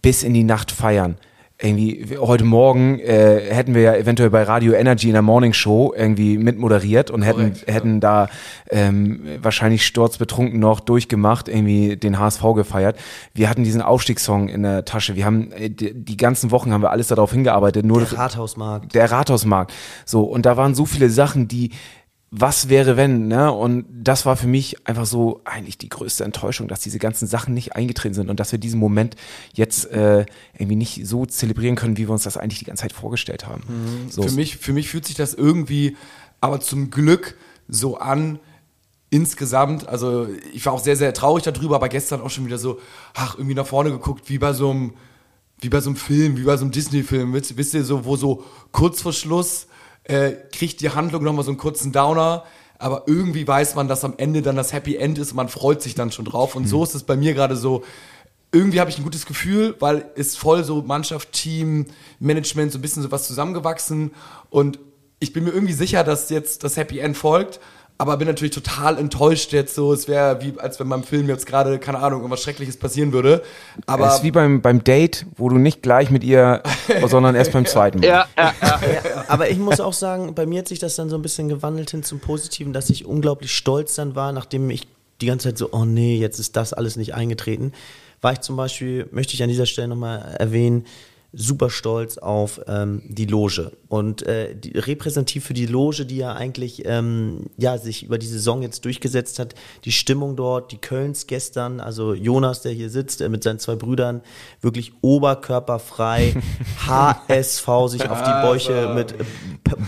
bis 0.00 0.22
in 0.22 0.32
die 0.32 0.44
Nacht 0.44 0.70
feiern. 0.72 1.18
Irgendwie, 1.62 2.18
heute 2.18 2.42
Morgen 2.42 2.98
äh, 2.98 3.40
hätten 3.54 3.74
wir 3.74 3.82
ja 3.82 3.94
eventuell 3.94 4.30
bei 4.30 4.42
Radio 4.42 4.72
Energy 4.72 5.06
in 5.06 5.12
der 5.12 5.22
Morning 5.22 5.52
Show 5.52 5.94
irgendwie 5.96 6.36
mitmoderiert 6.36 7.08
und 7.12 7.22
hätten, 7.22 7.52
Korrekt, 7.52 7.68
ja. 7.68 7.74
hätten 7.74 8.00
da 8.00 8.28
ähm, 8.68 9.20
wahrscheinlich 9.40 9.86
sturzbetrunken 9.86 10.58
noch 10.58 10.80
durchgemacht, 10.80 11.48
irgendwie 11.48 11.96
den 11.96 12.18
HSV 12.18 12.42
gefeiert. 12.56 12.98
Wir 13.32 13.48
hatten 13.48 13.62
diesen 13.62 13.80
Aufstiegssong 13.80 14.48
in 14.48 14.64
der 14.64 14.84
Tasche. 14.84 15.14
Wir 15.14 15.24
haben 15.24 15.52
äh, 15.52 15.70
die, 15.70 15.94
die 15.94 16.16
ganzen 16.16 16.50
Wochen 16.50 16.72
haben 16.72 16.82
wir 16.82 16.90
alles 16.90 17.06
darauf 17.06 17.30
hingearbeitet. 17.30 17.86
Nur 17.86 18.00
Der 18.00 18.18
Rathausmarkt. 18.18 18.92
der 18.96 19.12
Rathausmarkt. 19.12 19.72
So, 20.04 20.24
und 20.24 20.44
da 20.46 20.56
waren 20.56 20.74
so 20.74 20.84
viele 20.84 21.10
Sachen, 21.10 21.46
die, 21.46 21.70
was 22.34 22.70
wäre 22.70 22.96
wenn, 22.96 23.28
ne? 23.28 23.52
Und 23.52 23.84
das 23.92 24.24
war 24.24 24.38
für 24.38 24.46
mich 24.46 24.88
einfach 24.88 25.04
so 25.04 25.42
eigentlich 25.44 25.76
die 25.76 25.90
größte 25.90 26.24
Enttäuschung, 26.24 26.66
dass 26.66 26.80
diese 26.80 26.98
ganzen 26.98 27.28
Sachen 27.28 27.52
nicht 27.52 27.76
eingetreten 27.76 28.14
sind 28.14 28.30
und 28.30 28.40
dass 28.40 28.52
wir 28.52 28.58
diesen 28.58 28.80
Moment 28.80 29.16
jetzt 29.52 29.90
äh, 29.90 30.24
irgendwie 30.54 30.76
nicht 30.76 31.06
so 31.06 31.26
zelebrieren 31.26 31.76
können, 31.76 31.98
wie 31.98 32.08
wir 32.08 32.10
uns 32.10 32.22
das 32.22 32.38
eigentlich 32.38 32.58
die 32.58 32.64
ganze 32.64 32.82
Zeit 32.82 32.94
vorgestellt 32.94 33.46
haben. 33.46 33.64
So. 34.08 34.22
für 34.22 34.30
mich, 34.30 34.56
für 34.56 34.72
mich 34.72 34.88
fühlt 34.88 35.04
sich 35.04 35.14
das 35.14 35.34
irgendwie, 35.34 35.94
aber 36.40 36.60
zum 36.60 36.90
Glück 36.90 37.36
so 37.68 37.98
an, 37.98 38.38
insgesamt, 39.10 39.86
also 39.86 40.26
ich 40.54 40.64
war 40.64 40.72
auch 40.72 40.82
sehr, 40.82 40.96
sehr 40.96 41.12
traurig 41.12 41.44
darüber, 41.44 41.76
aber 41.76 41.90
gestern 41.90 42.22
auch 42.22 42.30
schon 42.30 42.46
wieder 42.46 42.56
so, 42.56 42.80
ach, 43.12 43.34
irgendwie 43.36 43.54
nach 43.54 43.66
vorne 43.66 43.90
geguckt, 43.90 44.30
wie 44.30 44.38
bei 44.38 44.54
so 44.54 44.70
einem, 44.70 44.94
wie 45.60 45.68
bei 45.68 45.80
so 45.80 45.90
einem 45.90 45.96
Film, 45.96 46.38
wie 46.38 46.44
bei 46.44 46.56
so 46.56 46.64
einem 46.64 46.72
Disney-Film, 46.72 47.34
wisst, 47.34 47.58
wisst 47.58 47.74
ihr, 47.74 47.84
so, 47.84 48.06
wo 48.06 48.16
so 48.16 48.42
kurz 48.72 49.02
vor 49.02 49.12
Schluss 49.12 49.66
äh, 50.04 50.32
kriegt 50.52 50.80
die 50.80 50.90
Handlung 50.90 51.22
nochmal 51.24 51.44
so 51.44 51.50
einen 51.50 51.58
kurzen 51.58 51.92
Downer, 51.92 52.44
aber 52.78 53.04
irgendwie 53.06 53.46
weiß 53.46 53.74
man, 53.76 53.86
dass 53.88 54.04
am 54.04 54.14
Ende 54.16 54.42
dann 54.42 54.56
das 54.56 54.72
Happy 54.72 54.96
End 54.96 55.18
ist 55.18 55.30
und 55.30 55.36
man 55.36 55.48
freut 55.48 55.82
sich 55.82 55.94
dann 55.94 56.10
schon 56.10 56.24
drauf. 56.24 56.56
Und 56.56 56.66
so 56.66 56.82
ist 56.82 56.94
es 56.94 57.04
bei 57.04 57.16
mir 57.16 57.32
gerade 57.34 57.56
so, 57.56 57.84
irgendwie 58.50 58.80
habe 58.80 58.90
ich 58.90 58.98
ein 58.98 59.04
gutes 59.04 59.24
Gefühl, 59.24 59.76
weil 59.78 60.04
es 60.16 60.36
voll 60.36 60.62
so 60.64 60.82
Mannschaft, 60.82 61.32
Team, 61.32 61.86
Management, 62.18 62.72
so 62.72 62.78
ein 62.78 62.82
bisschen 62.82 63.02
sowas 63.02 63.26
zusammengewachsen. 63.26 64.10
Und 64.50 64.78
ich 65.20 65.32
bin 65.32 65.44
mir 65.44 65.50
irgendwie 65.50 65.72
sicher, 65.72 66.04
dass 66.04 66.28
jetzt 66.28 66.64
das 66.64 66.76
Happy 66.76 66.98
End 66.98 67.16
folgt, 67.16 67.60
aber 68.02 68.16
bin 68.16 68.26
natürlich 68.26 68.52
total 68.52 68.98
enttäuscht 68.98 69.52
jetzt 69.52 69.76
so. 69.76 69.92
Es 69.92 70.08
wäre 70.08 70.42
wie, 70.42 70.58
als 70.58 70.80
wenn 70.80 70.88
beim 70.88 71.04
Film 71.04 71.28
jetzt 71.28 71.46
gerade, 71.46 71.78
keine 71.78 71.98
Ahnung, 71.98 72.18
irgendwas 72.18 72.42
Schreckliches 72.42 72.76
passieren 72.76 73.12
würde. 73.12 73.44
Aber 73.86 74.08
es 74.08 74.14
ist 74.16 74.22
wie 74.24 74.32
beim, 74.32 74.60
beim 74.60 74.82
Date, 74.82 75.24
wo 75.36 75.48
du 75.48 75.56
nicht 75.56 75.82
gleich 75.82 76.10
mit 76.10 76.24
ihr, 76.24 76.64
sondern 77.06 77.36
erst 77.36 77.52
beim 77.52 77.64
zweiten 77.64 78.00
Mal. 78.00 78.06
Ja, 78.06 78.26
ja, 78.36 78.54
ja. 78.60 79.24
Aber 79.28 79.50
ich 79.50 79.58
muss 79.58 79.78
auch 79.78 79.92
sagen, 79.92 80.34
bei 80.34 80.46
mir 80.46 80.58
hat 80.58 80.68
sich 80.68 80.80
das 80.80 80.96
dann 80.96 81.10
so 81.10 81.16
ein 81.16 81.22
bisschen 81.22 81.48
gewandelt 81.48 81.92
hin 81.92 82.02
zum 82.02 82.18
Positiven, 82.18 82.72
dass 82.72 82.90
ich 82.90 83.06
unglaublich 83.06 83.54
stolz 83.54 83.94
dann 83.94 84.16
war, 84.16 84.32
nachdem 84.32 84.68
ich 84.70 84.88
die 85.20 85.26
ganze 85.26 85.50
Zeit 85.50 85.58
so, 85.58 85.68
oh 85.70 85.84
nee, 85.84 86.18
jetzt 86.18 86.40
ist 86.40 86.56
das 86.56 86.72
alles 86.72 86.96
nicht 86.96 87.14
eingetreten, 87.14 87.70
war 88.20 88.32
ich 88.32 88.40
zum 88.40 88.56
Beispiel, 88.56 89.08
möchte 89.12 89.34
ich 89.34 89.44
an 89.44 89.48
dieser 89.48 89.66
Stelle 89.66 89.86
nochmal 89.86 90.34
erwähnen, 90.40 90.86
super 91.32 91.70
stolz 91.70 92.18
auf 92.18 92.60
ähm, 92.66 93.02
die 93.08 93.24
Loge. 93.24 93.72
Und 93.88 94.22
äh, 94.26 94.54
die, 94.54 94.78
repräsentativ 94.78 95.44
für 95.46 95.54
die 95.54 95.66
Loge, 95.66 96.04
die 96.04 96.18
ja 96.18 96.34
eigentlich 96.34 96.82
ähm, 96.84 97.46
ja, 97.56 97.78
sich 97.78 98.04
über 98.04 98.18
die 98.18 98.26
Saison 98.26 98.62
jetzt 98.62 98.84
durchgesetzt 98.84 99.38
hat, 99.38 99.54
die 99.84 99.92
Stimmung 99.92 100.36
dort, 100.36 100.72
die 100.72 100.78
Kölns 100.78 101.26
gestern, 101.26 101.80
also 101.80 102.12
Jonas, 102.12 102.60
der 102.60 102.72
hier 102.72 102.90
sitzt, 102.90 103.22
äh, 103.22 103.28
mit 103.30 103.42
seinen 103.42 103.58
zwei 103.58 103.76
Brüdern, 103.76 104.20
wirklich 104.60 104.92
oberkörperfrei, 105.00 106.34
HSV 106.86 107.68
sich 107.86 108.08
auf 108.08 108.22
die 108.22 108.46
Bäuche 108.46 108.92
mit 108.94 109.12
äh, 109.12 109.24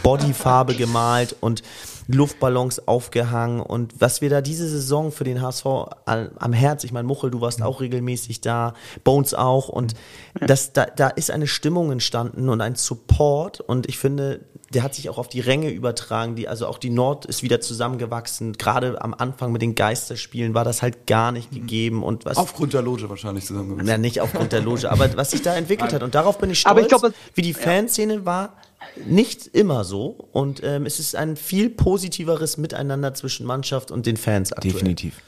Bodyfarbe 0.03 0.75
gemalt 0.75 1.37
und 1.41 1.63
Luftballons 2.07 2.87
aufgehangen 2.87 3.61
und 3.61 3.95
was 4.01 4.21
wir 4.21 4.31
da 4.31 4.41
diese 4.41 4.69
Saison 4.69 5.13
für 5.13 5.25
den 5.25 5.41
HSV 5.41 5.67
am 6.05 6.53
Herz, 6.53 6.85
ich 6.85 6.93
meine, 6.93 7.07
Muchel, 7.07 7.31
du 7.31 7.41
warst 7.41 7.63
auch 7.63 7.81
regelmäßig 7.81 8.41
da, 8.41 8.75
Bones 9.05 9.35
auch 9.35 9.69
und 9.69 9.95
das, 10.41 10.73
da, 10.73 10.87
da 10.87 11.09
ist 11.09 11.31
eine 11.31 11.47
Stimmung 11.47 11.93
entstanden 11.93 12.49
und 12.49 12.61
ein 12.61 12.75
Support 12.75 13.61
und 13.61 13.89
ich 13.89 13.99
finde, 13.99 14.41
der 14.75 14.83
hat 14.83 14.95
sich 14.95 15.09
auch 15.09 15.19
auf 15.19 15.29
die 15.29 15.41
Ränge 15.41 15.71
übertragen, 15.71 16.35
die, 16.35 16.49
also 16.49 16.67
auch 16.67 16.79
die 16.79 16.91
Nord 16.91 17.27
ist 17.27 17.43
wieder 17.43 17.61
zusammengewachsen. 17.61 18.55
Gerade 18.55 19.01
am 19.01 19.15
Anfang 19.15 19.53
mit 19.53 19.63
den 19.63 19.75
Geisterspielen 19.75 20.55
war 20.55 20.65
das 20.65 20.83
halt 20.83 21.07
gar 21.07 21.33
nicht 21.33 21.53
gegeben 21.53 22.03
und 22.03 22.25
was. 22.25 22.37
Aufgrund 22.37 22.73
der 22.73 22.83
Loge 22.83 23.09
wahrscheinlich 23.09 23.47
zusammengewachsen. 23.47 23.87
Na, 23.87 23.99
nicht 23.99 24.21
aufgrund 24.21 24.53
der 24.53 24.61
Loge, 24.61 24.91
aber 24.91 25.17
was 25.17 25.31
sich 25.31 25.43
da 25.43 25.55
entwickelt 25.55 25.93
hat. 25.93 26.03
Und 26.03 26.15
darauf 26.15 26.39
bin 26.39 26.51
ich 26.51 26.61
stolz, 26.61 26.71
Aber 26.71 26.81
ich 26.81 26.89
glaub, 26.89 27.03
wie 27.35 27.43
die 27.43 27.55
Fanszene 27.55 28.27
war. 28.27 28.55
Nicht 29.07 29.47
immer 29.49 29.85
so 29.85 30.29
und 30.33 30.63
ähm, 30.63 30.87
es 30.87 30.99
ist 30.99 31.17
ein 31.17 31.37
viel 31.37 31.71
positiveres 31.71 32.57
Miteinander 32.57 33.15
zwischen 33.15 33.47
Mannschaft 33.47 33.91
und 33.91 34.07
den 34.07 34.17
Fans 34.17 34.53
aktuell. 34.53 34.75
Definitiv. 34.75 35.21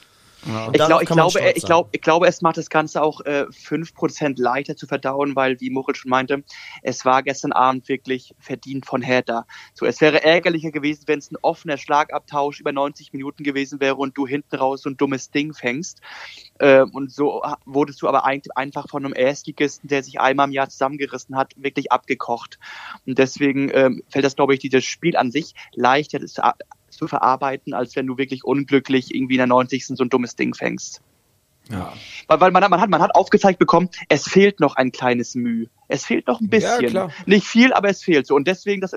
Und 0.46 0.76
Ich, 0.76 0.84
glaub, 0.86 1.02
ich, 1.02 1.08
glaube, 1.08 1.52
ich, 1.54 1.64
glaub, 1.64 1.88
ich 1.92 2.00
glaube, 2.00 2.26
es 2.26 2.42
macht 2.42 2.56
das 2.56 2.70
Ganze 2.70 3.02
auch 3.02 3.20
äh, 3.22 3.46
5% 3.50 4.40
leichter 4.40 4.76
zu 4.76 4.86
verdauen, 4.86 5.34
weil, 5.34 5.60
wie 5.60 5.70
Muchel 5.70 5.94
schon 5.94 6.10
meinte, 6.10 6.44
es 6.82 7.04
war 7.04 7.22
gestern 7.22 7.52
Abend 7.52 7.88
wirklich 7.88 8.34
verdient 8.38 8.86
von 8.86 9.02
Hertha. 9.02 9.46
So, 9.74 9.86
es 9.86 10.00
wäre 10.00 10.22
ärgerlicher 10.22 10.70
gewesen, 10.70 11.04
wenn 11.06 11.18
es 11.18 11.30
ein 11.30 11.36
offener 11.42 11.78
Schlagabtausch 11.78 12.60
über 12.60 12.72
90 12.72 13.12
Minuten 13.12 13.42
gewesen 13.42 13.80
wäre 13.80 13.96
und 13.96 14.16
du 14.16 14.26
hinten 14.26 14.56
raus 14.56 14.82
so 14.82 14.90
ein 14.90 14.96
dummes 14.96 15.30
Ding 15.30 15.52
fängst. 15.52 16.00
Ähm, 16.60 16.90
und 16.92 17.12
so 17.12 17.42
wurdest 17.64 18.02
du 18.02 18.08
aber 18.08 18.24
eigentlich 18.24 18.56
einfach 18.56 18.88
von 18.88 19.04
einem 19.04 19.14
Erstligisten, 19.14 19.88
der 19.88 20.02
sich 20.02 20.20
einmal 20.20 20.46
im 20.46 20.52
Jahr 20.52 20.68
zusammengerissen 20.68 21.36
hat, 21.36 21.52
wirklich 21.56 21.92
abgekocht. 21.92 22.58
Und 23.06 23.18
deswegen 23.18 23.70
ähm, 23.74 24.02
fällt 24.08 24.24
das, 24.24 24.36
glaube 24.36 24.54
ich, 24.54 24.60
dieses 24.60 24.84
Spiel 24.84 25.16
an 25.16 25.30
sich 25.30 25.54
leichter 25.74 26.18
zu, 26.96 27.06
verarbeiten, 27.08 27.74
als 27.74 27.96
wenn 27.96 28.06
du 28.06 28.18
wirklich 28.18 28.44
unglücklich 28.44 29.14
irgendwie 29.14 29.34
in 29.34 29.38
der 29.38 29.46
90. 29.46 29.86
so 29.86 30.04
ein 30.04 30.08
dummes 30.08 30.36
Ding 30.36 30.54
fängst. 30.54 31.02
Ja. 31.70 31.92
Weil, 32.28 32.40
weil 32.40 32.50
man, 32.52 32.62
hat- 32.62 32.70
man, 32.70 32.80
hat, 32.80 32.90
man 32.90 33.02
hat 33.02 33.14
aufgezeigt 33.14 33.58
bekommen, 33.58 33.88
es 34.08 34.28
fehlt 34.28 34.60
noch 34.60 34.76
ein 34.76 34.92
kleines 34.92 35.34
Mühe. 35.34 35.68
Es 35.88 36.04
fehlt 36.04 36.26
noch 36.26 36.40
ein 36.40 36.48
bisschen. 36.48 36.92
Ja. 36.94 37.08
Nicht 37.26 37.46
viel, 37.46 37.72
aber 37.72 37.88
es 37.88 38.02
fehlt 38.02 38.26
so. 38.26 38.34
Und 38.34 38.46
deswegen, 38.46 38.80
das, 38.80 38.92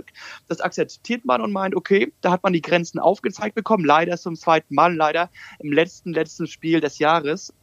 das 0.47 0.62
akzeptiert 0.62 1.25
man 1.25 1.41
und 1.41 1.51
meint, 1.51 1.75
okay, 1.75 2.12
da 2.21 2.31
hat 2.31 2.43
man 2.43 2.53
die 2.53 2.62
Grenzen 2.62 2.99
aufgezeigt 2.99 3.55
bekommen. 3.55 3.85
Leider 3.85 4.17
zum 4.17 4.35
zweiten 4.35 4.73
Mal, 4.75 4.95
leider 4.95 5.29
im 5.59 5.71
letzten, 5.71 6.13
letzten 6.13 6.47
Spiel 6.47 6.79
des 6.79 6.99
Jahres. 6.99 7.53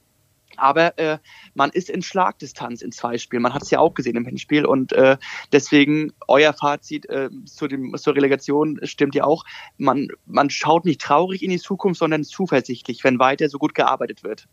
Aber 0.57 0.99
äh, 0.99 1.19
man 1.55 1.71
ist 1.71 1.90
in 1.90 2.03
Schlagdistanz 2.03 2.83
in 2.83 2.92
zwei 2.92 3.19
Spielen. 3.19 3.42
Man 3.42 3.55
hat 3.55 3.62
es 3.62 3.71
ja 3.71 3.79
auch 3.79 3.95
gesehen 3.95 4.16
im 4.16 4.25
Hinspiel. 4.25 4.64
Und 4.64 4.92
äh, 4.92 5.16
deswegen 5.53 6.12
euer 6.29 6.53
Fazit 6.53 7.09
äh, 7.09 7.31
zu 7.45 7.69
dem, 7.69 7.97
zur 7.97 8.14
Relegation 8.14 8.79
stimmt 8.83 9.14
ja 9.14 9.25
auch. 9.25 9.45
Man, 9.79 10.09
man 10.27 10.51
schaut 10.51 10.85
nicht 10.85 11.01
traurig 11.01 11.42
in 11.42 11.51
die 11.51 11.59
Zukunft, 11.59 11.99
sondern 11.99 12.25
zuversichtlich, 12.25 13.05
wenn 13.05 13.19
weiter 13.19 13.49
so 13.49 13.59
gut 13.59 13.75
gearbeitet 13.75 14.23
wird. 14.25 14.47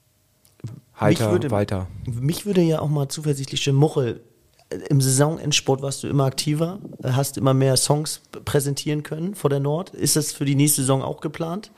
Heiter, 0.99 1.31
würde- 1.31 1.51
weiter. 1.51 1.87
Mich 2.05 2.45
würde 2.45 2.61
ja 2.61 2.79
auch 2.79 2.89
mal 2.89 3.07
zuversichtlich 3.09 3.61
stimmen, 3.61 3.79
Muchel, 3.79 4.21
äh, 4.69 4.77
im 4.89 5.01
Saisonendsport 5.01 5.81
warst 5.81 6.03
du 6.03 6.07
immer 6.07 6.25
aktiver, 6.25 6.79
äh, 7.03 7.11
hast 7.11 7.37
immer 7.37 7.53
mehr 7.53 7.77
Songs 7.77 8.21
präsentieren 8.45 9.03
können 9.03 9.35
vor 9.35 9.49
der 9.49 9.59
Nord. 9.59 9.89
Ist 9.89 10.15
das 10.15 10.31
für 10.31 10.45
die 10.45 10.55
nächste 10.55 10.81
Saison 10.81 11.01
auch 11.01 11.21
geplant? 11.21 11.71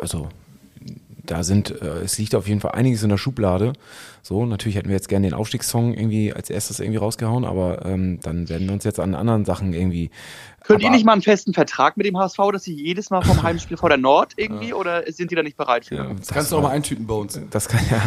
also 0.00 0.28
da 1.26 1.42
sind, 1.42 1.70
äh, 1.82 2.00
es 2.04 2.18
liegt 2.18 2.34
auf 2.34 2.46
jeden 2.46 2.60
Fall 2.60 2.72
einiges 2.72 3.02
in 3.02 3.08
der 3.08 3.16
Schublade. 3.16 3.72
So, 4.22 4.46
natürlich 4.46 4.76
hätten 4.76 4.88
wir 4.88 4.94
jetzt 4.94 5.08
gerne 5.08 5.28
den 5.28 5.34
Aufstiegssong 5.34 5.94
irgendwie 5.94 6.32
als 6.32 6.50
erstes 6.50 6.80
irgendwie 6.80 6.98
rausgehauen, 6.98 7.44
aber 7.44 7.84
ähm, 7.84 8.20
dann 8.22 8.48
werden 8.48 8.66
wir 8.66 8.74
uns 8.74 8.84
jetzt 8.84 9.00
an 9.00 9.14
anderen 9.14 9.44
Sachen 9.44 9.72
irgendwie. 9.72 10.10
Könnt 10.64 10.82
ihr 10.82 10.90
nicht 10.90 11.04
mal 11.04 11.12
einen 11.12 11.22
festen 11.22 11.52
Vertrag 11.52 11.96
mit 11.96 12.06
dem 12.06 12.18
HSV, 12.18 12.38
dass 12.52 12.64
sie 12.64 12.74
jedes 12.74 13.10
Mal 13.10 13.22
vom 13.22 13.42
Heimspiel 13.42 13.76
vor 13.76 13.90
der 13.90 13.98
Nord 13.98 14.32
irgendwie 14.36 14.72
oder 14.72 15.02
sind 15.12 15.30
die 15.30 15.34
da 15.34 15.42
nicht 15.42 15.56
bereit 15.56 15.86
für? 15.86 15.96
Ja, 15.96 16.14
Das 16.14 16.28
kannst 16.28 16.52
du 16.52 16.56
auch 16.56 16.62
mal 16.62 16.70
eintüten 16.70 17.06
bei 17.06 17.14
uns. 17.14 17.38
Das 17.50 17.68
kann 17.68 17.80
ja. 17.90 18.00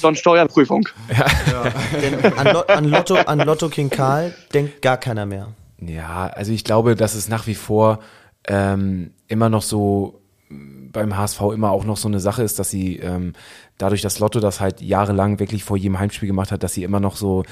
So 0.00 0.08
eine 0.08 0.16
Steuerprüfung. 0.16 0.88
Denn 2.00 2.32
an, 2.32 2.46
Lo 2.54 2.60
an, 2.60 2.84
Lotto, 2.84 3.16
an 3.16 3.40
Lotto 3.40 3.68
King 3.68 3.90
Karl 3.90 4.34
denkt 4.54 4.80
gar 4.80 4.96
keiner 4.96 5.26
mehr. 5.26 5.48
Ja, 5.78 6.26
also 6.28 6.52
ich 6.52 6.64
glaube, 6.64 6.96
dass 6.96 7.14
es 7.14 7.28
nach 7.28 7.46
wie 7.46 7.54
vor 7.54 8.00
ähm, 8.48 9.10
immer 9.28 9.50
noch 9.50 9.62
so 9.62 10.22
beim 10.48 11.16
HSV 11.16 11.40
immer 11.52 11.70
auch 11.70 11.84
noch 11.84 11.96
so 11.96 12.08
eine 12.08 12.20
Sache 12.20 12.42
ist, 12.42 12.58
dass 12.58 12.70
sie 12.70 12.96
ähm, 12.96 13.32
dadurch, 13.78 14.02
dass 14.02 14.18
Lotto 14.18 14.40
das 14.40 14.60
halt 14.60 14.80
jahrelang 14.80 15.38
wirklich 15.38 15.64
vor 15.64 15.76
jedem 15.76 15.98
Heimspiel 15.98 16.28
gemacht 16.28 16.52
hat, 16.52 16.62
dass 16.62 16.74
sie 16.74 16.84
immer 16.84 17.00
noch 17.00 17.16
so 17.16 17.44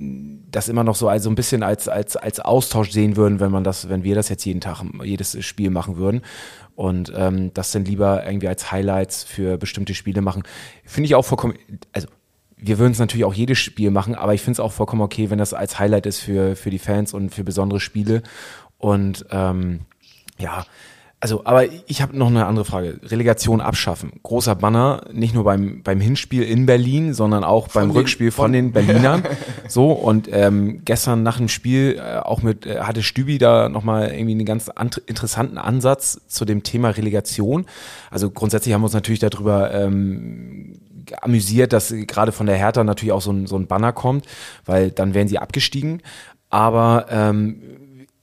das 0.00 0.68
immer 0.68 0.84
noch 0.84 0.94
so 0.94 1.08
also 1.08 1.28
ein 1.28 1.34
bisschen 1.34 1.64
als 1.64 1.88
als 1.88 2.16
als 2.16 2.38
Austausch 2.38 2.92
sehen 2.92 3.16
würden, 3.16 3.40
wenn 3.40 3.50
man 3.50 3.64
das, 3.64 3.88
wenn 3.88 4.04
wir 4.04 4.14
das 4.14 4.28
jetzt 4.28 4.44
jeden 4.44 4.60
Tag 4.60 4.84
jedes 5.02 5.44
Spiel 5.44 5.70
machen 5.70 5.96
würden 5.96 6.22
und 6.76 7.12
ähm, 7.16 7.52
das 7.52 7.72
dann 7.72 7.84
lieber 7.84 8.24
irgendwie 8.24 8.46
als 8.46 8.70
Highlights 8.70 9.24
für 9.24 9.58
bestimmte 9.58 9.94
Spiele 9.94 10.20
machen, 10.20 10.44
finde 10.84 11.06
ich 11.06 11.16
auch 11.16 11.24
vollkommen, 11.24 11.54
also 11.92 12.06
wir 12.60 12.78
würden 12.78 12.92
es 12.92 12.98
natürlich 12.98 13.24
auch 13.24 13.34
jedes 13.34 13.58
Spiel 13.58 13.90
machen, 13.90 14.14
aber 14.14 14.34
ich 14.34 14.40
finde 14.40 14.52
es 14.52 14.60
auch 14.60 14.72
vollkommen 14.72 15.02
okay, 15.02 15.30
wenn 15.30 15.38
das 15.38 15.54
als 15.54 15.78
Highlight 15.78 16.06
ist 16.06 16.20
für, 16.20 16.56
für 16.56 16.70
die 16.70 16.78
Fans 16.78 17.14
und 17.14 17.30
für 17.30 17.44
besondere 17.44 17.80
Spiele. 17.80 18.22
Und 18.78 19.26
ähm, 19.30 19.80
ja, 20.38 20.64
also, 21.20 21.44
aber 21.44 21.64
ich 21.88 22.00
habe 22.00 22.16
noch 22.16 22.28
eine 22.28 22.46
andere 22.46 22.64
Frage. 22.64 23.00
Relegation 23.02 23.60
abschaffen. 23.60 24.12
Großer 24.22 24.54
Banner, 24.54 25.02
nicht 25.12 25.34
nur 25.34 25.42
beim, 25.42 25.82
beim 25.82 26.00
Hinspiel 26.00 26.44
in 26.44 26.64
Berlin, 26.66 27.12
sondern 27.12 27.42
auch 27.42 27.66
beim 27.68 27.88
den- 27.88 27.96
Rückspiel 27.96 28.30
von, 28.30 28.44
von- 28.44 28.52
den 28.52 28.70
Berlinern. 28.72 29.24
so, 29.68 29.90
und 29.90 30.28
ähm, 30.32 30.82
gestern 30.84 31.24
nach 31.24 31.38
dem 31.38 31.48
Spiel 31.48 31.98
äh, 31.98 32.18
auch 32.18 32.42
mit, 32.42 32.66
äh, 32.66 32.80
hatte 32.80 33.02
Stübi 33.02 33.38
da 33.38 33.68
nochmal 33.68 34.12
irgendwie 34.12 34.32
einen 34.32 34.44
ganz 34.44 34.68
ant- 34.70 35.02
interessanten 35.06 35.58
Ansatz 35.58 36.20
zu 36.28 36.44
dem 36.44 36.62
Thema 36.62 36.90
Relegation. 36.90 37.66
Also 38.12 38.30
grundsätzlich 38.30 38.72
haben 38.72 38.82
wir 38.82 38.86
uns 38.86 38.94
natürlich 38.94 39.18
darüber 39.20 39.74
ähm, 39.74 40.74
amüsiert, 41.20 41.72
dass 41.72 41.92
gerade 42.06 42.30
von 42.30 42.46
der 42.46 42.56
Hertha 42.58 42.84
natürlich 42.84 43.12
auch 43.12 43.22
so 43.22 43.32
ein, 43.32 43.46
so 43.48 43.56
ein 43.56 43.66
Banner 43.66 43.92
kommt, 43.92 44.24
weil 44.66 44.92
dann 44.92 45.14
wären 45.14 45.26
sie 45.26 45.38
abgestiegen. 45.38 46.00
Aber 46.50 47.06
ähm, 47.10 47.60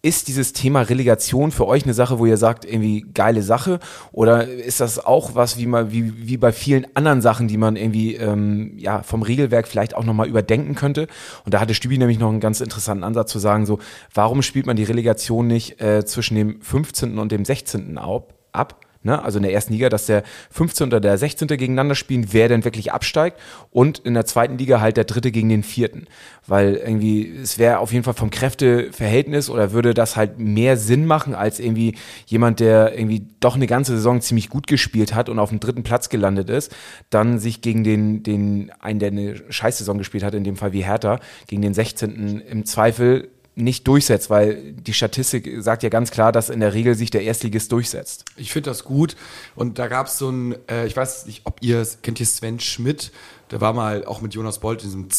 ist 0.05 0.27
dieses 0.27 0.53
Thema 0.53 0.81
Relegation 0.81 1.49
für 1.49 1.65
euch 1.65 1.83
eine 1.83 1.95
Sache, 1.95 2.19
wo 2.19 2.27
ihr 2.27 2.37
sagt, 2.37 2.63
irgendwie 2.63 3.07
geile 3.15 3.41
Sache? 3.41 3.79
Oder 4.11 4.47
ist 4.47 4.79
das 4.79 5.03
auch 5.03 5.33
was 5.33 5.57
wie, 5.57 5.65
mal, 5.65 5.91
wie, 5.91 6.27
wie 6.27 6.37
bei 6.37 6.51
vielen 6.51 6.85
anderen 6.93 7.23
Sachen, 7.23 7.47
die 7.47 7.57
man 7.57 7.75
irgendwie 7.75 8.13
ähm, 8.13 8.73
ja, 8.77 9.01
vom 9.01 9.23
Regelwerk 9.23 9.67
vielleicht 9.67 9.95
auch 9.95 10.03
nochmal 10.03 10.27
überdenken 10.27 10.75
könnte? 10.75 11.07
Und 11.43 11.55
da 11.55 11.59
hatte 11.59 11.73
Stübi 11.73 11.97
nämlich 11.97 12.19
noch 12.19 12.29
einen 12.29 12.39
ganz 12.39 12.61
interessanten 12.61 13.03
Ansatz 13.03 13.31
zu 13.31 13.39
sagen, 13.39 13.65
so, 13.65 13.79
warum 14.13 14.43
spielt 14.43 14.67
man 14.67 14.75
die 14.75 14.83
Relegation 14.83 15.47
nicht 15.47 15.81
äh, 15.81 16.05
zwischen 16.05 16.35
dem 16.35 16.61
15. 16.61 17.17
und 17.17 17.31
dem 17.31 17.43
16. 17.43 17.97
ab? 17.97 18.35
ab? 18.51 18.84
Ne? 19.05 19.23
Also 19.23 19.37
in 19.37 19.43
der 19.43 19.53
ersten 19.53 19.71
Liga, 19.71 19.87
dass 19.87 20.07
der 20.07 20.23
15. 20.49 20.87
oder 20.87 20.99
der 20.99 21.17
16. 21.19 21.47
gegeneinander 21.47 21.93
spielen, 21.93 22.29
wer 22.31 22.49
denn 22.49 22.65
wirklich 22.65 22.91
absteigt 22.91 23.39
und 23.69 23.99
in 23.99 24.15
der 24.15 24.25
zweiten 24.25 24.57
Liga 24.57 24.81
halt 24.81 24.97
der 24.97 25.03
dritte 25.03 25.31
gegen 25.31 25.47
den 25.47 25.61
vierten. 25.61 26.07
Weil 26.47 26.73
irgendwie, 26.73 27.37
es 27.39 27.59
wäre 27.59 27.77
auf 27.77 27.93
jeden 27.93 28.03
Fall 28.03 28.15
vom 28.15 28.31
Kräfteverhältnis 28.31 29.51
oder 29.51 29.73
würde 29.73 29.93
das 29.93 30.15
halt 30.15 30.39
mehr 30.39 30.75
Sinn 30.75 31.05
machen, 31.05 31.35
als 31.35 31.59
irgendwie 31.59 31.95
jemand, 32.25 32.59
der 32.59 32.97
irgendwie 32.97 33.27
doch 33.39 33.53
eine 33.53 33.67
ganze 33.67 33.93
Saison 33.93 34.21
ziemlich 34.21 34.49
gut 34.49 34.65
gespielt 34.65 35.13
hat 35.13 35.29
und 35.29 35.37
auf 35.37 35.49
dem 35.49 35.59
dritten 35.59 35.83
Platz 35.83 36.09
gelandet 36.09 36.49
ist, 36.49 36.75
dann 37.11 37.37
sich 37.37 37.61
gegen 37.61 37.83
den, 37.83 38.23
den 38.23 38.71
einen, 38.79 38.97
der 38.97 39.09
eine 39.09 39.35
Scheißsaison 39.51 39.99
gespielt 39.99 40.23
hat, 40.23 40.33
in 40.33 40.43
dem 40.43 40.55
Fall 40.55 40.73
wie 40.73 40.83
Hertha, 40.83 41.19
gegen 41.45 41.61
den 41.61 41.75
16. 41.75 42.41
im 42.41 42.65
Zweifel 42.65 43.29
nicht 43.57 43.87
durchsetzt, 43.87 44.29
weil 44.29 44.73
die 44.73 44.93
Statistik 44.93 45.49
sagt 45.63 45.81
ja 45.83 45.89
ganz 45.89 46.11
klar, 46.11 46.31
dass 46.33 46.49
in 46.49 46.59
der 46.59 46.73
Regel 46.73 46.93
sich 46.95 47.09
der 47.09 47.23
Erstligist 47.23 47.71
durchsetzt. 47.71 48.25
Ich 48.35 48.51
finde 48.51 48.69
das 48.69 48.83
gut. 48.83 49.15
Und 49.55 49.79
da 49.79 49.87
gab 49.87 50.07
es 50.07 50.17
so 50.17 50.29
ein, 50.29 50.55
äh, 50.67 50.85
ich 50.87 50.95
weiß 50.97 51.25
nicht, 51.25 51.41
ob 51.45 51.57
ihr, 51.61 51.87
kennt 52.01 52.19
ihr 52.19 52.25
Sven 52.25 52.59
Schmidt? 52.59 53.11
Der 53.51 53.61
war 53.61 53.73
mal 53.73 54.03
auch 54.05 54.21
mit 54.21 54.33
Jonas 54.33 54.59
Bolt 54.59 54.81
in 54.81 54.87
diesem 54.89 55.09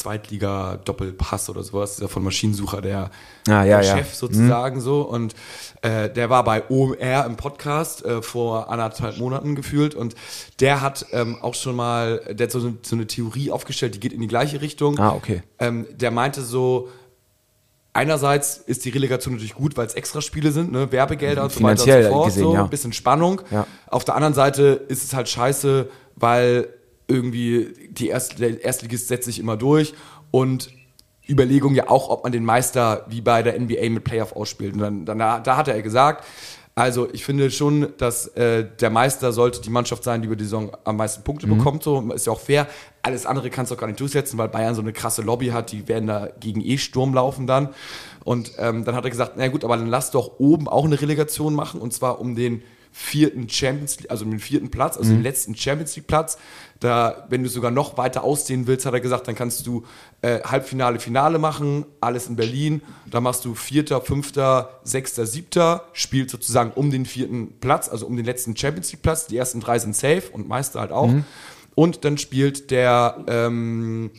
Zweitliga-Doppelpass 0.51 1.49
oder 1.49 1.63
sowas, 1.63 1.97
dieser 1.97 2.09
von 2.09 2.25
Maschinensucher, 2.25 2.81
der, 2.83 3.11
Ah, 3.49 3.65
ja, 3.65 3.79
der 3.79 3.83
ja. 3.83 3.97
Chef 3.99 4.15
sozusagen 4.15 4.81
so. 4.81 5.03
Und 5.03 5.35
äh, 5.83 6.11
der 6.11 6.29
war 6.31 6.43
bei 6.45 6.69
OMR 6.69 7.25
im 7.27 7.37
Podcast 7.37 8.05
äh, 8.05 8.23
vor 8.23 8.69
anderthalb 8.71 9.19
Monaten 9.19 9.55
gefühlt. 9.55 9.95
Und 9.95 10.15
der 10.61 10.81
hat 10.81 11.07
ähm, 11.13 11.39
auch 11.41 11.55
schon 11.55 11.77
mal, 11.77 12.21
der 12.31 12.47
hat 12.47 12.51
so, 12.53 12.59
eine- 12.61 12.77
so 12.83 12.97
eine 12.97 13.07
Theorie 13.07 13.51
aufgestellt, 13.51 13.95
die 13.95 14.01
geht 14.01 14.13
in 14.13 14.21
die 14.21 14.27
gleiche 14.29 14.61
Richtung. 14.61 14.99
Ah, 14.99 15.13
okay. 15.15 15.43
Ähm, 15.59 15.87
der 15.95 16.11
meinte 16.11 16.43
so, 16.43 16.89
einerseits 17.97 18.59
ist 18.59 18.85
die 18.85 18.91
Relegation 18.91 19.35
natürlich 19.35 19.55
gut, 19.55 19.77
weil 19.77 19.87
es 19.87 19.95
Extraspiele 19.95 20.53
sind, 20.53 20.73
ne? 20.73 20.93
Werbegelder 20.93 21.43
und 21.43 21.53
so 21.53 21.63
weiter 21.63 21.83
und 21.83 22.03
so 22.03 22.11
fort, 22.11 22.27
gesehen, 22.27 22.43
so, 22.43 22.55
ja. 22.55 22.65
ein 22.65 22.71
bisschen 22.71 22.93
Spannung. 22.93 23.41
Ja. 23.51 23.67
Auf 23.89 24.05
der 24.05 24.15
anderen 24.15 24.35
Seite 24.35 24.85
ist 24.89 25.03
es 25.03 25.15
halt 25.15 25.29
scheiße, 25.29 25.89
weil 26.15 26.69
irgendwie 27.09 27.75
die 27.91 28.09
Erst 28.09 28.39
der 28.39 28.63
Erstligist 28.63 29.09
setzt 29.09 29.25
sich 29.25 29.39
immer 29.39 29.57
durch 29.57 29.95
und 30.31 30.71
Überlegung 31.29 31.75
ja 31.75 31.89
auch, 31.89 32.09
ob 32.09 32.23
man 32.23 32.33
den 32.33 32.45
Meister 32.45 33.05
wie 33.09 33.21
bei 33.21 33.43
der 33.43 33.59
NBA 33.59 33.91
mit 33.91 34.05
Playoff 34.05 34.35
ausspielt. 34.35 34.75
Und 34.75 34.81
dann, 34.81 35.05
dann 35.05 35.19
da, 35.19 35.41
da 35.41 35.57
hat 35.57 35.69
er 35.69 35.83
gesagt, 35.83 36.25
also 36.79 37.09
ich 37.11 37.25
finde 37.25 37.51
schon, 37.51 37.95
dass 37.97 38.27
äh, 38.37 38.67
der 38.81 38.91
Meister 38.91 39.33
sollte 39.33 39.63
die 39.63 39.71
Mannschaft 39.71 40.05
sein, 40.05 40.21
die 40.21 40.27
über 40.27 40.37
die 40.37 40.45
Saison 40.45 40.77
am 40.85 40.99
meisten 40.99 41.25
Punkte 41.25 41.47
bekommt. 41.47 41.83
So 41.83 42.13
ist 42.13 42.27
ja 42.27 42.33
auch 42.35 42.41
fair. 42.41 42.69
Alles 43.01 43.25
andere 43.25 43.49
kannst 43.49 43.73
du 43.73 43.77
auch 43.77 43.81
gar 43.81 43.87
nicht 43.87 43.99
durchsetzen, 43.99 44.37
weil 44.37 44.49
Bayern 44.49 44.75
so 44.75 44.83
eine 44.83 44.93
krasse 44.93 45.23
Lobby 45.23 45.47
hat. 45.47 45.73
Die 45.73 45.89
werden 45.89 46.07
da 46.07 46.29
gegen 46.39 46.61
eh 46.61 46.77
Sturm 46.77 47.15
laufen 47.15 47.47
dann. 47.47 47.71
Und 48.25 48.53
ähm, 48.59 48.85
dann 48.85 48.95
hat 48.95 49.05
er 49.05 49.11
gesagt, 49.11 49.33
na 49.37 49.49
gut, 49.49 49.65
aber 49.65 49.79
dann 49.79 49.87
lass 49.87 50.11
doch 50.11 50.39
oben 50.39 50.69
auch 50.69 50.85
eine 50.85 51.01
Relegation 51.01 51.55
machen 51.55 51.81
und 51.81 51.95
zwar 51.95 52.21
um 52.21 52.37
den 52.37 52.63
vierten 52.93 53.49
Champions 53.49 53.99
League, 53.99 54.11
also 54.11 54.25
um 54.25 54.31
den 54.31 54.41
vierten 54.41 54.71
Platz, 54.71 54.97
also 54.97 55.13
den 55.13 55.23
letzten 55.23 55.55
Champions 55.55 55.97
League 55.97 56.07
Platz. 56.07 56.37
Da, 56.81 57.27
wenn 57.31 57.43
du 57.43 57.49
sogar 57.49 57.71
noch 57.71 57.97
weiter 57.97 58.23
ausdehnen 58.23 58.67
willst, 58.67 58.85
hat 58.85 58.93
er 58.93 59.01
gesagt, 59.01 59.29
dann 59.29 59.35
kannst 59.35 59.67
du 59.67 59.85
äh, 60.27 60.41
Halbfinale, 60.43 60.99
Finale 60.99 61.39
machen, 61.39 61.85
alles 62.01 62.27
in 62.27 62.37
Berlin. 62.37 62.83
Da 63.11 63.21
machst 63.21 63.45
du 63.45 63.55
Vierter, 63.55 64.01
Fünfter, 64.01 64.81
Sechster, 64.83 65.27
Siebter, 65.27 65.85
spielt 65.93 66.31
sozusagen 66.31 66.73
um 66.75 66.91
den 66.91 67.07
vierten 67.07 67.59
Platz, 67.61 67.89
also 67.89 68.07
um 68.07 68.17
den 68.17 68.25
letzten 68.27 68.57
Champions 68.57 68.91
League 68.93 69.03
Platz. 69.03 69.27
Die 69.27 69.37
ersten 69.37 69.61
drei 69.61 69.79
sind 69.79 69.95
safe 69.95 70.25
und 70.33 70.49
Meister 70.49 70.81
halt 70.81 70.91
auch. 70.91 71.11
Und 71.75 72.05
dann 72.05 72.19
spielt 72.19 72.71
der 72.71 73.25
ähm, 73.29 74.11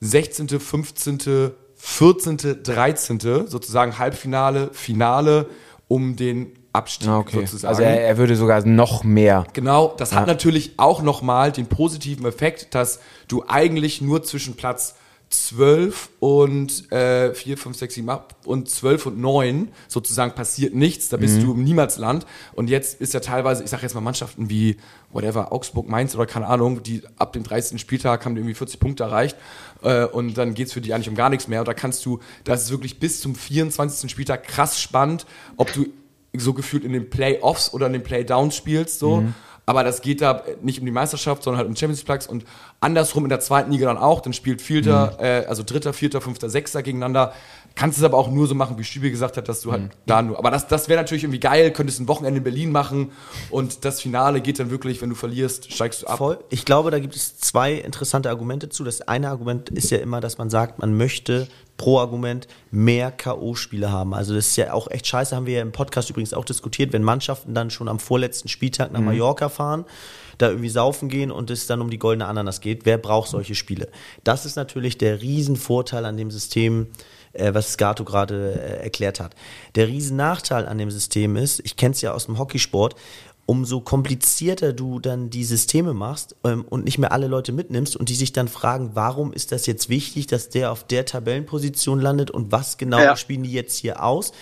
16., 0.00 0.48
15., 0.48 1.52
14., 1.76 2.62
13. 2.62 3.20
sozusagen 3.46 3.98
Halbfinale, 3.98 4.70
Finale 4.72 5.48
um 5.88 6.16
den 6.16 6.52
Abstieg 6.72 7.08
Ah, 7.08 7.18
okay. 7.18 7.40
sozusagen. 7.40 7.68
Also 7.68 7.82
er, 7.82 8.00
er 8.00 8.16
würde 8.16 8.36
sogar 8.36 8.64
noch 8.66 9.04
mehr. 9.04 9.46
Genau, 9.52 9.94
das 9.96 10.12
hat 10.12 10.26
natürlich 10.26 10.72
auch 10.78 11.02
nochmal 11.02 11.52
den 11.52 11.66
positiven 11.66 12.26
Effekt, 12.26 12.74
dass 12.74 13.00
du 13.28 13.44
eigentlich 13.46 14.00
nur 14.00 14.22
zwischen 14.22 14.56
Platz 14.56 14.96
12 15.30 16.10
und 16.20 16.92
äh, 16.92 17.34
4, 17.34 17.58
5, 17.58 17.76
6, 17.76 17.94
7, 17.94 18.08
8 18.08 18.34
und 18.44 18.68
12 18.68 19.06
und 19.06 19.18
9 19.18 19.68
sozusagen 19.88 20.34
passiert 20.34 20.74
nichts, 20.74 21.08
da 21.08 21.16
bist 21.16 21.42
du 21.42 21.52
im 21.52 21.64
Niemandsland 21.64 22.26
und 22.52 22.70
jetzt 22.70 23.00
ist 23.00 23.14
ja 23.14 23.20
teilweise, 23.20 23.64
ich 23.64 23.70
sag 23.70 23.82
jetzt 23.82 23.94
mal 23.94 24.00
Mannschaften 24.00 24.48
wie 24.48 24.76
whatever, 25.12 25.52
Augsburg, 25.52 25.88
Mainz 25.88 26.14
oder 26.14 26.26
keine 26.26 26.46
Ahnung, 26.46 26.82
die 26.82 27.02
ab 27.16 27.32
dem 27.32 27.42
30. 27.42 27.80
Spieltag 27.80 28.24
haben 28.24 28.34
die 28.34 28.40
irgendwie 28.40 28.54
40 28.54 28.78
Punkte 28.78 29.04
erreicht 29.04 29.36
äh, 29.82 30.04
und 30.04 30.38
dann 30.38 30.54
geht's 30.54 30.72
für 30.72 30.80
die 30.80 30.94
eigentlich 30.94 31.08
um 31.08 31.16
gar 31.16 31.30
nichts 31.30 31.48
mehr 31.48 31.60
und 31.60 31.68
da 31.68 31.74
kannst 31.74 32.04
du, 32.06 32.20
das 32.44 32.64
ist 32.64 32.70
wirklich 32.70 33.00
bis 33.00 33.20
zum 33.20 33.34
24. 33.34 34.10
Spieltag 34.10 34.44
krass 34.44 34.80
spannend, 34.80 35.26
ob 35.56 35.72
du 35.72 35.86
so 36.36 36.52
gefühlt 36.52 36.84
in 36.84 36.92
den 36.92 37.10
Playoffs 37.10 37.72
oder 37.72 37.86
in 37.86 37.92
den 37.92 38.02
Playdowns 38.02 38.56
spielst, 38.56 38.98
so. 38.98 39.24
Aber 39.66 39.82
das 39.82 40.02
geht 40.02 40.20
da 40.20 40.42
nicht 40.62 40.80
um 40.80 40.84
die 40.84 40.92
Meisterschaft, 40.92 41.42
sondern 41.42 41.58
halt 41.58 41.68
um 41.68 41.76
Champions 41.76 42.00
League 42.00 42.06
Platz 42.06 42.26
und 42.26 42.44
andersrum 42.80 43.24
in 43.24 43.30
der 43.30 43.40
zweiten 43.40 43.72
Liga 43.72 43.86
dann 43.86 43.96
auch. 43.96 44.20
Dann 44.20 44.32
spielt 44.32 44.60
Vierter, 44.60 45.16
äh, 45.18 45.46
also 45.46 45.62
Dritter, 45.62 45.92
Vierter, 45.92 46.20
Fünfter, 46.20 46.50
Sechster 46.50 46.82
gegeneinander. 46.82 47.32
Kannst 47.74 47.98
es 47.98 48.04
aber 48.04 48.18
auch 48.18 48.30
nur 48.30 48.46
so 48.46 48.54
machen, 48.54 48.78
wie 48.78 48.84
Stübi 48.84 49.10
gesagt 49.10 49.36
hat, 49.36 49.48
dass 49.48 49.62
du 49.62 49.72
halt 49.72 49.90
da 50.06 50.22
nur. 50.22 50.38
Aber 50.38 50.50
das, 50.50 50.68
das 50.68 50.88
wäre 50.88 51.00
natürlich 51.00 51.24
irgendwie 51.24 51.40
geil. 51.40 51.72
Könntest 51.72 51.98
ein 51.98 52.06
Wochenende 52.06 52.38
in 52.38 52.44
Berlin 52.44 52.70
machen 52.70 53.10
und 53.50 53.84
das 53.84 54.00
Finale 54.00 54.40
geht 54.40 54.60
dann 54.60 54.70
wirklich, 54.70 55.02
wenn 55.02 55.08
du 55.08 55.16
verlierst, 55.16 55.72
steigst 55.72 56.02
du 56.02 56.06
ab. 56.06 56.18
Voll. 56.18 56.38
Ich 56.50 56.64
glaube, 56.64 56.90
da 56.90 57.00
gibt 57.00 57.16
es 57.16 57.38
zwei 57.38 57.72
interessante 57.72 58.28
Argumente 58.30 58.68
zu. 58.68 58.84
Das 58.84 59.00
eine 59.00 59.28
Argument 59.28 59.70
ist 59.70 59.90
ja 59.90 59.98
immer, 59.98 60.20
dass 60.20 60.38
man 60.38 60.50
sagt, 60.50 60.78
man 60.78 60.96
möchte 60.96 61.48
pro 61.76 61.98
Argument 61.98 62.46
mehr 62.70 63.10
K.O.-Spiele 63.10 63.90
haben. 63.90 64.14
Also 64.14 64.34
das 64.34 64.48
ist 64.48 64.56
ja 64.56 64.72
auch 64.72 64.90
echt 64.90 65.06
scheiße, 65.06 65.34
haben 65.34 65.46
wir 65.46 65.54
ja 65.54 65.62
im 65.62 65.72
Podcast 65.72 66.10
übrigens 66.10 66.34
auch 66.34 66.44
diskutiert, 66.44 66.92
wenn 66.92 67.02
Mannschaften 67.02 67.54
dann 67.54 67.70
schon 67.70 67.88
am 67.88 67.98
vorletzten 67.98 68.48
Spieltag 68.48 68.92
nach 68.92 69.00
Mallorca 69.00 69.48
fahren, 69.48 69.84
da 70.38 70.48
irgendwie 70.48 70.68
saufen 70.68 71.08
gehen 71.08 71.30
und 71.30 71.50
es 71.50 71.66
dann 71.66 71.80
um 71.80 71.90
die 71.90 71.98
goldene 71.98 72.26
Ananas 72.26 72.60
geht. 72.60 72.86
Wer 72.86 72.98
braucht 72.98 73.28
solche 73.28 73.54
Spiele? 73.54 73.88
Das 74.22 74.46
ist 74.46 74.56
natürlich 74.56 74.98
der 74.98 75.20
Riesenvorteil 75.20 76.04
an 76.04 76.16
dem 76.16 76.30
System, 76.30 76.88
äh, 77.32 77.52
was 77.54 77.72
Skato 77.72 78.04
gerade 78.04 78.52
äh, 78.52 78.82
erklärt 78.84 79.20
hat. 79.20 79.34
Der 79.74 79.88
Riesennachteil 79.88 80.66
an 80.66 80.78
dem 80.78 80.90
System 80.90 81.36
ist, 81.36 81.60
ich 81.64 81.76
kenne 81.76 81.92
es 81.92 82.00
ja 82.00 82.12
aus 82.12 82.26
dem 82.26 82.38
Hockeysport, 82.38 82.94
umso 83.46 83.80
komplizierter 83.80 84.72
du 84.72 85.00
dann 85.00 85.28
die 85.28 85.44
Systeme 85.44 85.92
machst 85.92 86.36
ähm, 86.44 86.64
und 86.68 86.84
nicht 86.84 86.98
mehr 86.98 87.12
alle 87.12 87.26
Leute 87.26 87.52
mitnimmst 87.52 87.96
und 87.96 88.08
die 88.08 88.14
sich 88.14 88.32
dann 88.32 88.48
fragen, 88.48 88.92
warum 88.94 89.32
ist 89.32 89.52
das 89.52 89.66
jetzt 89.66 89.88
wichtig, 89.88 90.26
dass 90.26 90.48
der 90.48 90.72
auf 90.72 90.84
der 90.84 91.04
Tabellenposition 91.04 92.00
landet 92.00 92.30
und 92.30 92.52
was 92.52 92.78
genau 92.78 93.00
Ja. 93.00 93.16
spielen 93.16 93.42
die 93.42 93.52
jetzt 93.52 93.76
hier 93.76 94.02
aus? 94.02 94.32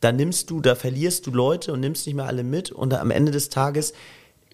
Da 0.00 0.12
nimmst 0.12 0.50
du, 0.50 0.60
da 0.60 0.74
verlierst 0.74 1.26
du 1.26 1.32
Leute 1.32 1.72
und 1.72 1.80
nimmst 1.80 2.06
nicht 2.06 2.14
mehr 2.14 2.26
alle 2.26 2.44
mit 2.44 2.70
und 2.70 2.94
am 2.94 3.10
Ende 3.10 3.32
des 3.32 3.48
Tages 3.48 3.94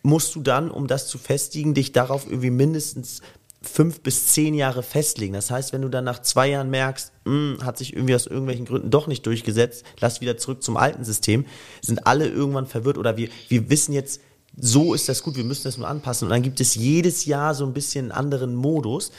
musst 0.03 0.35
du 0.35 0.41
dann, 0.41 0.71
um 0.71 0.87
das 0.87 1.09
zu 1.09 1.19
festigen, 1.19 1.75
dich 1.75 1.93
darauf 1.93 2.27
irgendwie 2.27 2.51
mindestens 2.51 3.21
fünf 3.61 4.01
bis 4.01 4.29
zehn 4.29 4.55
Jahre 4.55 4.83
festlegen. 4.83 5.35
Das 5.35 5.51
heißt, 5.51 5.73
wenn 5.73 5.83
du 5.83 5.89
dann 5.89 6.05
nach 6.05 6.23
zwei 6.23 6.49
Jahren 6.49 6.71
merkst, 6.71 7.13
"Hm, 7.25 7.59
hat 7.63 7.77
sich 7.79 7.93
irgendwie 7.93 8.15
aus 8.15 8.27
irgendwelchen 8.27 8.67
Gründen 8.67 8.91
doch 8.91 9.07
nicht 9.09 9.27
durchgesetzt, 9.27 9.85
lass 10.01 10.21
wieder 10.21 10.37
zurück 10.37 10.63
zum 10.63 10.77
alten 10.77 11.05
System, 11.05 11.45
sind 11.83 12.07
alle 12.07 12.29
irgendwann 12.29 12.67
verwirrt 12.67 12.99
oder 12.99 13.17
wir, 13.17 13.29
wir 13.49 13.69
wissen 13.69 13.93
jetzt, 13.93 14.21
so 14.61 14.95
ist 14.95 15.09
das 15.09 15.23
gut, 15.23 15.37
wir 15.37 15.45
müssen 15.45 15.65
das 15.65 15.79
nur 15.79 15.89
anpassen. 15.89 16.27
Und 16.27 16.31
dann 16.31 16.43
gibt 16.43 16.61
es 16.61 16.75
jedes 16.75 17.25
Jahr 17.25 17.55
so 17.55 17.65
ein 17.65 17.73
bisschen 17.73 18.07
einen 18.07 18.13
anderen 18.13 18.55
Modus. 18.55 19.13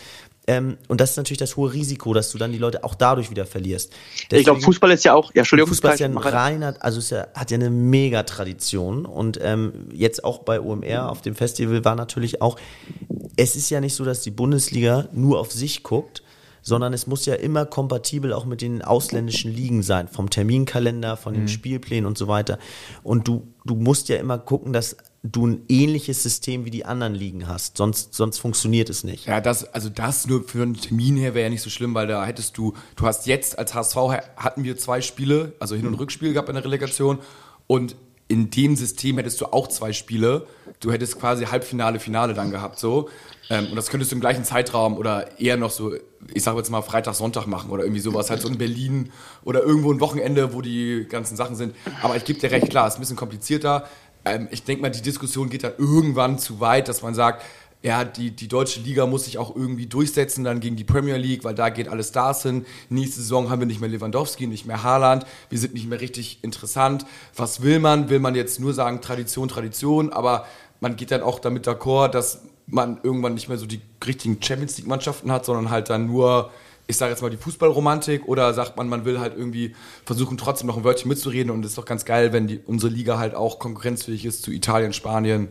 Ähm, 0.50 0.78
und 0.88 1.00
das 1.00 1.12
ist 1.12 1.18
natürlich 1.18 1.38
das 1.38 1.58
hohe 1.58 1.72
Risiko, 1.72 2.12
dass 2.12 2.32
du 2.32 2.40
dann 2.40 2.52
die 2.52 2.58
Leute 2.58 2.84
auch 2.84 2.96
dadurch 2.96 3.30
wieder 3.30 3.46
verlierst. 3.46 3.94
ich 4.16 4.28
glaube, 4.30 4.44
Deswegen- 4.46 4.62
Fußball 4.62 4.90
ist 4.90 5.06
ja 5.06 5.14
auch, 5.14 5.32
ja, 5.36 5.42
Entschuldigung, 5.42 5.68
Fußball 5.70 5.94
ist 5.94 6.00
ja 6.00 6.08
ein 6.08 6.18
reiner, 6.18 6.74
also 6.80 6.98
ist 6.98 7.12
ja, 7.12 7.28
hat 7.36 7.52
ja 7.52 7.56
eine 7.56 7.70
Mega-Tradition 7.70 9.06
und 9.06 9.38
ähm, 9.44 9.90
jetzt 9.94 10.24
auch 10.24 10.40
bei 10.40 10.60
OMR 10.60 11.12
auf 11.12 11.22
dem 11.22 11.36
Festival 11.36 11.86
war 11.86 11.96
natürlich 11.96 12.42
auch, 12.42 12.58
es 13.38 13.56
ist 13.56 13.70
ja 13.70 13.80
nicht 13.80 13.94
so, 13.94 14.04
dass 14.04 14.22
die 14.24 14.32
Bundesliga 14.32 15.08
nur 15.14 15.40
auf 15.40 15.52
sich 15.52 15.84
guckt, 15.84 16.24
sondern 16.64 16.94
es 16.94 17.06
muss 17.06 17.28
ja 17.28 17.36
immer 17.36 17.68
kompatibel 17.68 18.34
auch 18.34 18.46
mit 18.46 18.62
den 18.62 18.82
ausländischen 18.82 19.54
Ligen 19.54 19.84
sein, 19.84 20.08
vom 20.08 20.32
Terminkalender, 20.32 21.16
von 21.16 21.36
den 21.36 21.48
Spielplänen 21.48 22.08
und 22.08 22.18
so 22.18 22.28
weiter. 22.28 22.58
Und 23.04 23.28
du, 23.28 23.54
du 23.66 23.76
musst 23.76 24.10
ja 24.10 24.18
immer 24.18 24.40
gucken, 24.40 24.74
dass 24.74 24.98
du 25.24 25.48
ein 25.48 25.64
ähnliches 25.68 26.24
System 26.24 26.64
wie 26.66 26.72
die 26.72 26.86
anderen 26.86 27.14
Ligen 27.14 27.48
hast, 27.48 27.78
sonst, 27.78 28.14
sonst 28.14 28.38
funktioniert 28.40 28.90
es 28.90 29.04
nicht. 29.04 29.26
Ja, 29.26 29.42
das, 29.42 29.66
also 29.74 29.90
das 29.90 30.28
nur 30.28 30.44
für 30.44 30.62
einen 30.62 30.76
Termin 30.76 31.18
her 31.18 31.34
wäre 31.34 31.44
ja 31.46 31.50
nicht 31.50 31.62
so 31.62 31.70
schlimm, 31.70 31.94
weil 31.94 32.08
da 32.08 32.26
hättest 32.26 32.58
du, 32.58 32.74
du 32.96 33.06
hast 33.06 33.28
jetzt 33.28 33.60
als 33.60 33.74
HSV 33.74 33.96
ha- 33.96 34.24
hatten 34.38 34.64
wir 34.64 34.78
zwei 34.78 35.02
Spiele, 35.02 35.54
also 35.60 35.76
Hin- 35.76 35.88
und 35.88 35.96
Rückspiel 35.96 36.32
gehabt 36.32 36.48
in 36.50 36.56
der 36.56 36.64
Relegation 36.64 37.20
und 37.68 37.96
in 38.30 38.52
dem 38.52 38.76
System 38.76 39.18
hättest 39.18 39.42
du 39.42 39.48
auch 39.48 39.68
zwei 39.68 39.92
Spiele. 39.92 40.46
Du 40.82 40.92
hättest 40.92 41.20
quasi 41.20 41.46
Halbfinale, 41.46 42.00
Finale 42.00 42.36
dann 42.36 42.52
gehabt, 42.52 42.78
so. 42.80 43.10
Ähm, 43.50 43.66
und 43.72 43.76
das 43.76 43.90
könntest 43.90 44.12
du 44.12 44.16
im 44.16 44.22
gleichen 44.22 44.44
Zeitraum 44.46 44.96
oder 44.98 45.40
eher 45.40 45.58
noch 45.58 45.72
so, 45.72 45.94
ich 46.32 46.44
sag 46.44 46.56
jetzt 46.56 46.70
mal 46.70 46.84
Freitag, 46.84 47.16
Sonntag 47.16 47.48
machen 47.48 47.72
oder 47.72 47.84
irgendwie 47.84 48.02
sowas, 48.02 48.30
halt 48.30 48.42
so 48.42 48.48
in 48.48 48.60
Berlin 48.60 49.12
oder 49.44 49.64
irgendwo 49.64 49.92
ein 49.92 50.00
Wochenende, 50.00 50.54
wo 50.54 50.62
die 50.62 51.08
ganzen 51.10 51.36
Sachen 51.36 51.56
sind. 51.56 51.76
Aber 52.04 52.16
ich 52.16 52.24
gebe 52.24 52.40
dir 52.40 52.52
recht, 52.52 52.70
klar, 52.70 52.88
ist 52.88 52.94
ein 52.96 53.00
bisschen 53.00 53.16
komplizierter. 53.18 53.90
Ähm, 54.26 54.48
ich 54.52 54.64
denke 54.64 54.82
mal, 54.82 54.90
die 54.90 55.02
Diskussion 55.02 55.50
geht 55.50 55.64
dann 55.64 55.74
irgendwann 55.78 56.40
zu 56.40 56.60
weit, 56.60 56.88
dass 56.88 57.02
man 57.02 57.14
sagt, 57.14 57.44
ja, 57.82 58.04
die, 58.04 58.32
die 58.32 58.50
deutsche 58.50 58.82
Liga 58.82 59.06
muss 59.06 59.26
sich 59.26 59.38
auch 59.38 59.56
irgendwie 59.56 59.86
durchsetzen 59.86 60.44
dann 60.44 60.60
gegen 60.60 60.76
die 60.76 60.84
Premier 60.84 61.16
League, 61.16 61.46
weil 61.46 61.56
da 61.56 61.70
geht 61.70 61.88
alles 61.88 62.10
Stars 62.10 62.44
hin. 62.44 62.66
Nächste 62.90 63.22
Saison 63.22 63.50
haben 63.50 63.60
wir 63.60 63.68
nicht 63.68 63.80
mehr 63.80 63.90
Lewandowski, 63.90 64.48
nicht 64.48 64.66
mehr 64.66 64.84
Haaland. 64.84 65.26
Wir 65.50 65.60
sind 65.60 65.74
nicht 65.74 65.88
mehr 65.88 66.02
richtig 66.02 66.40
interessant. 66.42 67.06
Was 67.38 67.62
will 67.62 67.80
man? 67.80 68.10
Will 68.10 68.20
man 68.20 68.36
jetzt 68.36 68.60
nur 68.60 68.74
sagen 68.74 69.00
Tradition, 69.00 69.48
Tradition? 69.48 70.12
Aber 70.12 70.46
man 70.82 70.98
geht 70.98 71.12
dann 71.12 71.22
auch 71.22 71.40
damit 71.40 71.68
d'accord, 71.68 72.10
dass 72.10 72.42
man 72.68 73.00
irgendwann 73.02 73.34
nicht 73.34 73.48
mehr 73.48 73.58
so 73.58 73.66
die 73.66 73.82
richtigen 74.06 74.42
Champions 74.42 74.78
League 74.78 74.88
Mannschaften 74.88 75.32
hat, 75.32 75.46
sondern 75.46 75.70
halt 75.70 75.90
dann 75.90 76.06
nur 76.06 76.52
ich 76.90 76.98
sage 76.98 77.12
jetzt 77.12 77.22
mal 77.22 77.30
die 77.30 77.38
Fußballromantik 77.38 78.28
oder 78.28 78.52
sagt 78.56 78.76
man, 78.76 78.90
man 78.90 79.06
will 79.06 79.20
halt 79.20 79.38
irgendwie 79.38 79.76
versuchen 80.06 80.38
trotzdem 80.38 80.66
noch 80.66 80.76
ein 80.76 80.84
Wörtchen 80.84 81.08
mitzureden 81.08 81.52
und 81.52 81.64
es 81.64 81.72
ist 81.72 81.78
doch 81.78 81.86
ganz 81.86 82.04
geil, 82.04 82.34
wenn 82.34 82.48
die, 82.48 82.60
unsere 82.66 82.92
Liga 82.92 83.20
halt 83.20 83.36
auch 83.36 83.60
konkurrenzfähig 83.60 84.26
ist 84.26 84.42
zu 84.42 84.50
Italien, 84.50 84.92
Spanien, 84.92 85.50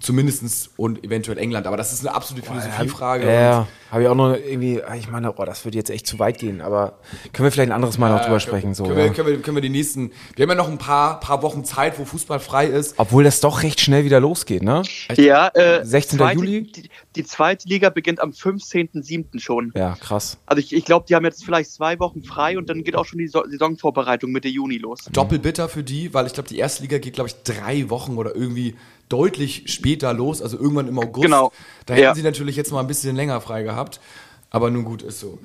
zumindestens 0.00 0.70
und 0.76 1.04
eventuell 1.04 1.38
England. 1.38 1.66
Aber 1.66 1.76
das 1.76 1.92
ist 1.92 2.06
eine 2.06 2.14
absolute 2.14 2.46
Philosophie-Frage. 2.46 3.26
Ja, 3.26 3.32
ja. 3.32 3.68
habe 3.90 4.02
ich 4.02 4.08
auch 4.08 4.14
noch 4.14 4.34
irgendwie, 4.34 4.80
ich 4.96 5.10
meine, 5.10 5.32
oh, 5.32 5.44
das 5.44 5.64
würde 5.64 5.76
jetzt 5.76 5.90
echt 5.90 6.06
zu 6.06 6.18
weit 6.18 6.38
gehen, 6.38 6.60
aber 6.60 6.98
können 7.32 7.46
wir 7.46 7.50
vielleicht 7.50 7.70
ein 7.70 7.74
anderes 7.74 7.98
Mal 7.98 8.10
noch 8.10 8.24
drüber 8.24 8.40
sprechen. 8.40 8.74
So, 8.74 8.84
können, 8.84 8.98
ja. 8.98 9.04
wir, 9.04 9.12
können, 9.12 9.28
wir, 9.28 9.42
können 9.42 9.56
wir 9.56 9.60
die 9.62 9.68
nächsten, 9.68 10.12
wir 10.36 10.44
haben 10.44 10.50
ja 10.50 10.56
noch 10.56 10.68
ein 10.68 10.78
paar, 10.78 11.20
paar 11.20 11.42
Wochen 11.42 11.64
Zeit, 11.64 11.98
wo 11.98 12.04
Fußball 12.04 12.40
frei 12.40 12.66
ist. 12.66 12.94
Obwohl 12.96 13.24
das 13.24 13.40
doch 13.40 13.62
recht 13.62 13.80
schnell 13.80 14.04
wieder 14.04 14.20
losgeht, 14.20 14.62
ne? 14.62 14.82
Ja, 15.16 15.48
äh, 15.48 15.84
16. 15.84 16.18
zweite, 16.18 16.38
Juli? 16.38 16.62
Die, 16.62 16.90
die 17.16 17.24
zweite 17.24 17.68
Liga 17.68 17.90
beginnt 17.90 18.20
am 18.20 18.30
15.07. 18.30 19.40
schon. 19.40 19.72
Ja, 19.74 19.96
krass. 20.00 20.38
Also 20.46 20.60
ich, 20.60 20.74
ich 20.74 20.84
glaube, 20.84 21.06
die 21.08 21.14
haben 21.14 21.24
jetzt 21.24 21.44
vielleicht 21.44 21.72
zwei 21.72 21.98
Wochen 21.98 22.22
frei 22.22 22.58
und 22.58 22.68
dann 22.68 22.84
geht 22.84 22.94
auch 22.94 23.04
schon 23.04 23.18
die 23.18 23.26
so 23.26 23.42
Saisonvorbereitung 23.48 24.30
Mitte 24.30 24.48
Juni 24.48 24.78
los. 24.78 25.00
Doppelbitter 25.12 25.68
für 25.68 25.82
die, 25.82 26.14
weil 26.14 26.26
ich 26.26 26.32
glaube, 26.32 26.48
die 26.48 26.58
erste 26.58 26.82
Liga 26.82 26.98
geht, 26.98 27.14
glaube 27.14 27.28
ich, 27.28 27.42
drei 27.42 27.90
Wochen 27.90 28.16
oder 28.16 28.34
irgendwie 28.34 28.76
deutlich 29.08 29.64
später 29.66 30.12
los, 30.12 30.42
also 30.42 30.58
irgendwann 30.58 30.88
im 30.88 30.98
August. 30.98 31.24
Genau. 31.24 31.52
Da 31.86 31.94
hätten 31.94 32.04
Ja. 32.04 32.14
sie 32.14 32.22
natürlich 32.22 32.56
jetzt 32.56 32.72
mal 32.72 32.80
ein 32.80 32.86
bisschen 32.86 33.16
länger 33.16 33.40
frei 33.40 33.62
gehabt. 33.62 34.00
Aber 34.50 34.70
nun 34.70 34.84
gut, 34.84 35.02
ist 35.02 35.20
so. 35.20 35.38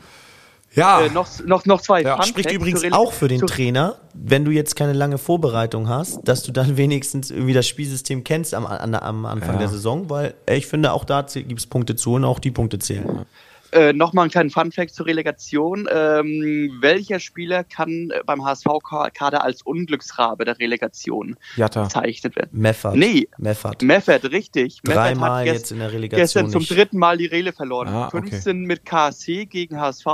Ja, 0.75 1.01
Äh, 1.01 1.09
noch, 1.11 1.27
noch, 1.45 1.65
noch 1.65 1.81
zwei 1.81 2.01
Ja. 2.01 2.15
Fun 2.15 2.25
Spricht 2.25 2.49
Facts 2.49 2.55
übrigens 2.55 2.91
auch 2.93 3.13
für 3.13 3.27
den 3.27 3.41
Trainer, 3.45 3.97
wenn 4.15 4.43
du 4.43 4.49
jetzt 4.51 4.75
keine 4.75 4.93
lange 4.93 5.17
Vorbereitung 5.19 5.87
hast, 5.87 6.19
dass 6.27 6.41
du 6.41 6.51
dann 6.51 6.77
wenigstens 6.77 7.29
irgendwie 7.29 7.53
das 7.53 7.67
Spielsystem 7.67 8.23
kennst 8.23 8.53
am, 8.55 8.65
am 8.65 9.25
Anfang 9.25 9.53
Ja. 9.53 9.59
der 9.59 9.69
Saison, 9.69 10.09
weil 10.09 10.33
ich 10.49 10.65
finde, 10.65 10.93
auch 10.93 11.05
da 11.05 11.21
gibt 11.21 11.59
es 11.59 11.67
Punkte 11.67 11.95
zu 11.95 12.11
holen, 12.11 12.23
auch 12.23 12.39
die 12.39 12.49
Punkte 12.51 12.79
zählen. 12.79 13.25
Äh, 13.73 13.93
nochmal 13.93 14.23
einen 14.23 14.31
kleinen 14.31 14.49
Funfact 14.49 14.93
zur 14.93 15.05
Relegation. 15.05 15.87
Ähm, 15.91 16.77
welcher 16.81 17.19
Spieler 17.19 17.63
kann 17.63 18.11
äh, 18.11 18.21
beim 18.25 18.43
HSV-Kader 18.45 19.43
als 19.43 19.61
Unglücksrabe 19.63 20.45
der 20.45 20.59
Relegation 20.59 21.35
Jatta. 21.55 21.83
bezeichnet 21.83 22.35
werden? 22.35 22.49
Meffert. 22.53 22.95
Nee. 22.95 23.27
Meffert. 23.37 23.81
Meffert, 23.81 24.31
richtig. 24.31 24.81
Dreimal 24.83 25.45
jetzt 25.45 25.71
in 25.71 25.79
der 25.79 25.91
Relegation 25.91 26.21
Gestern 26.23 26.49
zum 26.49 26.59
nicht. 26.61 26.71
dritten 26.71 26.97
Mal 26.97 27.17
die 27.17 27.25
Rele 27.25 27.51
verloren. 27.53 27.87
Ah, 27.89 28.07
okay. 28.07 28.29
15 28.29 28.61
mit 28.61 28.85
KSC 28.85 29.45
gegen 29.45 29.79
HSV, 29.79 30.05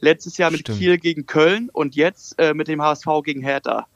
letztes 0.00 0.36
Jahr 0.38 0.50
mit 0.50 0.60
Stimmt. 0.60 0.78
Kiel 0.78 0.98
gegen 0.98 1.26
Köln 1.26 1.70
und 1.72 1.94
jetzt 1.96 2.38
äh, 2.38 2.54
mit 2.54 2.68
dem 2.68 2.80
HSV 2.82 3.06
gegen 3.24 3.42
Hertha. 3.42 3.86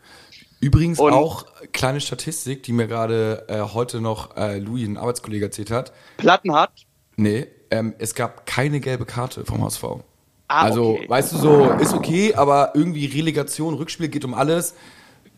Übrigens 0.60 0.98
Und- 0.98 1.12
auch 1.12 1.46
kleine 1.72 2.00
Statistik, 2.00 2.64
die 2.64 2.72
mir 2.72 2.88
gerade 2.88 3.44
äh, 3.48 3.60
heute 3.60 4.00
noch 4.00 4.36
äh, 4.36 4.58
Louis, 4.58 4.88
ein 4.88 4.96
Arbeitskollege, 4.96 5.44
erzählt 5.44 5.70
hat. 5.70 5.92
Platten 6.16 6.52
hat. 6.52 6.72
Nee, 7.16 7.46
ähm, 7.70 7.94
es 7.98 8.14
gab 8.14 8.46
keine 8.46 8.80
gelbe 8.80 9.04
Karte 9.04 9.44
vom 9.44 9.64
HSV. 9.64 9.84
Ah, 10.48 10.62
also, 10.62 10.92
okay. 10.92 11.08
weißt 11.08 11.32
du, 11.32 11.36
so 11.36 11.70
ist 11.72 11.92
okay, 11.92 12.34
aber 12.34 12.72
irgendwie 12.74 13.06
Relegation, 13.06 13.74
Rückspiel 13.74 14.08
geht 14.08 14.24
um 14.24 14.32
alles. 14.32 14.74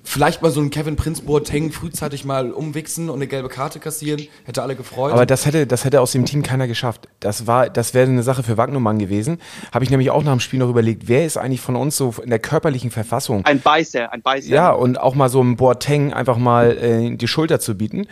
Vielleicht 0.02 0.40
mal 0.40 0.50
so 0.50 0.60
ein 0.60 0.70
Kevin 0.70 0.96
Prince 0.96 1.22
Boateng 1.22 1.72
frühzeitig 1.72 2.24
mal 2.24 2.52
umwichsen 2.52 3.10
und 3.10 3.16
eine 3.16 3.26
gelbe 3.26 3.48
Karte 3.48 3.80
kassieren, 3.80 4.28
hätte 4.44 4.62
alle 4.62 4.74
gefreut. 4.74 5.12
Aber 5.12 5.26
das 5.26 5.44
hätte, 5.44 5.66
das 5.66 5.84
hätte 5.84 6.00
aus 6.00 6.12
dem 6.12 6.24
Team 6.24 6.42
keiner 6.42 6.66
geschafft. 6.66 7.08
Das 7.18 7.46
war, 7.46 7.68
das 7.68 7.92
wäre 7.92 8.08
eine 8.08 8.22
Sache 8.22 8.42
für 8.42 8.56
Wagnumann 8.56 8.98
gewesen. 8.98 9.38
Habe 9.72 9.84
ich 9.84 9.90
nämlich 9.90 10.10
auch 10.10 10.22
nach 10.22 10.32
dem 10.32 10.40
Spiel 10.40 10.58
noch 10.58 10.70
überlegt, 10.70 11.08
wer 11.08 11.26
ist 11.26 11.36
eigentlich 11.36 11.60
von 11.60 11.76
uns 11.76 11.96
so 11.96 12.14
in 12.22 12.30
der 12.30 12.38
körperlichen 12.38 12.90
Verfassung? 12.90 13.44
Ein 13.44 13.60
Beißer, 13.60 14.10
ein 14.10 14.22
Beißer. 14.22 14.48
Ja, 14.48 14.70
und 14.70 14.98
auch 14.98 15.14
mal 15.14 15.28
so 15.28 15.40
einem 15.40 15.56
Boateng 15.56 16.14
einfach 16.14 16.38
mal 16.38 16.78
äh, 16.78 17.16
die 17.16 17.28
Schulter 17.28 17.60
zu 17.60 17.76
bieten. 17.76 18.06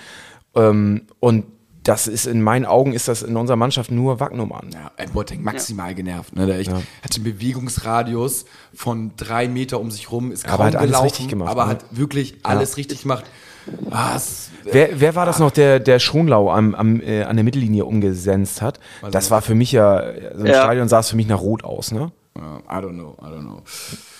Ähm, 0.54 1.06
und 1.20 1.44
das 1.88 2.06
ist 2.06 2.26
in 2.26 2.42
meinen 2.42 2.64
Augen 2.66 2.92
ist 2.92 3.08
das 3.08 3.22
in 3.22 3.36
unserer 3.36 3.56
Mannschaft 3.56 3.90
nur 3.90 4.20
Wagnumann. 4.20 4.70
Ja, 4.72 4.90
Ed 4.96 5.12
Boateng 5.12 5.42
maximal 5.42 5.94
genervt. 5.94 6.36
Ne? 6.36 6.46
Der 6.46 6.58
echt, 6.58 6.70
hatte 6.70 6.84
einen 7.16 7.24
Bewegungsradius 7.24 8.44
von 8.74 9.12
drei 9.16 9.48
Meter 9.48 9.80
um 9.80 9.90
sich 9.90 10.10
rum, 10.10 10.30
ist 10.32 10.46
Aber 10.46 10.56
kaum 10.56 10.66
hat 10.66 10.76
alles 10.76 10.86
gelaufen, 10.90 11.04
richtig 11.06 11.28
gemacht, 11.28 11.50
aber 11.50 11.64
ne? 11.64 11.70
hat 11.70 11.84
wirklich 11.90 12.36
alles 12.42 12.76
richtig 12.76 13.02
gemacht. 13.02 13.24
Ah, 13.90 14.14
es, 14.16 14.50
Wer, 14.70 15.00
wer 15.00 15.14
war 15.14 15.24
das 15.26 15.38
noch, 15.38 15.50
der, 15.50 15.78
der 15.80 15.98
Schonlau 15.98 16.50
am, 16.50 16.74
am, 16.74 17.00
äh, 17.00 17.22
an 17.22 17.36
der 17.36 17.44
Mittellinie 17.44 17.84
umgesenzt 17.84 18.60
hat? 18.62 18.80
Das 19.10 19.30
war 19.30 19.40
für 19.42 19.54
mich 19.54 19.72
ja, 19.72 20.02
so 20.34 20.40
ein 20.44 20.46
Ja. 20.46 20.54
Stadion 20.62 20.88
sah 20.88 21.00
es 21.00 21.08
für 21.10 21.16
mich 21.16 21.26
nach 21.26 21.40
Rot 21.40 21.64
aus, 21.64 21.92
ne? 21.92 22.12
ja, 22.36 22.58
I 22.70 22.82
don't 22.82 22.92
know, 22.94 23.16
I 23.20 23.24
don't 23.26 23.40
know. 23.40 23.62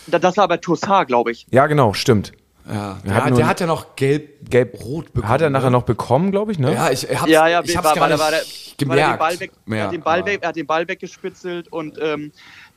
Da- 0.07 0.19
Das 0.19 0.37
war 0.37 0.45
aber 0.45 0.61
Tossard, 0.61 1.09
glaube 1.09 1.31
ich. 1.33 1.47
Ja, 1.51 1.67
genau, 1.67 1.93
stimmt. 1.93 2.33
Ja, 2.69 2.99
Er 3.05 3.15
hat 3.15 3.31
der, 3.31 3.37
der 3.37 3.47
hat 3.47 3.61
ja 3.61 3.67
noch 3.67 3.97
gelb, 3.97 4.51
Gelb-Rot 4.51 5.13
bekommen, 5.13 5.29
hat 5.33 5.41
er 5.41 5.51
nachher 5.51 5.67
ne? 5.67 5.73
noch 5.73 5.85
bekommen, 5.85 6.31
glaube 6.31 6.53
ich, 6.53 6.59
ne? 6.59 6.75
Ja, 6.75 6.91
ich 6.91 7.05
hab's, 7.05 7.31
Ja, 7.31 7.49
ja, 7.49 7.63
ich 7.63 7.77
hab's 7.77 7.87
war, 7.87 7.95
gar 7.95 8.11
war, 8.11 8.19
war, 8.19 8.31
nicht 8.31 8.81
der, 8.81 8.89
er 8.89 9.17
gemerkt. 9.17 9.41
Weg, 9.41 9.53
er, 9.71 9.85
hat 9.85 9.93
den 9.93 10.03
Ball 10.03 10.27
weg, 10.27 10.39
er 10.43 10.49
hat 10.49 10.57
den 10.57 10.67
Ball 10.67 10.87
weggespitzelt 10.87 11.73
und 11.73 11.99
ähm, 12.01 12.33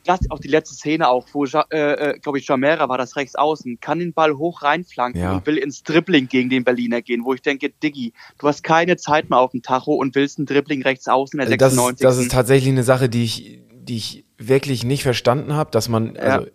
das 0.05 0.19
auch 0.29 0.39
die 0.39 0.47
letzte 0.47 0.75
Szene 0.75 1.07
auch, 1.09 1.27
wo 1.33 1.45
ja, 1.45 1.65
äh, 1.69 2.17
glaube 2.21 2.39
ich 2.39 2.47
Jamera 2.47 2.89
war 2.89 2.97
das 2.97 3.15
rechts 3.15 3.35
außen, 3.35 3.79
kann 3.81 3.99
den 3.99 4.13
Ball 4.13 4.33
hoch 4.35 4.63
reinflanken 4.63 5.21
Ja. 5.21 5.33
und 5.33 5.45
will 5.45 5.57
ins 5.57 5.83
Dribbling 5.83 6.27
gegen 6.27 6.49
den 6.49 6.63
Berliner 6.63 7.01
gehen, 7.01 7.23
wo 7.23 7.33
ich 7.33 7.41
denke, 7.41 7.69
Diggi, 7.69 8.13
du 8.39 8.47
hast 8.47 8.63
keine 8.63 8.97
Zeit 8.97 9.29
mehr 9.29 9.39
auf 9.39 9.51
dem 9.51 9.61
Tacho 9.61 9.93
und 9.93 10.15
willst 10.15 10.39
ein 10.39 10.45
Dribbling 10.45 10.81
rechts 10.81 11.07
außen 11.07 11.39
in 11.39 11.47
der 11.47 11.53
Also 11.53 11.57
das, 11.57 11.73
ist, 11.73 11.77
96. 11.77 12.03
das 12.03 12.17
ist 12.17 12.31
tatsächlich 12.31 12.71
eine 12.71 12.83
Sache, 12.83 13.09
die 13.09 13.23
ich, 13.23 13.59
die 13.73 13.97
ich 13.97 14.25
wirklich 14.37 14.83
nicht 14.83 15.03
verstanden 15.03 15.53
habe, 15.53 15.69
dass 15.71 15.87
man, 15.89 16.17
also, 16.17 16.47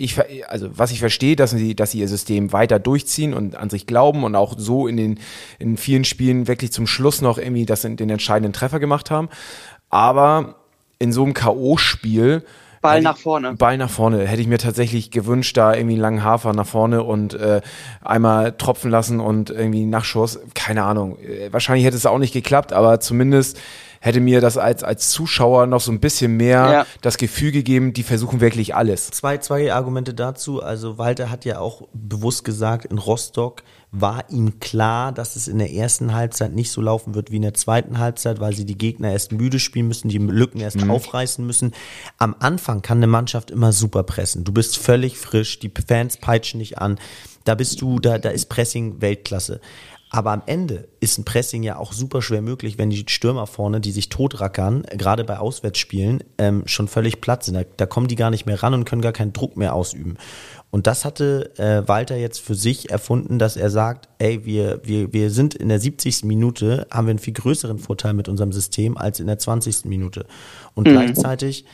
ich, 0.00 0.18
also 0.48 0.68
was 0.72 0.90
ich 0.90 1.00
verstehe, 1.00 1.36
dass 1.36 1.50
sie, 1.50 1.74
dass 1.74 1.92
sie 1.92 2.00
ihr 2.00 2.08
System 2.08 2.52
weiter 2.52 2.78
durchziehen 2.78 3.34
und 3.34 3.56
an 3.56 3.70
sich 3.70 3.86
glauben 3.86 4.24
und 4.24 4.34
auch 4.34 4.54
so 4.56 4.86
in 4.86 4.96
den 4.96 5.18
in 5.58 5.76
vielen 5.76 6.04
Spielen 6.04 6.48
wirklich 6.48 6.72
zum 6.72 6.86
Schluss 6.86 7.20
noch 7.20 7.38
irgendwie 7.38 7.66
das, 7.66 7.82
den 7.82 8.10
entscheidenden 8.10 8.52
Treffer 8.52 8.80
gemacht 8.80 9.10
haben. 9.10 9.28
Aber 9.90 10.56
in 10.98 11.12
so 11.12 11.24
einem 11.24 11.34
K.O.-Spiel 11.34 12.42
Ball 12.82 13.02
nach 13.02 13.18
vorne. 13.18 13.54
Ball 13.54 13.76
nach 13.76 13.90
vorne. 13.90 14.26
Hätte 14.26 14.40
ich 14.40 14.48
mir 14.48 14.56
tatsächlich 14.56 15.10
gewünscht, 15.10 15.56
da 15.56 15.74
irgendwie 15.74 15.94
einen 15.94 16.02
langen 16.02 16.24
Hafer 16.24 16.54
nach 16.54 16.66
vorne 16.66 17.02
und 17.02 17.34
äh, 17.34 17.60
einmal 18.02 18.52
tropfen 18.52 18.90
lassen 18.90 19.20
und 19.20 19.50
irgendwie 19.50 19.84
Nachschuss. 19.84 20.40
Keine 20.54 20.84
Ahnung. 20.84 21.18
Äh, 21.18 21.52
wahrscheinlich 21.52 21.84
hätte 21.84 21.98
es 21.98 22.06
auch 22.06 22.18
nicht 22.18 22.32
geklappt, 22.32 22.72
aber 22.72 23.00
zumindest 23.00 23.60
hätte 24.00 24.20
mir 24.20 24.40
das 24.40 24.56
als, 24.56 24.82
als 24.82 25.10
Zuschauer 25.10 25.66
noch 25.66 25.80
so 25.80 25.92
ein 25.92 26.00
bisschen 26.00 26.36
mehr 26.36 26.70
Ja. 26.72 26.86
das 27.02 27.18
Gefühl 27.18 27.52
gegeben, 27.52 27.92
die 27.92 28.02
versuchen 28.02 28.40
wirklich 28.40 28.74
alles. 28.74 29.10
Zwei, 29.10 29.36
zwei 29.38 29.72
Argumente 29.72 30.14
dazu. 30.14 30.62
Also 30.62 30.96
Walter 30.96 31.30
hat 31.30 31.44
ja 31.44 31.58
auch 31.60 31.86
bewusst 31.92 32.44
gesagt, 32.44 32.86
in 32.86 32.96
Rostock 32.98 33.62
war 33.92 34.24
ihm 34.30 34.58
klar, 34.58 35.12
dass 35.12 35.36
es 35.36 35.48
in 35.48 35.58
der 35.58 35.72
ersten 35.72 36.14
Halbzeit 36.14 36.54
nicht 36.54 36.70
so 36.70 36.80
laufen 36.80 37.14
wird 37.14 37.30
wie 37.30 37.36
in 37.36 37.42
der 37.42 37.54
zweiten 37.54 37.98
Halbzeit, 37.98 38.40
weil 38.40 38.54
sie 38.54 38.64
die 38.64 38.78
Gegner 38.78 39.12
erst 39.12 39.32
müde 39.32 39.58
spielen 39.58 39.88
müssen, 39.88 40.08
die 40.08 40.18
Lücken 40.18 40.60
erst 40.60 40.88
aufreißen 40.88 41.44
müssen. 41.44 41.72
Am 42.16 42.34
Anfang 42.38 42.80
kann 42.82 42.98
eine 42.98 43.06
Mannschaft 43.08 43.50
immer 43.50 43.72
super 43.72 44.02
pressen. 44.04 44.44
Du 44.44 44.52
bist 44.52 44.78
völlig 44.78 45.18
frisch, 45.18 45.58
die 45.58 45.70
Fans 45.86 46.16
peitschen 46.16 46.60
dich 46.60 46.78
an. 46.78 46.98
Da 47.44 47.54
bist 47.54 47.80
du, 47.82 47.98
da, 47.98 48.18
da 48.18 48.30
ist 48.30 48.46
Pressing 48.48 49.00
Weltklasse. 49.00 49.60
Aber 50.12 50.32
am 50.32 50.42
Ende 50.46 50.88
ist 50.98 51.18
ein 51.18 51.24
Pressing 51.24 51.62
ja 51.62 51.76
auch 51.76 51.92
super 51.92 52.20
schwer 52.20 52.42
möglich, 52.42 52.78
wenn 52.78 52.90
die 52.90 53.04
Stürmer 53.06 53.46
vorne, 53.46 53.80
die 53.80 53.92
sich 53.92 54.08
totrackern, 54.08 54.82
gerade 54.96 55.22
bei 55.22 55.38
Auswärtsspielen, 55.38 56.24
ähm, 56.36 56.64
schon 56.66 56.88
völlig 56.88 57.20
platt 57.20 57.44
sind. 57.44 57.54
Da, 57.54 57.62
da 57.76 57.86
kommen 57.86 58.08
die 58.08 58.16
gar 58.16 58.30
nicht 58.30 58.44
mehr 58.44 58.60
ran 58.60 58.74
und 58.74 58.84
können 58.84 59.02
gar 59.02 59.12
keinen 59.12 59.32
Druck 59.32 59.56
mehr 59.56 59.72
ausüben. 59.72 60.16
Und 60.70 60.88
das 60.88 61.04
hatte 61.04 61.56
äh, 61.58 61.86
Walter 61.88 62.16
jetzt 62.16 62.40
für 62.40 62.56
sich 62.56 62.90
erfunden, 62.90 63.38
dass 63.38 63.56
er 63.56 63.70
sagt, 63.70 64.08
ey, 64.18 64.44
wir, 64.44 64.80
wir, 64.82 65.12
wir 65.12 65.30
sind 65.30 65.54
in 65.54 65.68
der 65.68 65.78
70. 65.78 66.24
Minute, 66.24 66.88
haben 66.90 67.06
wir 67.06 67.10
einen 67.10 67.18
viel 67.20 67.34
größeren 67.34 67.78
Vorteil 67.78 68.12
mit 68.12 68.28
unserem 68.28 68.52
System 68.52 68.96
als 68.96 69.20
in 69.20 69.28
der 69.28 69.38
20. 69.38 69.84
Minute. 69.84 70.26
Und 70.74 70.84
gleichzeitig 70.84 71.64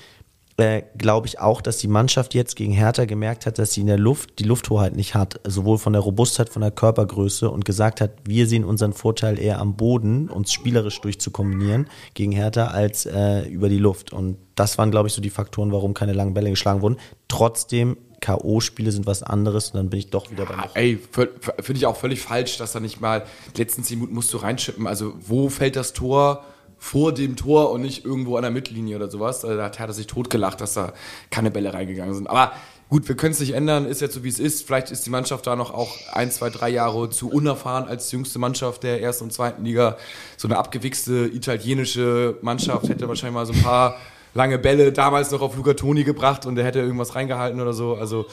äh, 0.59 0.83
glaube 0.97 1.27
ich 1.27 1.39
auch, 1.39 1.61
dass 1.61 1.79
die 1.79 1.89
Mannschaft 1.89 2.33
jetzt 2.35 2.57
gegen 2.57 2.73
Hertha 2.73 3.05
gemerkt 3.05 3.45
hat, 3.47 3.59
dass 3.59 3.73
sie 3.73 3.83
in 3.83 3.87
der 3.89 3.99
Luft 3.99 4.39
die 4.39 4.45
Lufthoheit 4.45 4.97
nicht 4.97 5.15
hat, 5.15 5.41
sowohl 5.45 5.77
von 5.79 5.93
der 5.93 6.01
Robustheit, 6.01 6.49
von 6.49 6.63
der 6.63 6.71
Körpergröße 6.71 7.51
und 7.51 7.65
gesagt 7.65 8.01
hat, 8.01 8.13
wir 8.25 8.47
sehen 8.47 8.65
unseren 8.65 8.95
Vorteil 8.95 9.39
eher 9.39 9.59
am 9.59 9.77
Boden, 9.77 10.29
uns 10.29 10.53
spielerisch 10.53 11.01
durchzukombinieren 11.01 11.89
gegen 12.15 12.33
Hertha 12.33 12.69
als 12.69 13.05
äh, 13.05 13.47
über 13.49 13.69
die 13.69 13.79
Luft. 13.79 14.13
Und 14.13 14.39
das 14.55 14.79
waren, 14.79 14.91
glaube 14.91 15.09
ich, 15.09 15.15
so 15.15 15.21
die 15.21 15.31
Faktoren, 15.31 15.73
warum 15.73 15.93
keine 15.93 16.15
langen 16.15 16.33
Bälle 16.33 16.49
geschlagen 16.49 16.81
wurden. 16.81 16.97
Trotzdem, 17.29 17.99
K.O.-Spiele 18.21 18.93
sind 18.93 19.07
was 19.07 19.23
anderes 19.23 19.71
und 19.71 19.77
dann 19.77 19.91
bin 19.91 19.99
ich 19.99 20.09
doch 20.09 20.31
wieder 20.31 20.47
beim 20.47 20.61
Ah, 20.61 20.71
Ey, 20.73 20.99
finde 21.11 21.75
ich 21.75 21.85
auch 21.85 21.97
völlig 21.97 22.21
falsch, 22.21 22.57
dass 22.57 22.73
da 22.73 22.81
nicht 22.81 23.03
mal 23.03 23.27
die 23.55 23.61
letzten 23.61 23.85
zehn 23.85 23.99
Minuten 23.99 24.15
musst 24.15 24.33
du 24.33 24.39
reinschippen. 24.39 24.87
Also 24.87 25.13
wo 25.21 25.51
fällt 25.51 25.77
das 25.77 25.93
Tor 25.93 26.45
vor 26.79 27.13
dem 27.13 27.37
Tor 27.37 27.71
und 27.71 27.83
nicht 27.83 28.05
irgendwo 28.05 28.37
an 28.37 28.43
der 28.43 28.51
Mittellinie 28.51 28.97
oder 28.97 29.11
sowas? 29.11 29.45
Also, 29.45 29.57
da 29.57 29.65
hat 29.65 29.79
er 29.79 29.93
sich 29.93 30.07
totgelacht, 30.07 30.61
dass 30.61 30.75
da 30.75 30.93
keine 31.31 31.51
Bälle 31.51 31.73
reingegangen 31.73 32.15
sind. 32.15 32.27
Aber 32.29 32.53
gut, 32.89 33.09
wir 33.09 33.17
können 33.17 33.33
es 33.33 33.41
nicht 33.41 33.55
ändern, 33.55 33.87
ist 33.87 34.01
jetzt 34.01 34.15
so 34.15 34.25
wie 34.25 34.29
es 34.29 34.39
ist. 34.39 34.67
Vielleicht 34.67 34.91
ist 34.91 35.07
die 35.07 35.11
Mannschaft 35.11 35.47
da 35.47 35.57
noch 35.57 35.73
auch 35.73 35.97
ein, 36.13 36.31
zwei, 36.31 36.51
drei 36.51 36.69
Jahre 36.69 37.11
zu 37.11 37.31
unerfahren 37.31 37.89
als 37.89 38.13
jüngste 38.13 38.39
Mannschaft 38.39 38.83
der 38.83 39.03
ersten 39.03 39.25
und 39.25 39.33
zweiten 39.33 39.65
Liga. 39.65 39.97
So 40.37 40.49
eine 40.49 40.59
abgewichste 40.59 41.27
italienische 41.27 42.39
Mannschaft 42.43 42.89
hätte 42.89 43.09
wahrscheinlich 43.09 43.35
mal 43.35 43.47
so 43.47 43.53
ein 43.53 43.63
paar 43.63 43.97
lange 44.35 44.59
Bälle 44.59 44.93
damals 44.93 45.31
noch 45.31 45.41
auf 45.41 45.57
Luca 45.57 45.75
Toni 45.75 46.05
gebracht 46.05 46.47
und 46.47 46.57
der 46.57 46.65
hätte 46.65 46.81
irgendwas 46.81 47.15
reingehalten 47.15 47.61
oder 47.61 47.73
so. 47.73 47.95
Also 47.95 48.27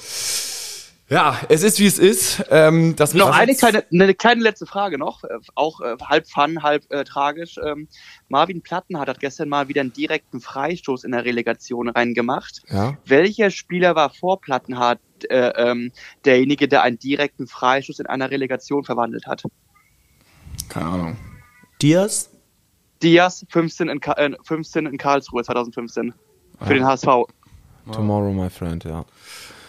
ja, 1.10 1.38
es 1.50 1.64
ist 1.64 1.80
wie 1.80 1.86
es 1.86 2.00
ist. 2.00 2.44
Ähm, 2.50 2.96
das 2.96 3.14
Noch 3.14 3.36
eine 3.36 3.56
kleine, 3.56 3.84
eine 3.92 4.14
kleine 4.14 4.42
letzte 4.42 4.66
Frage 4.66 4.98
noch, 4.98 5.24
äh, 5.24 5.28
auch 5.54 5.82
äh, 5.82 5.96
halb 6.02 6.28
fun, 6.28 6.64
halb 6.64 6.92
äh, 6.92 7.04
tragisch. 7.04 7.60
Ähm, 7.64 7.88
Marvin 8.34 8.64
Plattenhardt 8.64 9.10
hat 9.10 9.20
gestern 9.20 9.48
mal 9.48 9.68
wieder 9.68 9.82
einen 9.82 9.94
direkten 9.94 10.42
Freistoß 10.42 11.04
in 11.04 11.12
der 11.12 11.24
Relegation 11.24 11.88
reingemacht. 11.88 12.64
Ja. 12.68 12.98
Welcher 13.06 13.52
Spieler 13.52 13.96
war 13.96 14.10
vor 14.10 14.42
Plattenhardt 14.42 15.00
äh, 15.30 15.50
ähm, 15.56 15.92
derjenige, 16.26 16.68
der 16.68 16.82
einen 16.82 16.98
direkten 16.98 17.46
Freistoß 17.46 18.00
in 18.00 18.08
einer 18.08 18.32
Relegation 18.32 18.84
verwandelt 18.84 19.28
hat? 19.28 19.44
Keine 20.68 20.86
Ahnung. 20.88 21.18
Diaz, 21.80 22.32
Diaz, 23.04 23.46
15 23.50 23.90
in, 23.90 24.00
Ka 24.00 24.14
äh, 24.14 24.32
15 24.44 24.88
in 24.88 24.98
Karlsruhe 24.98 25.44
2015 25.44 26.16
für 26.60 26.74
den 26.74 26.86
HSV. 26.86 27.08
Tomorrow, 27.92 28.34
my 28.34 28.50
friend, 28.50 28.84
ja. 28.84 29.06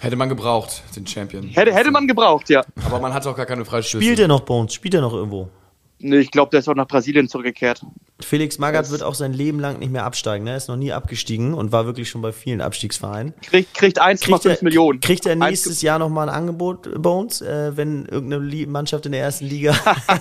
Hätte 0.01 0.17
man 0.17 0.31
gebraucht, 0.31 0.85
den 0.97 1.07
Champion. 1.07 1.49
Hätte, 1.49 1.75
hätte 1.75 1.91
man 1.91 2.09
gebraucht, 2.09 2.49
ja. 2.49 2.63
Aber 2.87 2.99
man 2.99 3.13
hat 3.13 3.27
auch 3.27 3.37
gar 3.37 3.45
keine 3.45 3.67
Freistöße. 3.67 4.03
spielt 4.03 4.21
er 4.21 4.29
noch 4.29 4.41
bei 4.41 4.55
uns? 4.55 4.73
Spielt 4.73 4.95
er 4.95 5.03
noch 5.03 5.13
irgendwo? 5.13 5.51
Nee, 5.99 6.19
ich 6.19 6.31
glaube, 6.31 6.51
der 6.51 6.61
ist 6.61 6.69
auch 6.69 6.75
nach 6.75 6.89
Brasilien 6.89 7.29
zurückgekehrt. 7.29 7.85
Felix 8.25 8.59
Magath 8.59 8.91
wird 8.91 9.03
auch 9.03 9.15
sein 9.15 9.33
Leben 9.33 9.61
lang 9.61 9.79
nicht 9.79 9.93
mehr 9.93 10.05
absteigen. 10.05 10.45
Ne? 10.45 10.51
Er 10.51 10.57
ist 10.57 10.69
noch 10.69 10.77
nie 10.77 10.93
abgestiegen 10.93 11.55
und 11.55 11.73
war 11.73 11.87
wirklich 11.87 12.09
schon 12.09 12.23
bei 12.23 12.33
vielen 12.33 12.61
Abstiegsvereinen. 12.61 13.35
Kriegt, 13.43 13.75
kriegt 13.75 14.03
1,5 14.03 14.25
Kriegt 14.25 14.45
er, 14.47 14.59
Millionen. 14.65 15.01
kriegt 15.01 15.27
er 15.27 15.37
nächstes 15.37 15.83
Jahr 15.83 15.99
nochmal 15.99 16.29
ein 16.29 16.35
Angebot 16.35 16.89
bei 16.97 17.11
uns, 17.11 17.41
äh, 17.41 17.77
wenn 17.77 18.07
irgendeine 18.07 18.67
Mannschaft 18.67 19.07
in 19.07 19.13
der 19.13 19.23
ersten 19.23 19.47
Liga 19.47 19.75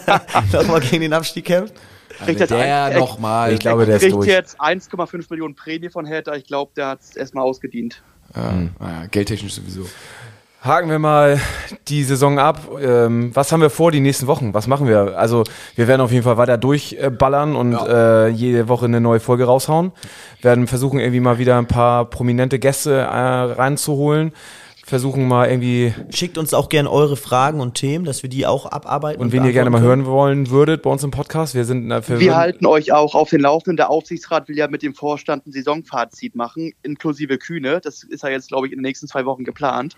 nochmal 0.51 0.81
gegen 0.81 1.01
den 1.01 1.13
Abstieg 1.13 1.45
kämpft? 1.45 1.73
kriegt 2.25 2.39
jetzt 2.39 2.49
der 2.51 2.99
nochmal. 2.99 3.53
Ich 3.53 3.59
glaube, 3.59 3.85
der 3.85 3.95
ist 3.95 4.01
kriegt 4.01 4.15
durch. 4.15 4.27
jetzt 4.27 4.59
1,5 4.59 5.25
Millionen 5.29 5.55
Prämie 5.55 5.89
von 5.89 6.05
Hertha. 6.05 6.35
Ich 6.35 6.45
glaube, 6.45 6.71
der 6.75 6.87
hat 6.89 7.01
es 7.01 7.15
erstmal 7.15 7.43
ausgedient. 7.43 8.01
Ja, 8.35 8.53
naja, 8.79 9.05
geldtechnisch 9.07 9.53
sowieso. 9.53 9.87
Haken 10.63 10.89
wir 10.89 10.99
mal 10.99 11.41
die 11.89 12.05
Saison 12.05 12.39
ab. 12.39 12.61
Ähm, 12.81 13.31
was 13.33 13.51
haben 13.51 13.59
wir 13.59 13.69
vor 13.69 13.91
die 13.91 13.99
nächsten 13.99 14.27
Wochen? 14.27 14.53
Was 14.53 14.65
machen 14.65 14.87
wir? 14.87 15.17
Also 15.17 15.43
wir 15.75 15.89
werden 15.89 15.99
auf 15.99 16.13
jeden 16.13 16.23
Fall 16.23 16.37
weiter 16.37 16.57
durchballern 16.57 17.57
und 17.57 17.73
äh, 17.73 18.29
jede 18.29 18.69
Woche 18.69 18.85
eine 18.85 19.01
neue 19.01 19.19
Folge 19.19 19.43
raushauen. 19.43 19.91
Werden 20.41 20.67
versuchen 20.67 20.99
irgendwie 20.99 21.19
mal 21.19 21.37
wieder 21.37 21.57
ein 21.57 21.67
paar 21.67 22.05
prominente 22.05 22.59
Gäste 22.59 22.93
äh, 22.93 23.03
reinzuholen. 23.03 24.31
Versuchen 24.85 25.27
mal 25.27 25.49
irgendwie 25.49 25.93
Schickt 26.11 26.37
uns 26.37 26.53
auch 26.53 26.69
gerne 26.69 26.89
eure 26.89 27.17
Fragen 27.17 27.59
und 27.59 27.73
Themen, 27.73 28.05
dass 28.05 28.21
wir 28.21 28.29
die 28.29 28.45
auch 28.45 28.65
abarbeiten. 28.65 29.21
und 29.21 29.31
wen 29.33 29.43
ihr 29.43 29.51
gerne 29.51 29.69
mal 29.69 29.79
beantworten 29.79 30.05
hören 30.05 30.13
wollen 30.13 30.49
würdet 30.49 30.81
bei 30.81 30.89
uns 30.89 31.03
im 31.03 31.11
Podcast. 31.11 31.55
Wir 31.55 31.65
sind 31.65 31.89
dafür 31.89 32.19
Wir 32.19 32.35
halten 32.35 32.65
euch 32.65 32.93
auch 32.93 33.15
auf 33.15 33.29
den 33.29 33.41
Laufenden. 33.41 33.77
Der 33.77 33.89
Aufsichtsrat 33.89 34.47
will 34.47 34.57
ja 34.57 34.69
mit 34.69 34.81
dem 34.81 34.93
Vorstand 34.93 35.45
ein 35.45 35.51
Saisonfazit 35.51 36.35
machen, 36.35 36.73
inklusive 36.83 37.37
Kühne. 37.37 37.81
Das 37.81 38.03
ist 38.03 38.23
ja 38.23 38.29
jetzt, 38.29 38.49
glaube 38.49 38.67
ich, 38.67 38.73
in 38.73 38.79
den 38.79 38.83
nächsten 38.83 39.07
zwei 39.07 39.25
Wochen 39.25 39.43
geplant. 39.43 39.97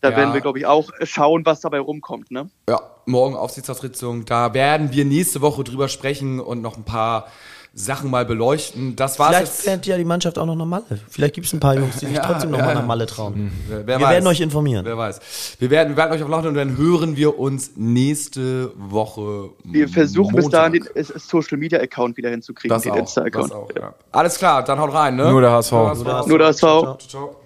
Da 0.00 0.10
Ja. 0.10 0.16
werden 0.16 0.32
wir, 0.34 0.40
glaube 0.40 0.58
ich, 0.58 0.66
auch 0.66 0.90
schauen, 1.02 1.44
was 1.44 1.60
dabei 1.60 1.80
rumkommt. 1.80 2.30
Ne? 2.30 2.48
Ja, 2.68 2.80
morgen 3.06 3.34
Aufsichtsratssitzung. 3.34 4.24
Da 4.26 4.54
werden 4.54 4.92
wir 4.92 5.04
nächste 5.04 5.40
Woche 5.40 5.64
drüber 5.64 5.88
sprechen 5.88 6.38
und 6.40 6.62
noch 6.62 6.76
ein 6.76 6.84
paar 6.84 7.26
Sachen 7.74 8.10
mal 8.10 8.24
beleuchten. 8.24 8.96
Das 8.96 9.18
war's 9.18 9.28
Vielleicht 9.36 9.46
jetzt. 9.52 9.62
fährt 9.62 9.86
ja 9.86 9.96
die 9.98 10.04
Mannschaft 10.04 10.38
auch 10.38 10.46
noch 10.46 10.54
nach 10.56 10.64
Malle. 10.64 10.84
Vielleicht 11.10 11.34
gibt 11.34 11.46
es 11.46 11.52
ein 11.52 11.60
paar 11.60 11.74
Jungs, 11.76 11.96
die 11.98 12.06
sich 12.06 12.16
Ja, 12.16 12.22
trotzdem 12.26 12.50
noch 12.50 12.58
ja, 12.58 12.64
mal 12.64 12.74
nach 12.74 12.86
Malle 12.86 13.06
trauen. 13.06 13.52
Wer 13.68 13.86
Wir 13.86 14.00
weiß. 14.00 14.10
werden 14.10 14.26
euch 14.26 14.40
informieren. 14.40 14.84
Wer 14.84 14.96
weiß. 14.96 15.56
Wir 15.58 15.70
werden, 15.70 15.90
wir 15.90 15.96
werden 15.96 16.12
euch 16.12 16.22
auf 16.22 16.28
Laufenden 16.28 16.50
und 16.56 16.68
dann 16.68 16.76
hören 16.78 17.16
wir 17.16 17.38
uns 17.38 17.72
nächste 17.76 18.72
Woche. 18.76 19.50
Wir 19.64 19.88
versuchen 19.88 20.34
bis 20.34 20.44
Montag. 20.44 20.72
dahin 20.72 20.88
den 20.94 21.04
Social 21.18 21.58
Media 21.58 21.78
Account 21.80 22.16
wieder 22.16 22.30
hinzukriegen, 22.30 22.74
das 22.74 22.82
den 22.82 22.92
auch, 22.92 22.96
Insta-Account. 22.96 23.50
das 23.50 23.56
auch 23.56 23.68
ja. 23.76 23.94
Alles 24.12 24.38
klar, 24.38 24.64
dann 24.64 24.78
haut 24.80 24.92
rein. 24.92 25.14
Ne? 25.16 25.30
Nur 25.30 25.40
der 25.40 25.52
HSV. 25.52 25.72
Nur 25.72 25.94
der 26.04 26.14
HSV. 26.14 26.26
Nur 26.28 26.38
der 26.38 26.46
HSV. 26.48 26.58
Ciao, 26.60 26.98
ciao. 26.98 27.36